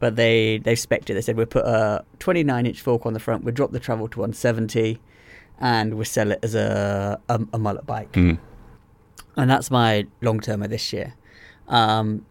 but 0.00 0.16
they 0.16 0.58
they 0.58 0.74
spec'd 0.74 1.10
it. 1.10 1.14
They 1.14 1.20
said 1.20 1.36
we'll 1.36 1.46
put 1.46 1.64
a 1.64 2.04
29 2.18 2.66
inch 2.66 2.80
fork 2.80 3.06
on 3.06 3.12
the 3.12 3.20
front. 3.20 3.44
We'll 3.44 3.54
drop 3.54 3.70
the 3.72 3.80
travel 3.80 4.08
to 4.08 4.18
170, 4.18 5.00
and 5.60 5.94
we'll 5.94 6.04
sell 6.04 6.32
it 6.32 6.40
as 6.42 6.54
a 6.54 7.20
a, 7.28 7.40
a 7.52 7.58
mullet 7.58 7.86
bike 7.86 8.16
and 9.36 9.50
that's 9.50 9.70
my 9.70 10.06
long 10.20 10.40
termer 10.40 10.68
this 10.68 10.92
year. 10.92 11.14
Um, 11.68 12.26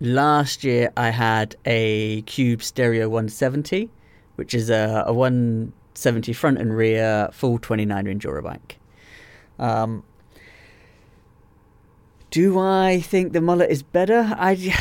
last 0.00 0.64
year 0.64 0.90
I 0.96 1.10
had 1.10 1.56
a 1.64 2.22
Cube 2.22 2.62
Stereo 2.62 3.08
170, 3.08 3.90
which 4.36 4.54
is 4.54 4.70
a, 4.70 5.04
a 5.06 5.12
170 5.12 6.32
front 6.32 6.58
and 6.58 6.76
rear 6.76 7.28
full 7.32 7.58
29er 7.58 8.14
enduro 8.14 8.42
bike. 8.42 8.78
Um, 9.58 10.02
do 12.30 12.58
I 12.58 13.00
think 13.00 13.32
the 13.32 13.40
mullet 13.40 13.70
is 13.70 13.82
better? 13.82 14.32
I, 14.36 14.74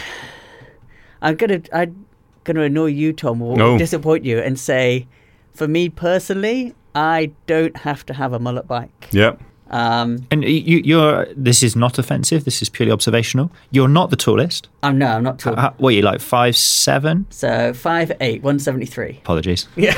I'm 1.21 1.35
gonna 1.35 1.61
I'm 1.71 2.05
gonna 2.43 2.61
annoy 2.63 2.87
you, 2.87 3.13
Tom, 3.13 3.41
or 3.41 3.55
No. 3.57 3.77
disappoint 3.77 4.25
you, 4.25 4.39
and 4.39 4.59
say, 4.59 5.07
for 5.53 5.67
me 5.67 5.89
personally, 5.89 6.75
I 6.93 7.31
don't 7.47 7.77
have 7.77 8.05
to 8.07 8.13
have 8.13 8.33
a 8.33 8.39
mullet 8.39 8.67
bike 8.67 9.09
Yep. 9.11 9.41
Um, 9.71 10.27
And 10.29 10.43
you, 10.43 10.81
you're. 10.85 11.25
This 11.35 11.63
is 11.63 11.75
not 11.75 11.97
offensive. 11.97 12.45
This 12.45 12.61
is 12.61 12.69
purely 12.69 12.91
observational. 12.91 13.51
You're 13.71 13.87
not 13.87 14.11
the 14.11 14.15
tallest. 14.15 14.69
I'm 14.83 14.99
no, 14.99 15.07
I'm 15.07 15.23
not 15.23 15.39
tall. 15.39 15.59
Uh, 15.59 15.71
what 15.77 15.89
are 15.89 15.91
you 15.91 16.03
like? 16.03 16.21
Five 16.21 16.55
seven? 16.55 17.25
so 17.31 17.73
five 17.73 18.11
eight, 18.21 18.43
one 18.43 18.59
seventy 18.59 18.85
three. 18.85 19.17
Apologies. 19.23 19.67
Yeah, 19.75 19.93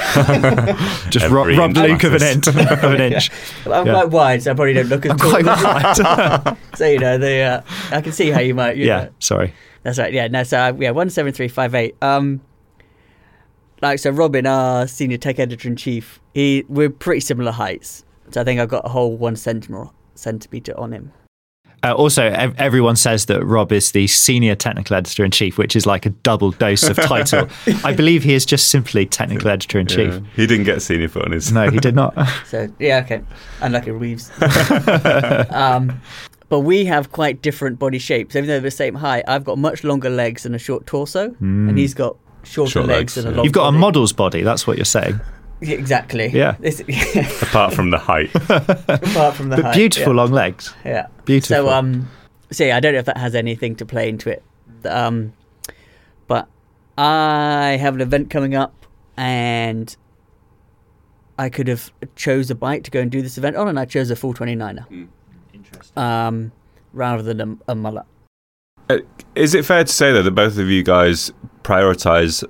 Just 1.09 1.29
ro- 1.29 1.41
Every 1.41 1.57
robbed 1.57 1.75
Luke 1.77 2.03
of 2.05 2.13
an 2.13 2.23
inch. 2.23 2.47
of 2.47 2.55
an 2.55 3.01
inch. 3.13 3.29
I'm 3.65 3.85
Yeah. 3.85 3.93
quite 3.93 4.09
wide, 4.09 4.43
so 4.43 4.51
I 4.51 4.53
probably 4.53 4.73
don't 4.73 4.87
look 4.87 5.05
as 5.05 5.19
tall. 5.19 5.29
Quite 5.31 5.45
right. 5.45 6.57
So 6.75 6.85
you 6.87 6.99
know, 6.99 7.17
the 7.17 7.39
uh, 7.41 7.61
I 7.91 8.01
can 8.01 8.13
see 8.13 8.29
how 8.29 8.39
you 8.39 8.55
might. 8.55 8.77
You 8.77 8.85
yeah. 8.85 9.03
know. 9.03 9.09
Sorry. 9.19 9.53
That's 9.83 9.99
right. 9.99 10.13
Yeah. 10.13 10.27
No. 10.27 10.43
So 10.43 10.57
uh, 10.57 10.73
yeah, 10.79 10.91
one 10.91 11.09
seven 11.09 11.33
three 11.33 11.49
five 11.49 11.75
eight. 11.75 11.95
Um, 12.01 12.39
like 13.81 13.99
so, 13.99 14.09
Robin, 14.11 14.45
our 14.47 14.87
senior 14.87 15.17
tech 15.17 15.39
editor 15.39 15.67
in 15.67 15.75
chief, 15.75 16.19
he 16.33 16.63
we're 16.69 16.89
pretty 16.89 17.19
similar 17.19 17.51
heights. 17.51 18.05
So 18.31 18.41
I 18.41 18.43
think 18.43 18.59
I've 18.59 18.69
got 18.69 18.85
a 18.85 18.89
whole 18.89 19.15
one 19.15 19.35
centimeter 19.35 19.89
centimeter 20.15 20.77
on 20.79 20.93
him. 20.93 21.11
Uh, 21.83 21.93
also, 21.93 22.23
ev- 22.23 22.55
everyone 22.57 22.95
says 22.95 23.27
that 23.27 23.43
Rob 23.45 23.71
is 23.71 23.91
the 23.91 24.07
senior 24.07 24.55
technical 24.55 24.95
editor 24.95 25.23
in 25.23 25.29
chief, 25.29 25.59
which 25.59 25.75
is 25.75 25.85
like 25.85 26.07
a 26.07 26.09
double 26.09 26.51
dose 26.51 26.83
of 26.83 26.97
title. 26.97 27.47
I 27.83 27.93
believe 27.93 28.23
he 28.23 28.33
is 28.33 28.45
just 28.47 28.69
simply 28.69 29.05
technical 29.05 29.49
editor 29.49 29.79
in 29.79 29.85
chief. 29.85 30.13
Yeah. 30.13 30.19
He 30.35 30.47
didn't 30.47 30.65
get 30.65 30.81
senior 30.81 31.07
foot 31.07 31.25
on 31.25 31.31
his. 31.33 31.51
No, 31.51 31.69
he 31.69 31.79
did 31.79 31.95
not. 31.95 32.15
So 32.47 32.67
yeah, 32.79 33.01
okay. 33.03 33.21
Unlucky 33.61 33.91
Reeves. 33.91 34.31
um, 35.51 36.01
but 36.49 36.61
we 36.61 36.85
have 36.85 37.11
quite 37.11 37.41
different 37.41 37.77
body 37.77 37.99
shapes. 37.99 38.35
Even 38.35 38.47
though 38.47 38.53
they're 38.53 38.61
the 38.61 38.71
same 38.71 38.95
height, 38.95 39.25
I've 39.27 39.43
got 39.43 39.57
much 39.57 39.83
longer 39.83 40.09
legs 40.09 40.45
and 40.45 40.55
a 40.55 40.59
short 40.59 40.85
torso, 40.85 41.35
and 41.39 41.77
he's 41.77 41.93
got 41.93 42.15
shorter 42.43 42.71
Short 42.71 42.85
legs, 42.85 43.15
legs, 43.15 43.17
and 43.17 43.27
a 43.27 43.29
yeah. 43.31 43.35
long. 43.37 43.43
You've 43.43 43.53
got 43.53 43.67
a 43.67 43.71
model's 43.71 44.13
body. 44.13 44.43
That's 44.43 44.65
what 44.65 44.77
you're 44.77 44.85
saying. 44.85 45.19
Yeah, 45.59 45.75
exactly. 45.75 46.27
Yeah. 46.27 46.55
Apart 47.41 47.73
from 47.73 47.89
the 47.89 47.97
height. 47.97 48.29
apart 48.35 49.35
from 49.35 49.49
the 49.49 49.55
But 49.57 49.65
height, 49.65 49.75
beautiful 49.75 50.13
yeah. 50.13 50.21
long 50.21 50.31
legs. 50.31 50.73
Yeah. 50.85 51.07
Beautiful. 51.25 51.55
So 51.55 51.69
um, 51.69 52.07
so 52.51 52.63
yeah, 52.65 52.77
I 52.77 52.79
don't 52.79 52.93
know 52.93 52.99
if 52.99 53.05
that 53.05 53.17
has 53.17 53.35
anything 53.35 53.75
to 53.77 53.85
play 53.85 54.09
into 54.09 54.29
it. 54.29 54.43
Um, 54.85 55.33
but 56.27 56.47
I 56.97 57.77
have 57.79 57.95
an 57.95 58.01
event 58.01 58.29
coming 58.29 58.55
up, 58.55 58.85
and 59.17 59.95
I 61.37 61.49
could 61.49 61.67
have 61.67 61.91
chose 62.15 62.49
a 62.51 62.55
bike 62.55 62.83
to 62.83 62.91
go 62.91 62.99
and 62.99 63.11
do 63.11 63.21
this 63.21 63.37
event 63.37 63.55
on, 63.55 63.67
and 63.67 63.79
I 63.79 63.85
chose 63.85 64.09
a 64.11 64.15
full 64.15 64.33
29er. 64.33 65.07
Um, 65.95 66.51
rather 66.93 67.23
than 67.23 67.59
a, 67.67 67.71
a 67.71 67.75
mullet. 67.75 68.05
Uh, 68.89 68.99
Is 69.35 69.53
it 69.53 69.65
fair 69.65 69.83
to 69.83 69.91
say 69.91 70.11
though 70.13 70.23
that 70.23 70.31
both 70.31 70.57
of 70.57 70.67
you 70.67 70.83
guys 70.83 71.31
prioritize 71.63 72.43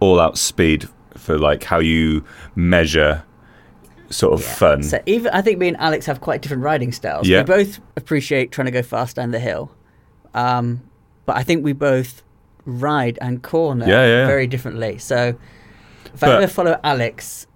all-out 0.00 0.38
speed 0.38 0.88
for 1.26 1.38
like 1.38 1.64
how 1.64 1.80
you 1.80 2.24
measure 2.54 3.22
sort 4.10 4.32
of 4.32 4.44
fun? 4.44 4.82
So 4.82 5.02
even 5.06 5.32
I 5.34 5.42
think 5.42 5.58
me 5.58 5.68
and 5.68 5.76
Alex 5.78 6.06
have 6.06 6.20
quite 6.20 6.40
different 6.40 6.62
riding 6.62 6.92
styles. 6.92 7.28
Yeah. 7.28 7.40
We 7.40 7.44
both 7.44 7.80
appreciate 7.96 8.52
trying 8.52 8.66
to 8.66 8.70
go 8.70 8.82
fast 8.82 9.16
down 9.16 9.32
the 9.32 9.40
hill, 9.40 9.70
um, 10.34 10.82
but 11.26 11.36
I 11.36 11.42
think 11.42 11.64
we 11.64 11.72
both 11.72 12.22
ride 12.64 13.18
and 13.20 13.42
corner 13.42 13.86
Yeah, 13.86 14.04
yeah, 14.04 14.06
yeah. 14.22 14.26
very 14.26 14.46
differently. 14.46 14.98
So 14.98 15.36
if 16.14 16.22
I 16.22 16.26
But- 16.28 16.42
ever 16.42 16.46
follow 16.52 16.80
Alex, 16.82 17.46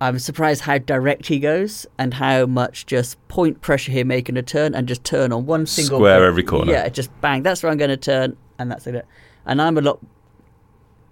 I'm 0.00 0.18
surprised 0.18 0.62
how 0.62 0.76
direct 0.78 1.26
he 1.28 1.38
goes 1.38 1.86
and 1.98 2.12
how 2.14 2.44
much 2.46 2.84
just 2.84 3.16
point 3.28 3.60
pressure 3.62 3.90
he'll 3.92 4.06
make 4.06 4.28
in 4.28 4.36
a 4.36 4.42
turn 4.42 4.74
and 4.74 4.86
just 4.86 5.02
turn 5.04 5.32
on 5.32 5.46
one 5.46 5.64
single 5.66 5.98
Square 5.98 6.18
point. 6.18 6.28
every 6.28 6.42
corner. 6.42 6.72
Yeah, 6.72 6.88
just 6.90 7.10
bang. 7.22 7.42
That's 7.42 7.62
where 7.62 7.72
I'm 7.72 7.78
going 7.78 7.90
to 7.90 7.96
turn, 7.96 8.36
and 8.58 8.70
that's 8.70 8.86
it. 8.86 9.06
And 9.46 9.62
I'm 9.62 9.78
a 9.78 9.80
lot 9.80 10.00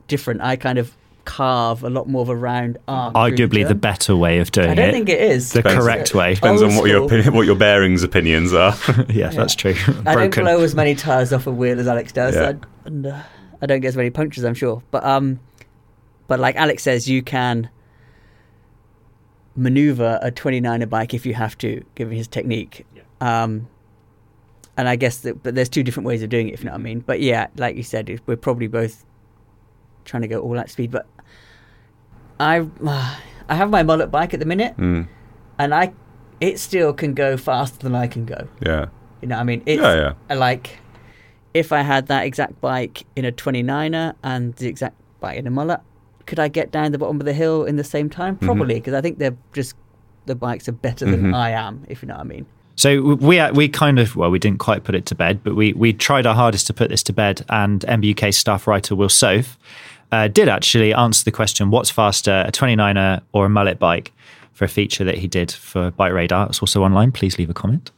different. 0.09 0.43
I 0.43 0.57
kind 0.57 0.79
of 0.79 0.95
carve 1.25 1.83
a 1.85 1.91
lot 1.91 2.09
more 2.09 2.23
of 2.23 2.29
a 2.29 2.37
round 2.37 2.79
arc. 2.89 3.15
through 3.15 3.23
Arguably 3.49 3.67
the 3.67 3.75
better 3.75 4.17
way 4.17 4.39
of 4.39 4.51
doing 4.53 4.69
it. 4.69 4.73
I 4.73 4.75
don't 4.75 4.89
it. 4.89 4.93
think 4.93 5.09
it 5.09 5.21
is. 5.21 5.53
the 5.53 5.61
Depends- 5.63 5.85
correct 5.85 6.15
way. 6.15 6.35
Depends 6.35 6.63
on 6.63 6.71
Old 6.73 6.81
what 6.81 6.91
your 6.91 7.05
opinion, 7.05 7.35
what 7.35 7.47
your 7.47 7.57
bearings 7.57 8.03
opinions 8.03 8.53
are. 8.53 8.75
yeah, 9.09 9.31
that's 9.31 9.55
true. 9.55 9.75
I 10.07 10.15
don't 10.15 10.35
blow 10.35 10.61
as 10.61 10.75
many 10.75 10.95
tires 10.95 11.33
off 11.33 11.47
a 11.47 11.51
wheel 11.51 11.79
as 11.81 11.87
Alex 11.89 12.13
does, 12.13 12.35
Yeah. 12.35 12.49
I, 12.51 12.87
and 12.87 13.07
uh, 13.07 13.23
I 13.61 13.67
don't 13.67 13.81
get 13.81 13.89
as 13.89 13.97
many 13.97 14.11
punctures, 14.11 14.45
I'm 14.45 14.55
sure. 14.55 14.83
But 14.91 15.05
um, 15.05 15.41
but 16.29 16.41
like 16.41 16.57
Alex 16.57 16.83
says, 16.83 17.09
you 17.09 17.23
can 17.23 17.69
maneuver 19.55 20.19
a 20.23 20.31
29er 20.31 20.89
bike 20.89 21.15
if 21.15 21.27
you 21.27 21.35
have 21.35 21.57
to, 21.59 21.85
given 21.95 22.17
his 22.17 22.27
technique. 22.29 22.87
Yeah. 22.97 23.43
Um, 23.45 23.69
and 24.77 24.89
I 24.89 24.97
guess 24.97 25.19
that, 25.19 25.43
but 25.43 25.55
there's 25.55 25.69
two 25.69 25.83
different 25.83 26.07
ways 26.07 26.23
of 26.23 26.31
doing 26.31 26.49
it, 26.49 26.55
if 26.55 26.61
you 26.61 26.67
know 26.67 26.73
what 26.73 26.81
I 26.81 26.83
mean. 26.83 27.01
But 27.01 27.21
yeah, 27.21 27.49
like 27.57 27.77
you 27.77 27.83
said, 27.83 28.21
we're 28.27 28.37
probably 28.37 28.69
both 28.69 29.05
trying 30.07 30.23
to 30.23 30.29
go 30.29 30.41
all 30.41 30.59
at 30.59 30.71
speed. 30.71 30.91
But 30.91 31.07
I, 32.43 32.67
I 33.49 33.55
have 33.55 33.71
my 33.71 33.83
mullet 33.83 34.11
bike 34.11 34.35
at 34.35 34.41
the 34.41 34.47
minute, 34.47 34.77
Mm, 34.77 35.09
and 35.59 35.75
I, 35.75 35.93
it 36.41 36.59
still 36.59 36.93
can 36.93 37.15
go 37.15 37.37
faster 37.37 37.79
than 37.79 37.95
I 37.95 38.07
can 38.07 38.25
go. 38.25 38.49
yeah. 38.61 38.87
You 39.21 39.29
know, 39.29 39.37
what 39.37 39.43
I 39.43 39.45
mean, 39.45 39.63
it's 39.67 39.81
Yeah, 39.81 40.15
uh, 40.31 40.37
like 40.37 40.79
if 41.55 41.71
I 41.71 41.83
had 41.83 42.09
that 42.09 42.25
exact 42.27 42.61
bike 42.61 43.05
in 43.15 43.25
a 43.25 43.31
29er 43.31 44.15
and 44.25 44.53
the 44.57 44.67
exact 44.67 44.97
bike 45.21 45.39
in 45.39 45.47
a 45.47 45.51
mullet, 45.51 45.81
could 46.27 46.41
I 46.41 46.49
get 46.49 46.73
down 46.73 46.91
the 46.93 46.99
bottom 46.99 47.21
of 47.21 47.27
the 47.27 47.33
hill 47.33 47.65
in 47.65 47.77
the 47.77 47.85
same 47.85 48.11
time? 48.11 48.35
Mm-hmm. 48.37 48.47
Probably, 48.47 48.75
because 48.75 48.95
I 48.95 49.01
think 49.01 49.19
they're 49.19 49.37
just 49.53 49.77
the 50.27 50.35
bikes 50.35 50.69
are 50.69 50.73
better 50.73 51.05
than 51.05 51.35
I 51.35 51.51
am, 51.51 51.85
if 51.89 52.03
you 52.03 52.09
know 52.09 52.15
what 52.15 52.21
I 52.21 52.25
mean. 52.25 52.47
So 52.75 53.01
we 53.03 53.41
we 53.53 53.69
kind 53.69 53.99
of 53.99 54.17
well 54.17 54.31
we 54.31 54.39
didn't 54.39 54.59
quite 54.61 54.83
put 54.83 54.95
it 54.95 55.05
to 55.07 55.15
bed, 55.15 55.45
but 55.45 55.55
we 55.55 55.73
we 55.75 55.93
tried 55.93 56.27
our 56.27 56.35
hardest 56.35 56.67
to 56.69 56.73
put 56.75 56.89
this 56.91 57.03
to 57.05 57.13
bed. 57.13 57.45
And 57.49 57.83
MBUK 57.83 58.33
staff 58.35 58.67
writer 58.67 58.97
Will 58.97 59.09
Soffe 59.11 59.57
uh, 60.13 60.29
did 60.29 60.49
actually 60.49 60.95
answer 60.95 61.25
the 61.25 61.33
question: 61.33 61.71
What's 61.71 61.91
faster, 61.91 62.45
a 62.47 62.53
29er 62.53 63.21
or 63.33 63.47
a 63.47 63.49
mullet 63.49 63.79
bike? 63.79 64.13
For 64.53 64.67
a 64.67 64.69
feature 64.69 65.03
that 65.05 65.17
he 65.19 65.27
did 65.27 65.51
for 65.51 65.91
Bike 65.93 66.13
Radar, 66.13 66.47
it's 66.47 66.61
also 66.61 66.85
online. 66.85 67.11
Please 67.11 67.39
leave 67.39 67.49
a 67.51 67.55
comment 67.55 67.91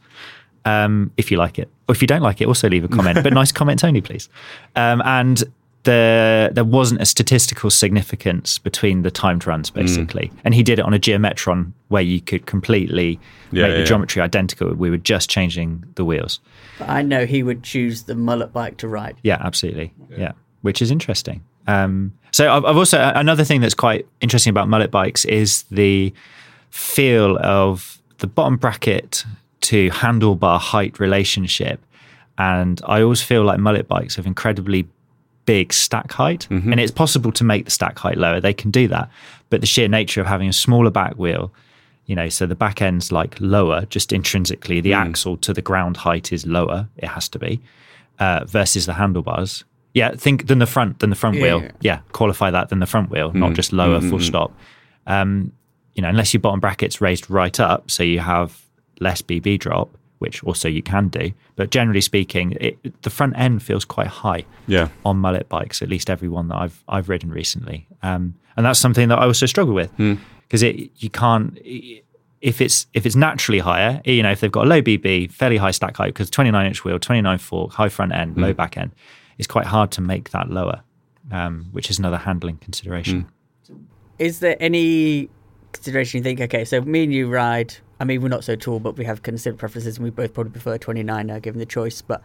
um, 0.63 1.11
if 1.17 1.29
you 1.29 1.37
like 1.37 1.59
it, 1.59 1.69
or 1.87 1.93
if 1.93 2.01
you 2.01 2.07
don't 2.07 2.21
like 2.21 2.39
it, 2.41 2.47
also 2.47 2.69
leave 2.69 2.83
a 2.83 2.87
comment. 2.87 3.21
but 3.23 3.33
nice 3.33 3.51
comments 3.51 3.83
only, 3.83 4.01
please. 4.01 4.29
Um, 4.75 5.01
and 5.05 5.43
the 5.83 6.49
there 6.53 6.63
wasn't 6.63 7.01
a 7.01 7.05
statistical 7.05 7.69
significance 7.69 8.57
between 8.57 9.03
the 9.03 9.11
timed 9.11 9.45
runs, 9.45 9.69
Mm. 9.69 9.75
basically. 9.75 10.31
And 10.43 10.55
he 10.55 10.63
did 10.63 10.79
it 10.79 10.85
on 10.85 10.93
a 10.93 10.97
geometron 10.99 11.73
where 11.89 12.01
you 12.01 12.19
could 12.21 12.45
completely 12.47 13.19
Yeah, 13.51 13.63
make 13.63 13.69
yeah, 13.69 13.73
the 13.75 13.79
yeah. 13.81 13.85
geometry 13.85 14.21
identical. 14.21 14.73
We 14.73 14.89
were 14.89 14.97
just 14.97 15.29
changing 15.29 15.83
the 15.95 16.05
wheels. 16.05 16.39
But 16.79 16.89
I 16.89 17.01
know 17.03 17.25
he 17.27 17.43
would 17.43 17.61
choose 17.63 18.03
the 18.03 18.15
mullet 18.15 18.51
bike 18.53 18.77
to 18.77 18.87
ride. 18.87 19.17
Yeah, 19.23 19.37
absolutely. 19.39 19.93
Yeah, 20.17 20.31
which 20.61 20.81
is 20.81 20.89
interesting. 20.89 21.43
Um, 21.67 22.13
so 22.31 22.51
I've, 22.51 22.65
I've 22.65 22.77
also 22.77 22.99
another 23.15 23.43
thing 23.43 23.61
that's 23.61 23.73
quite 23.73 24.07
interesting 24.21 24.51
about 24.51 24.67
mullet 24.67 24.91
bikes 24.91 25.25
is 25.25 25.63
the 25.71 26.13
feel 26.69 27.37
of 27.39 28.01
the 28.17 28.27
bottom 28.27 28.57
bracket 28.57 29.25
to 29.61 29.89
handlebar 29.89 30.59
height 30.59 30.99
relationship. 30.99 31.81
And 32.37 32.81
I 32.85 33.01
always 33.01 33.21
feel 33.21 33.43
like 33.43 33.59
mullet 33.59 33.87
bikes 33.87 34.15
have 34.17 34.25
incredibly 34.25 34.87
big 35.45 35.71
stack 35.71 36.11
height, 36.11 36.47
and 36.71 36.79
it's 36.79 36.91
possible 36.91 37.31
to 37.31 37.43
make 37.43 37.65
the 37.65 37.71
stack 37.71 37.97
height 37.99 38.17
lower. 38.17 38.41
They 38.41 38.53
can 38.53 38.71
do 38.71 38.87
that, 38.89 39.09
but 39.49 39.61
the 39.61 39.67
sheer 39.67 39.87
nature 39.87 40.19
of 40.19 40.27
having 40.27 40.49
a 40.49 40.53
smaller 40.53 40.89
back 40.89 41.13
wheel, 41.13 41.53
you 42.07 42.15
know, 42.15 42.29
so 42.29 42.45
the 42.45 42.55
back 42.55 42.81
end's 42.81 43.11
like 43.11 43.37
lower, 43.39 43.85
just 43.85 44.11
intrinsically, 44.11 44.81
the 44.81 44.93
axle 44.93 45.37
to 45.37 45.53
the 45.53 45.61
ground 45.61 45.97
height 45.97 46.33
is 46.33 46.45
lower. 46.45 46.89
It 46.97 47.07
has 47.07 47.29
to 47.29 47.39
be 47.39 47.61
uh, 48.19 48.45
versus 48.45 48.85
the 48.85 48.93
handlebars. 48.93 49.63
Yeah, 49.95 50.11
think 50.11 50.47
than 50.47 50.59
the 50.59 50.67
front 50.67 50.99
than 50.99 51.09
the 51.09 51.15
front 51.15 51.37
Yeah, 51.37 51.41
wheel. 51.41 51.61
yeah. 51.63 51.71
Yeah, 51.81 51.99
qualify 52.11 52.51
that 52.51 52.69
than 52.69 52.79
the 52.79 52.85
front 52.85 53.09
wheel, 53.09 53.31
not 53.33 53.51
mm, 53.51 53.55
just 53.55 53.71
lower. 53.73 53.99
Mm, 53.99 54.09
full 54.09 54.19
mm. 54.19 54.27
stop. 54.27 54.51
Um, 55.07 55.53
you 55.95 56.01
know, 56.01 56.09
unless 56.09 56.33
your 56.33 56.41
bottom 56.41 56.59
bracket's 56.59 56.99
raised 56.99 57.29
right 57.29 57.57
up, 57.59 57.89
so 57.89 58.03
you 58.03 58.19
have 58.19 58.61
less 58.99 59.21
BB 59.21 59.59
drop, 59.59 59.97
which 60.19 60.43
also 60.43 60.67
you 60.67 60.83
can 60.83 61.07
do. 61.07 61.31
But 61.55 61.71
generally 61.71 62.01
speaking, 62.01 62.57
it, 62.59 63.01
the 63.03 63.09
front 63.09 63.37
end 63.37 63.63
feels 63.63 63.85
quite 63.85 64.07
high 64.07 64.43
Yeah. 64.67 64.89
on 65.05 65.17
mullet 65.17 65.47
bikes, 65.47 65.81
at 65.81 65.87
least 65.87 66.09
every 66.09 66.27
one 66.27 66.49
that 66.49 66.57
I've 66.57 66.83
I've 66.89 67.07
ridden 67.07 67.31
recently. 67.31 67.87
Um, 68.03 68.35
and 68.57 68.65
that's 68.65 68.79
something 68.79 69.07
that 69.07 69.17
I 69.17 69.23
also 69.23 69.45
struggle 69.45 69.73
with 69.73 69.91
hmm. 69.91 70.15
because 70.47 70.61
it 70.61 70.91
you 70.97 71.09
can't 71.09 71.57
if 72.41 72.59
it's 72.59 72.87
if 72.93 73.05
it's 73.05 73.15
naturally 73.15 73.59
higher, 73.59 74.01
you 74.03 74.23
know, 74.23 74.31
if 74.31 74.41
they've 74.41 74.51
got 74.51 74.65
a 74.65 74.69
low 74.69 74.81
BB, 74.81 75.31
fairly 75.31 75.57
high 75.57 75.71
stack 75.71 75.95
height, 75.95 76.13
because 76.13 76.29
29 76.29 76.65
inch 76.65 76.83
wheel, 76.83 76.99
29 76.99 77.37
fork, 77.37 77.71
high 77.71 77.89
front 77.89 78.13
end, 78.13 78.35
low 78.35 78.51
hmm. 78.51 78.57
back 78.57 78.77
end, 78.77 78.91
it's 79.37 79.47
quite 79.47 79.65
hard 79.65 79.91
to 79.91 80.01
make 80.01 80.31
that 80.31 80.49
lower, 80.49 80.81
um, 81.31 81.67
which 81.71 81.89
is 81.89 81.99
another 81.99 82.17
handling 82.17 82.57
consideration. 82.57 83.27
Is 84.17 84.39
there 84.39 84.55
any 84.59 85.29
consideration 85.73 86.19
you 86.19 86.23
think, 86.23 86.41
okay, 86.41 86.65
so 86.65 86.81
me 86.81 87.03
and 87.03 87.13
you 87.13 87.27
ride, 87.27 87.75
I 87.99 88.05
mean, 88.05 88.21
we're 88.21 88.29
not 88.29 88.43
so 88.43 88.55
tall, 88.55 88.79
but 88.79 88.97
we 88.97 89.05
have 89.05 89.23
considered 89.23 89.59
preferences 89.59 89.97
and 89.97 90.03
we 90.03 90.09
both 90.09 90.33
probably 90.33 90.51
prefer 90.51 90.77
29 90.77 91.27
now, 91.27 91.39
given 91.39 91.59
the 91.59 91.65
choice. 91.65 92.01
But 92.01 92.21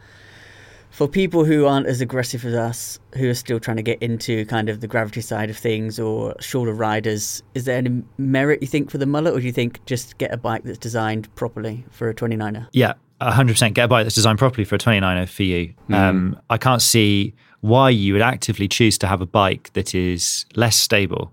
for 0.91 1.09
people 1.09 1.45
who 1.45 1.67
aren't 1.67 1.87
as 1.87 2.01
aggressive 2.01 2.45
as 2.45 2.55
us, 2.55 2.99
who 3.15 3.29
are 3.29 3.35
still 3.35 3.61
trying 3.61 3.77
to 3.77 3.83
get 3.83 4.03
into 4.03 4.45
kind 4.47 4.69
of 4.69 4.81
the 4.81 4.87
gravity 4.87 5.21
side 5.21 5.51
of 5.51 5.57
things 5.57 5.99
or 5.99 6.35
shorter 6.41 6.73
riders, 6.73 7.43
is 7.55 7.65
there 7.65 7.79
any 7.79 8.03
merit 8.19 8.61
you 8.61 8.69
think 8.69 8.91
for 8.91 8.99
the 8.99 9.07
mullet, 9.07 9.35
or 9.35 9.41
do 9.41 9.47
you 9.47 9.53
think 9.53 9.85
just 9.87 10.19
get 10.19 10.33
a 10.33 10.37
bike 10.37 10.63
that's 10.65 10.79
designed 10.79 11.33
properly 11.37 11.85
for 11.91 12.09
a 12.09 12.15
29er? 12.15 12.69
Yeah, 12.73 12.95
100% 13.21 13.75
get 13.75 13.85
a 13.85 13.89
bike 13.89 14.05
that's 14.05 14.15
designed 14.15 14.39
properly 14.39 14.65
for 14.65 14.75
a 14.77 14.79
29er 14.79 15.29
for 15.29 15.43
you. 15.43 15.75
Um, 15.91 16.41
I 16.49 16.57
can't 16.59 16.81
see 16.83 17.35
why 17.61 17.91
you 17.91 18.13
would 18.15 18.23
actively 18.23 18.67
choose 18.69 18.97
to 18.99 19.07
have 19.07 19.21
a 19.21 19.27
bike 19.27 19.71
that 19.75 19.95
is 19.95 20.47
less 20.57 20.77
stable. 20.77 21.33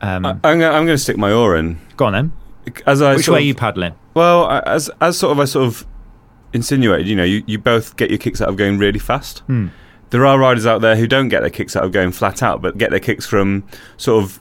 I, 0.00 0.14
I'm 0.16 0.40
going 0.40 0.62
I'm 0.62 0.86
to 0.86 0.98
stick 0.98 1.16
my 1.16 1.32
oar 1.32 1.56
in. 1.56 1.78
Go 1.96 2.06
on 2.06 2.12
then. 2.12 2.32
As 2.86 3.00
I 3.02 3.14
Which 3.16 3.28
way 3.28 3.36
are 3.36 3.40
of- 3.40 3.44
you 3.46 3.54
paddling? 3.54 3.94
Well, 4.14 4.44
I- 4.46 4.60
as 4.60 4.90
as 5.00 5.18
sort 5.18 5.32
of 5.32 5.40
I 5.40 5.44
sort 5.44 5.66
of 5.66 5.86
insinuated, 6.52 7.06
you 7.08 7.16
know, 7.16 7.24
you, 7.24 7.42
you 7.46 7.58
both 7.58 7.96
get 7.96 8.10
your 8.10 8.18
kicks 8.18 8.40
out 8.40 8.48
of 8.48 8.56
going 8.56 8.78
really 8.78 8.98
fast. 8.98 9.40
Hmm. 9.40 9.68
There 10.10 10.24
are 10.24 10.38
riders 10.38 10.66
out 10.66 10.80
there 10.80 10.96
who 10.96 11.06
don't 11.06 11.28
get 11.28 11.40
their 11.40 11.50
kicks 11.50 11.76
out 11.76 11.84
of 11.84 11.92
going 11.92 12.12
flat 12.12 12.42
out, 12.42 12.62
but 12.62 12.78
get 12.78 12.90
their 12.90 13.00
kicks 13.00 13.26
from 13.26 13.64
sort 13.96 14.22
of 14.24 14.40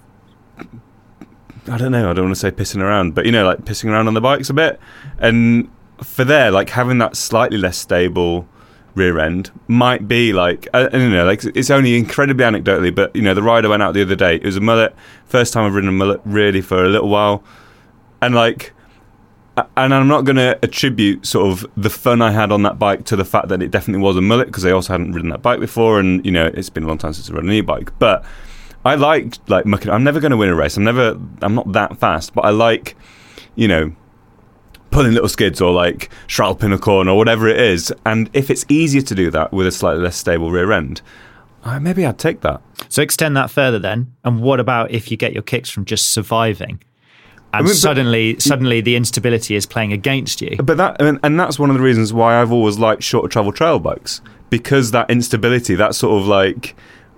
I 1.69 1.77
don't 1.77 1.91
know, 1.91 2.09
I 2.11 2.13
don't 2.13 2.25
want 2.25 2.35
to 2.35 2.39
say 2.39 2.51
pissing 2.51 2.81
around, 2.81 3.15
but 3.15 3.25
you 3.25 3.31
know, 3.31 3.45
like 3.45 3.59
pissing 3.65 3.89
around 3.89 4.07
on 4.07 4.13
the 4.13 4.21
bikes 4.21 4.49
a 4.49 4.53
bit. 4.53 4.79
And 5.17 5.69
for 6.03 6.23
there, 6.23 6.51
like 6.51 6.69
having 6.69 6.97
that 6.99 7.15
slightly 7.15 7.57
less 7.57 7.77
stable 7.77 8.47
rear 8.95 9.19
end 9.19 9.51
might 9.67 10.07
be 10.07 10.31
like 10.31 10.67
I, 10.73 10.85
I 10.85 10.89
don't 10.89 11.11
know, 11.11 11.25
like 11.25 11.43
it's 11.43 11.69
only 11.69 11.97
incredibly 11.97 12.45
anecdotally, 12.45 12.93
but 12.93 13.15
you 13.15 13.21
know, 13.21 13.33
the 13.33 13.43
rider 13.43 13.69
went 13.69 13.83
out 13.83 13.93
the 13.93 14.01
other 14.01 14.15
day. 14.15 14.35
It 14.35 14.45
was 14.45 14.57
a 14.57 14.61
mullet, 14.61 14.95
first 15.25 15.53
time 15.53 15.65
I've 15.65 15.73
ridden 15.73 15.89
a 15.89 15.93
mullet 15.93 16.21
really 16.25 16.61
for 16.61 16.83
a 16.83 16.89
little 16.89 17.09
while, 17.09 17.43
and 18.21 18.33
like 18.33 18.73
and 19.77 19.93
I'm 19.93 20.07
not 20.07 20.23
going 20.25 20.35
to 20.35 20.59
attribute 20.63 21.25
sort 21.25 21.47
of 21.47 21.65
the 21.77 21.89
fun 21.89 22.21
I 22.21 22.31
had 22.31 22.51
on 22.51 22.63
that 22.63 22.77
bike 22.77 23.05
to 23.05 23.15
the 23.15 23.23
fact 23.23 23.47
that 23.47 23.61
it 23.61 23.71
definitely 23.71 24.03
was 24.03 24.17
a 24.17 24.21
mullet 24.21 24.47
because 24.47 24.65
I 24.65 24.71
also 24.71 24.93
hadn't 24.93 25.13
ridden 25.13 25.29
that 25.29 25.41
bike 25.41 25.59
before, 25.59 25.99
and 25.99 26.25
you 26.25 26.31
know 26.31 26.51
it's 26.53 26.69
been 26.69 26.83
a 26.83 26.87
long 26.87 26.97
time 26.97 27.13
since 27.13 27.29
I 27.29 27.33
rode 27.33 27.45
an 27.45 27.51
e-bike. 27.51 27.97
But 27.99 28.25
I 28.83 28.95
like 28.95 29.37
like 29.47 29.65
mucking. 29.65 29.91
I'm 29.91 30.03
never 30.03 30.19
going 30.19 30.31
to 30.31 30.37
win 30.37 30.49
a 30.49 30.55
race. 30.55 30.77
I'm 30.77 30.83
never. 30.83 31.19
I'm 31.41 31.55
not 31.55 31.71
that 31.71 31.97
fast, 31.97 32.33
but 32.33 32.43
I 32.43 32.49
like, 32.49 32.97
you 33.55 33.67
know, 33.67 33.93
pulling 34.91 35.13
little 35.13 35.29
skids 35.29 35.61
or 35.61 35.71
like 35.73 36.09
pin 36.59 36.71
a 36.71 36.77
corner 36.77 37.11
or 37.11 37.17
whatever 37.17 37.47
it 37.47 37.59
is. 37.59 37.93
And 38.05 38.29
if 38.33 38.49
it's 38.49 38.65
easier 38.69 39.01
to 39.01 39.15
do 39.15 39.29
that 39.31 39.51
with 39.51 39.67
a 39.67 39.71
slightly 39.71 40.03
less 40.03 40.15
stable 40.15 40.51
rear 40.51 40.71
end, 40.71 41.01
uh, 41.63 41.79
maybe 41.79 42.05
I'd 42.05 42.19
take 42.19 42.41
that. 42.41 42.61
So 42.89 43.01
extend 43.01 43.35
that 43.37 43.49
further 43.49 43.79
then. 43.79 44.13
And 44.23 44.41
what 44.41 44.59
about 44.59 44.91
if 44.91 45.09
you 45.09 45.17
get 45.17 45.33
your 45.33 45.43
kicks 45.43 45.69
from 45.69 45.85
just 45.85 46.11
surviving? 46.11 46.81
And 47.53 47.65
mean, 47.65 47.71
but- 47.71 47.77
suddenly, 47.77 48.39
suddenly 48.39 48.81
the 48.81 48.95
instability 48.95 49.55
is 49.55 49.65
playing 49.65 49.93
against 49.93 50.41
you. 50.41 50.57
But 50.57 50.77
that 50.77 51.01
and, 51.01 51.19
and 51.23 51.39
that's 51.39 51.57
one 51.57 51.69
of 51.69 51.75
the 51.77 51.81
reasons 51.81 52.13
why 52.13 52.41
I've 52.41 52.51
always 52.51 52.77
liked 52.77 53.01
shorter 53.01 53.27
travel 53.27 53.51
trail 53.51 53.79
bikes 53.79 54.21
because 54.49 54.91
that 54.91 55.09
instability, 55.09 55.75
that 55.75 55.95
sort 55.95 56.21
of 56.21 56.27
like 56.27 56.75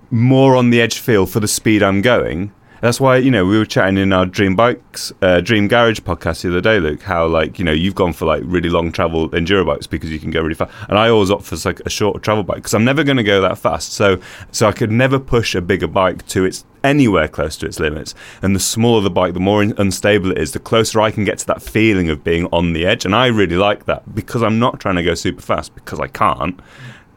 more 0.10 0.56
on 0.56 0.70
the 0.70 0.80
edge 0.80 1.00
feel 1.00 1.26
for 1.26 1.40
the 1.40 1.48
speed 1.48 1.84
I'm 1.84 2.02
going. 2.02 2.54
That's 2.82 3.00
why 3.00 3.18
you 3.18 3.32
know 3.32 3.46
we 3.46 3.58
were 3.58 3.66
chatting 3.66 3.98
in 3.98 4.14
our 4.14 4.26
Dream 4.26 4.56
Bikes, 4.56 5.12
uh, 5.22 5.42
Dream 5.42 5.68
Garage 5.68 6.00
podcast 6.00 6.44
the 6.44 6.50
other 6.50 6.62
day, 6.62 6.80
Luke. 6.80 7.02
How 7.02 7.26
like 7.26 7.58
you 7.58 7.66
know 7.66 7.72
you've 7.72 7.96
gone 7.96 8.14
for 8.14 8.26
like 8.26 8.44
really 8.46 8.70
long 8.70 8.92
travel 8.92 9.30
enduro 9.30 9.66
bikes 9.66 9.88
because 9.88 10.12
you 10.12 10.20
can 10.20 10.32
go 10.32 10.42
really 10.42 10.56
fast, 10.56 10.74
and 10.88 10.98
I 10.98 11.10
always 11.10 11.32
opt 11.32 11.44
for 11.44 11.58
like 11.66 11.80
a 11.82 11.90
short 11.90 12.22
travel 12.22 12.44
bike 12.44 12.58
because 12.58 12.74
I'm 12.74 12.86
never 12.86 13.04
going 13.04 13.18
to 13.18 13.24
go 13.24 13.42
that 13.42 13.58
fast. 13.58 13.94
So 13.94 14.20
so 14.52 14.68
I 14.68 14.72
could 14.72 14.92
never 14.92 15.20
push 15.20 15.56
a 15.56 15.62
bigger 15.62 15.88
bike 15.88 16.28
to 16.28 16.46
its 16.46 16.66
anywhere 16.84 17.28
close 17.28 17.58
to 17.58 17.66
its 17.66 17.80
limits. 17.80 18.16
And 18.42 18.56
the 18.56 18.60
smaller 18.60 19.02
the 19.02 19.10
bike, 19.10 19.34
the 19.34 19.40
more 19.40 19.64
in- 19.64 19.74
unstable 19.78 20.32
it 20.32 20.38
is, 20.38 20.54
the 20.54 20.60
closer 20.60 21.02
I 21.02 21.12
can 21.12 21.24
get 21.26 21.40
to 21.40 21.48
that 21.48 21.62
feeling 21.62 22.10
of 22.10 22.24
being 22.24 22.48
on 22.52 22.74
the 22.74 22.86
edge. 22.86 23.06
And 23.06 23.16
I 23.16 23.28
really 23.28 23.58
like 23.58 23.86
that 23.86 24.16
because 24.16 24.44
I'm 24.44 24.60
not 24.60 24.80
trying 24.80 24.96
to 24.96 25.04
go 25.04 25.16
super 25.16 25.42
fast 25.42 25.76
because 25.76 26.00
I 26.00 26.08
can't. 26.08 26.60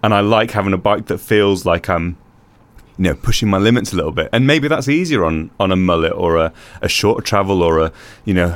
And 0.02 0.14
I 0.14 0.20
like 0.20 0.52
having 0.52 0.72
a 0.72 0.78
bike 0.78 1.06
that 1.06 1.18
feels 1.18 1.66
like 1.66 1.88
I'm, 1.88 2.16
you 3.00 3.04
know, 3.08 3.14
pushing 3.14 3.48
my 3.48 3.56
limits 3.56 3.94
a 3.94 3.96
little 3.96 4.12
bit. 4.12 4.28
And 4.30 4.46
maybe 4.46 4.68
that's 4.68 4.86
easier 4.88 5.24
on, 5.24 5.50
on 5.58 5.72
a 5.72 5.76
mullet 5.76 6.12
or 6.12 6.36
a, 6.36 6.52
a 6.82 6.88
shorter 6.88 7.22
travel 7.22 7.62
or 7.62 7.78
a, 7.78 7.92
you 8.26 8.34
know, 8.34 8.54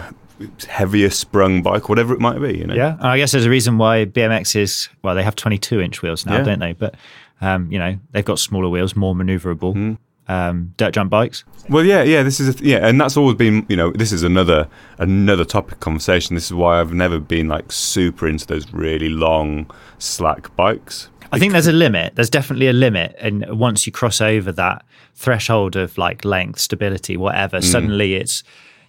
heavier 0.69 1.09
sprung 1.09 1.63
bike, 1.63 1.89
whatever 1.89 2.13
it 2.13 2.21
might 2.21 2.39
be, 2.41 2.59
you 2.59 2.67
know. 2.67 2.75
Yeah, 2.75 2.99
I 3.01 3.17
guess 3.17 3.33
there's 3.33 3.47
a 3.47 3.51
reason 3.51 3.79
why 3.79 4.05
BMX 4.05 4.55
is 4.55 4.89
well, 5.03 5.15
they 5.15 5.23
have 5.23 5.35
22 5.35 5.81
inch 5.81 6.03
wheels 6.03 6.27
now, 6.27 6.37
Yeah. 6.39 6.43
don't 6.45 6.59
they? 6.59 6.75
But 6.75 6.95
um, 7.41 7.73
you 7.73 7.79
know, 7.79 7.97
they've 8.13 8.25
got 8.25 8.39
smaller 8.39 8.69
wheels, 8.69 8.95
more 8.95 9.15
maneuverable. 9.15 9.73
Hmm. 9.73 9.95
Um, 10.27 10.73
dirt 10.79 10.95
jump 10.95 11.11
bikes. 11.11 11.45
Well, 11.69 11.85
yeah, 11.85 12.03
yeah. 12.03 12.23
This 12.23 12.41
is 12.41 12.49
a 12.49 12.53
th- 12.55 12.65
yeah, 12.67 12.87
and 12.87 12.99
that's 12.99 13.15
always 13.17 13.37
been 13.37 13.67
you 13.69 13.77
know 13.77 13.91
this 13.93 14.11
is 14.11 14.23
another 14.23 14.69
another 14.99 15.45
topic 15.45 15.73
of 15.75 15.81
conversation. 15.81 16.35
This 16.35 16.47
is 16.47 16.55
why 16.55 16.81
I've 16.81 16.95
never 16.95 17.19
been 17.21 17.47
like 17.49 17.71
super 17.71 18.27
into 18.27 18.47
those 18.47 18.73
really 18.73 19.11
long 19.11 19.71
slack 19.99 20.55
bikes. 20.57 21.09
I 21.35 21.39
think 21.39 21.53
there's 21.53 21.67
a 21.67 21.73
limit. 21.73 22.15
There's 22.17 22.31
definitely 22.31 22.69
a 22.69 22.73
limit, 22.73 23.15
and 23.19 23.45
once 23.59 23.87
you 23.87 23.93
cross 23.93 24.21
over 24.21 24.53
that 24.53 24.85
threshold 25.15 25.77
of 25.77 25.97
like 25.99 26.25
length, 26.25 26.59
stability, 26.61 27.17
whatever, 27.17 27.61
suddenly 27.61 28.15
it's 28.15 28.43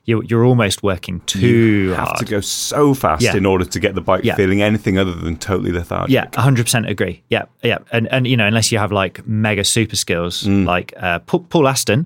you're 0.05 0.23
you're 0.25 0.45
almost 0.45 0.83
working 0.83 1.19
too 1.21 1.39
you 1.39 1.89
have 1.91 2.07
hard. 2.07 2.19
to 2.19 2.25
go 2.25 2.39
so 2.41 2.93
fast 2.93 3.23
Yeah. 3.23 3.35
in 3.35 3.45
order 3.45 3.65
to 3.65 3.79
get 3.79 3.95
the 3.95 4.01
bike 4.01 4.23
Yeah. 4.23 4.35
feeling 4.35 4.61
anything 4.61 4.97
other 4.99 5.13
than 5.13 5.35
totally 5.37 5.71
lethargic. 5.71 6.11
Yeah, 6.13 6.27
hundred 6.41 6.63
percent 6.63 6.87
agree. 6.87 7.23
Yeah, 7.29 7.45
yeah, 7.63 7.79
and 7.91 8.07
and 8.11 8.27
you 8.27 8.37
know, 8.37 8.45
unless 8.45 8.71
you 8.71 8.77
have 8.77 8.91
like 8.91 9.25
mega 9.27 9.63
super 9.63 9.95
skills, 9.95 10.43
Mm. 10.43 10.65
like 10.65 10.93
uh, 10.97 11.19
Paul, 11.19 11.67
Aston, 11.67 12.05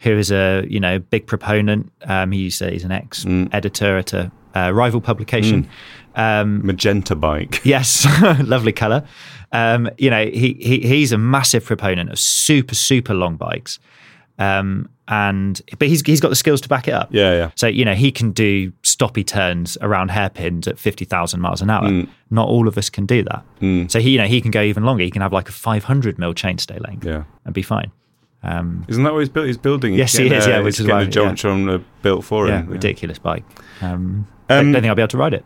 who 0.00 0.12
is 0.18 0.30
a 0.30 0.64
you 0.68 0.78
know 0.80 0.98
big 0.98 1.26
proponent. 1.26 1.90
Um, 2.04 2.32
he's 2.32 2.58
he's 2.58 2.84
an 2.84 2.92
ex 2.92 3.24
Mm. 3.24 3.48
editor 3.52 3.96
at 3.98 4.12
a 4.12 4.30
uh, 4.54 4.72
rival 4.72 5.00
publication. 5.00 5.68
Um, 6.14 6.66
magenta 6.66 7.14
bike. 7.14 7.60
yes, 7.64 8.06
lovely 8.44 8.72
color. 8.72 9.06
Um, 9.52 9.88
you 9.98 10.10
know, 10.10 10.26
he, 10.26 10.54
he 10.60 10.80
he's 10.80 11.12
a 11.12 11.18
massive 11.18 11.64
proponent 11.64 12.10
of 12.10 12.18
super 12.18 12.74
super 12.74 13.14
long 13.14 13.36
bikes. 13.36 13.78
Um, 14.38 14.88
and 15.08 15.60
but 15.78 15.88
he's 15.88 16.02
he's 16.02 16.20
got 16.20 16.28
the 16.28 16.36
skills 16.36 16.60
to 16.60 16.68
back 16.68 16.86
it 16.86 16.92
up. 16.92 17.08
Yeah, 17.10 17.32
yeah. 17.32 17.50
So 17.54 17.66
you 17.66 17.84
know 17.84 17.94
he 17.94 18.12
can 18.12 18.32
do 18.32 18.72
stoppy 18.82 19.26
turns 19.26 19.78
around 19.80 20.10
hairpins 20.10 20.68
at 20.68 20.78
fifty 20.78 21.04
thousand 21.04 21.40
miles 21.40 21.62
an 21.62 21.70
hour. 21.70 21.88
Mm. 21.88 22.08
Not 22.30 22.48
all 22.48 22.68
of 22.68 22.76
us 22.76 22.90
can 22.90 23.06
do 23.06 23.24
that. 23.24 23.90
So 23.90 24.00
he 24.00 24.10
you 24.10 24.18
know 24.18 24.26
he 24.26 24.40
can 24.40 24.50
go 24.50 24.62
even 24.62 24.84
longer. 24.84 25.02
He 25.04 25.10
can 25.10 25.22
have 25.22 25.32
like 25.32 25.48
a 25.48 25.52
five 25.52 25.84
hundred 25.84 26.18
mil 26.18 26.34
chainstay 26.34 26.84
length. 26.86 27.06
Yeah. 27.06 27.24
and 27.44 27.54
be 27.54 27.62
fine. 27.62 27.90
Um, 28.50 28.84
Isn't 28.88 29.04
that 29.04 29.12
what 29.12 29.18
he's, 29.20 29.28
built? 29.28 29.46
he's 29.46 29.56
building? 29.58 29.92
He's 29.92 29.98
Yes, 29.98 30.16
he 30.16 30.26
is, 30.34 30.46
a- 30.46 30.50
yeah, 30.50 30.60
which 30.60 30.80
is 30.80 30.86
why- 30.86 31.02
a 31.02 31.06
Jontron 31.06 31.72
uh, 31.72 31.82
built 32.02 32.24
for 32.24 32.48
yeah, 32.48 32.60
him. 32.62 32.68
ridiculous 32.68 33.18
bike. 33.18 33.44
Um, 33.82 33.90
Um, 33.90 34.26
I 34.48 34.54
don't 34.62 34.72
think 34.74 34.86
I'll 34.86 34.94
be 34.94 35.02
able 35.02 35.08
to 35.08 35.18
ride 35.18 35.34
it. 35.34 35.44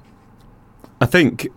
I 1.00 1.06
think 1.06 1.48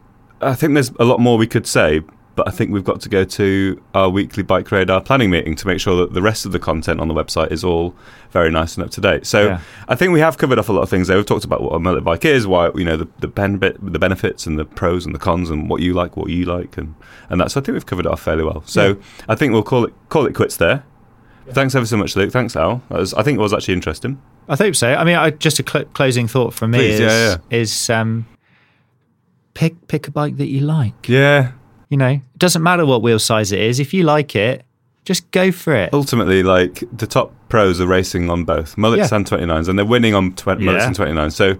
I 0.41 0.53
think 0.55 0.73
there's 0.73 0.91
a 0.99 1.05
lot 1.05 1.19
more 1.19 1.37
we 1.37 1.47
could 1.47 1.65
say, 1.67 2.01
but 2.35 2.47
I 2.47 2.51
think 2.51 2.71
we've 2.71 2.83
got 2.83 2.99
to 3.01 3.09
go 3.09 3.23
to 3.23 3.81
our 3.93 4.09
weekly 4.09 4.43
bike 4.43 4.69
radar 4.71 4.99
planning 5.01 5.29
meeting 5.29 5.55
to 5.55 5.67
make 5.67 5.79
sure 5.79 5.95
that 5.97 6.13
the 6.13 6.21
rest 6.21 6.45
of 6.45 6.51
the 6.51 6.59
content 6.59 6.99
on 6.99 7.07
the 7.07 7.13
website 7.13 7.51
is 7.51 7.63
all 7.63 7.95
very 8.31 8.51
nice 8.51 8.75
and 8.75 8.83
up 8.83 8.91
to 8.91 9.01
date. 9.01 9.25
So 9.25 9.45
Yeah. 9.45 9.59
I 9.87 9.95
think 9.95 10.11
we 10.11 10.19
have 10.19 10.37
covered 10.37 10.59
off 10.59 10.67
a 10.67 10.73
lot 10.73 10.81
of 10.81 10.89
things 10.89 11.07
there. 11.07 11.15
We've 11.17 11.25
talked 11.25 11.45
about 11.45 11.61
what 11.61 11.69
a 11.73 11.79
mullet 11.79 12.03
bike 12.03 12.25
is, 12.25 12.45
why 12.47 12.69
you 12.75 12.83
know 12.83 12.97
the 12.97 13.07
the, 13.19 13.27
benefit, 13.27 13.77
the 13.93 13.99
benefits 13.99 14.45
and 14.47 14.57
the 14.59 14.65
pros 14.65 15.05
and 15.05 15.13
the 15.15 15.19
cons, 15.19 15.49
and 15.49 15.69
what 15.69 15.81
you 15.81 15.93
like, 15.93 16.17
what 16.17 16.29
you 16.29 16.45
like, 16.45 16.77
and 16.77 16.95
and 17.29 17.39
that. 17.39 17.51
So 17.51 17.61
I 17.61 17.63
think 17.63 17.73
we've 17.73 17.85
covered 17.85 18.05
it 18.07 18.11
off 18.11 18.21
fairly 18.21 18.43
well. 18.43 18.63
So 18.65 18.97
I 19.29 19.35
think 19.35 19.53
we'll 19.53 19.63
call 19.63 19.85
it 19.85 19.93
call 20.09 20.25
it 20.25 20.33
quits 20.35 20.57
there. 20.57 20.83
Thanks 21.51 21.75
ever 21.75 21.85
so 21.85 21.97
much, 21.97 22.15
Luke. 22.15 22.31
Thanks, 22.31 22.55
Al. 22.55 22.81
Was, 22.89 23.13
I 23.13 23.23
think 23.23 23.37
it 23.37 23.41
was 23.41 23.53
actually 23.53 23.75
interesting. 23.75 24.21
I 24.49 24.55
hope 24.55 24.75
so. 24.75 24.93
I 24.93 25.03
mean, 25.03 25.15
I, 25.15 25.29
just 25.31 25.59
a 25.59 25.63
cl- 25.69 25.85
closing 25.85 26.27
thought 26.27 26.53
from 26.53 26.71
me 26.71 26.79
Please, 26.79 26.99
is, 26.99 27.11
yeah, 27.11 27.37
is 27.49 27.89
um, 27.89 28.25
pick 29.53 29.87
pick 29.87 30.07
a 30.07 30.11
bike 30.11 30.37
that 30.37 30.47
you 30.47 30.61
like. 30.61 31.07
Yeah. 31.07 31.51
You 31.89 31.97
know, 31.97 32.07
it 32.09 32.21
doesn't 32.39 32.63
matter 32.63 32.85
what 32.85 33.01
wheel 33.01 33.19
size 33.19 33.51
it 33.51 33.59
is. 33.59 33.79
If 33.79 33.93
you 33.93 34.03
like 34.03 34.35
it, 34.35 34.65
just 35.05 35.29
go 35.31 35.51
for 35.51 35.75
it. 35.75 35.93
ultimately, 35.93 36.41
like 36.41 36.83
the 36.97 37.05
top 37.07 37.31
pros 37.47 37.79
are 37.79 37.85
racing 37.85 38.29
on 38.29 38.43
both 38.43 38.75
mullets 38.77 39.11
Yeah. 39.11 39.17
and 39.17 39.25
29s, 39.25 39.67
and 39.69 39.77
they're 39.77 39.85
winning 39.85 40.15
on 40.15 40.33
tw- 40.33 40.47
mullets 40.59 40.81
Yeah. 40.83 40.87
and 40.87 40.95
29s. 40.95 41.33
So, 41.33 41.57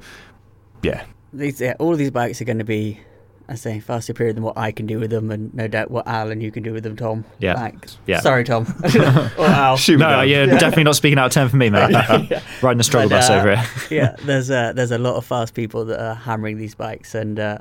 yeah, 0.82 1.04
These, 1.32 1.62
yeah, 1.62 1.76
all 1.80 1.92
of 1.94 2.00
these 2.00 2.10
bikes 2.12 2.42
are 2.42 2.46
going 2.46 2.58
to 2.58 2.64
be, 2.64 3.00
I 3.48 3.56
say, 3.56 3.80
far 3.80 4.02
superior 4.02 4.34
than 4.34 4.44
what 4.44 4.58
I 4.58 4.72
can 4.72 4.88
do 4.88 5.00
with 5.00 5.12
them, 5.12 5.30
and 5.30 5.54
no 5.54 5.68
doubt 5.68 5.92
what 5.92 6.08
Al 6.08 6.32
and 6.32 6.42
you 6.42 6.52
can 6.52 6.64
do 6.64 6.74
with 6.74 6.84
them, 6.84 6.96
Tom. 6.96 7.26
Yeah. 7.40 7.54
Like, 7.54 7.90
Yeah. 8.08 8.20
Sorry, 8.22 8.44
Tom. 8.44 8.66
or 9.38 9.46
Al. 9.46 9.78
Shoot 9.78 10.00
No, 10.00 10.22
you're 10.22 10.48
definitely 10.48 10.86
not 10.86 10.96
speaking 10.96 11.20
out 11.20 11.28
of 11.28 11.32
turn 11.32 11.50
for 11.50 11.58
me, 11.58 11.70
mate. 11.70 11.92
Riding 12.62 12.78
the 12.80 12.84
struggle 12.84 13.10
But, 13.10 13.18
bus 13.18 13.30
uh, 13.30 13.34
over 13.34 13.56
here. 13.56 13.66
yeah, 13.92 14.16
there's 14.24 14.50
a 14.50 14.74
there's 14.76 14.92
a 14.92 14.98
lot 14.98 15.16
of 15.16 15.26
fast 15.26 15.54
people 15.54 15.86
that 15.86 16.02
are 16.04 16.16
hammering 16.16 16.58
these 16.58 16.74
bikes, 16.74 17.14
and 17.14 17.40
uh, 17.40 17.60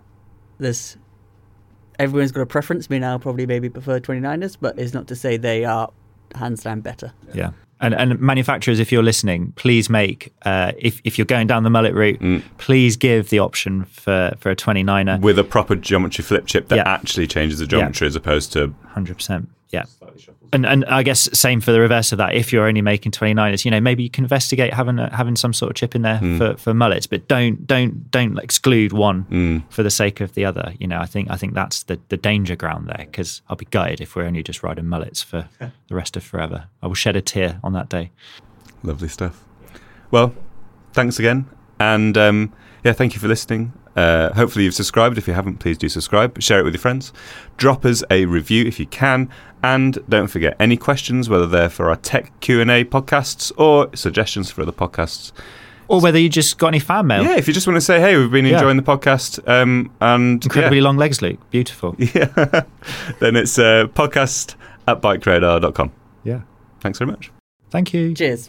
there's 0.59 0.97
everyone's 1.99 2.33
got 2.33 2.41
a 2.41 2.47
preference. 2.47 2.89
Me 2.89 2.99
now 2.99 3.19
probably 3.19 3.47
maybe 3.47 3.69
prefer 3.69 4.01
29ers, 4.01 4.57
but 4.61 4.79
it's 4.79 4.95
not 4.95 5.07
to 5.09 5.17
say 5.17 5.37
they 5.37 5.65
are 5.65 5.91
hands 6.35 6.63
down 6.63 6.81
better. 6.81 7.13
Yeah. 7.35 7.51
And, 7.85 7.95
and 7.95 8.19
manufacturers, 8.21 8.81
if 8.81 8.91
you're 8.93 9.03
listening, 9.03 9.53
please 9.57 9.91
make 9.91 10.33
uh, 10.45 10.73
if 10.79 11.01
if 11.05 11.19
you're 11.19 11.27
going 11.37 11.47
down 11.47 11.63
the 11.65 11.71
mullet 11.71 11.95
route, 11.95 12.21
Mm. 12.21 12.43
please 12.59 12.97
give 12.97 13.29
the 13.31 13.39
option 13.41 13.85
for 13.85 14.33
for 14.39 14.51
a 14.51 14.57
29er. 14.57 15.21
with 15.21 15.39
a 15.39 15.45
proper 15.45 15.75
geometry 15.77 16.25
flip 16.25 16.47
chip 16.47 16.69
that 16.69 16.77
Yeah. 16.77 16.89
actually 16.97 17.27
changes 17.27 17.59
the 17.59 17.67
geometry 17.67 18.07
as 18.07 18.17
opposed 18.17 18.53
to 18.55 18.75
Hundred 18.95 19.17
percent. 19.17 19.49
Yeah. 19.75 19.85
And 20.53 20.65
and 20.65 20.85
I 20.87 21.03
guess 21.03 21.29
same 21.39 21.61
for 21.61 21.73
the 21.73 21.81
reverse 21.81 22.13
of 22.13 22.19
that. 22.19 22.35
If 22.35 22.53
you're 22.53 22.67
only 22.69 22.81
making 22.83 23.13
29ers, 23.13 23.65
you 23.65 23.71
know, 23.71 23.81
maybe 23.81 24.03
you 24.05 24.11
can 24.11 24.25
investigate 24.25 24.73
having 24.73 24.99
a, 24.99 25.15
having 25.15 25.37
some 25.37 25.53
sort 25.53 25.71
of 25.71 25.77
chip 25.77 25.95
in 25.95 26.03
there 26.03 26.19
Hmm. 26.19 26.39
for, 26.39 26.57
for 26.57 26.75
mullets, 26.75 27.07
but 27.07 27.27
don't 27.29 27.67
don't 27.67 28.11
don't 28.11 28.39
exclude 28.39 28.93
one 28.93 29.23
Hmm. 29.23 29.59
for 29.71 29.83
the 29.83 29.91
sake 29.91 30.21
of 30.21 30.35
the 30.35 30.45
other. 30.45 30.73
You 30.79 30.87
know, 30.87 30.99
I 31.01 31.07
think 31.07 31.29
I 31.31 31.37
think 31.37 31.55
that's 31.55 31.83
the, 31.85 31.99
the 32.09 32.17
danger 32.17 32.57
ground 32.57 32.87
there 32.89 33.05
because 33.07 33.43
I'll 33.49 33.57
be 33.57 33.67
gutted 33.67 34.01
if 34.01 34.15
we're 34.17 34.25
only 34.27 34.43
just 34.43 34.63
riding 34.63 34.87
mullets 34.87 35.23
for 35.23 35.49
the 35.59 35.95
rest 35.95 36.17
of 36.17 36.23
forever. 36.23 36.67
I 36.83 36.87
will 36.87 36.95
shed 36.95 37.17
a 37.17 37.23
tear 37.23 37.59
on 37.65 37.73
that 37.73 37.89
day. 37.89 38.11
lovely 38.83 39.09
stuff. 39.09 39.45
Well, 40.11 40.33
thanks 40.93 41.19
again, 41.19 41.47
and 41.81 42.17
um, 42.17 42.53
yeah, 42.85 42.93
thank 42.93 43.15
you 43.15 43.21
for 43.21 43.27
listening. 43.29 43.73
Uh, 43.97 44.33
hopefully 44.35 44.65
you've 44.65 44.75
subscribed. 44.75 45.19
If 45.19 45.29
you 45.29 45.35
haven't, 45.35 45.59
please 45.59 45.79
do 45.79 45.89
subscribe. 45.89 46.41
Share 46.43 46.61
it 46.61 46.65
with 46.65 46.75
your 46.75 46.81
friends. 46.81 47.13
Drop 47.57 47.85
us 47.85 48.03
a 48.11 48.25
review 48.27 48.65
if 48.65 48.79
you 48.81 48.87
can, 48.87 49.29
and 49.63 49.99
don't 50.09 50.27
forget 50.29 50.57
any 50.59 50.77
questions, 50.77 51.29
whether 51.29 51.47
they're 51.47 51.71
for 51.71 51.89
our 51.91 51.97
tech 51.97 52.33
Q 52.41 52.61
and 52.61 52.71
A 52.71 52.85
podcasts 52.85 53.53
or 53.59 53.89
suggestions 53.95 54.51
for 54.51 54.63
other 54.63 54.73
podcasts. 54.73 55.33
or 55.87 56.01
whether 56.01 56.19
you 56.19 56.31
just 56.31 56.57
got 56.57 56.69
any 56.69 56.79
fan 56.79 57.07
mail. 57.07 57.23
Yeah, 57.23 57.37
if 57.37 57.47
you 57.47 57.53
just 57.53 57.67
want 57.67 57.77
to 57.77 57.81
say, 57.83 58.01
hey, 58.01 58.17
we've 58.17 58.31
been 58.31 58.47
Yeah. 58.47 58.55
enjoying 58.55 58.79
the 58.79 58.83
podcast, 58.83 59.47
um, 59.47 59.91
and 60.01 60.43
Incredibly 60.43 60.79
yeah, 60.79 60.85
long 60.85 60.97
legs, 60.97 61.21
Luke. 61.21 61.39
Beautiful. 61.51 61.95
Yeah. 61.99 62.25
Then 63.21 63.37
it's 63.37 63.59
uh, 63.59 63.87
podcast 63.95 64.55
at 64.89 65.03
bikeradar.com. 65.03 65.93
Yeah. 66.25 66.41
Thanks 66.81 66.99
very 66.99 67.11
much. 67.11 67.31
Thank 67.71 67.93
you. 67.93 68.15
Cheers. 68.15 68.49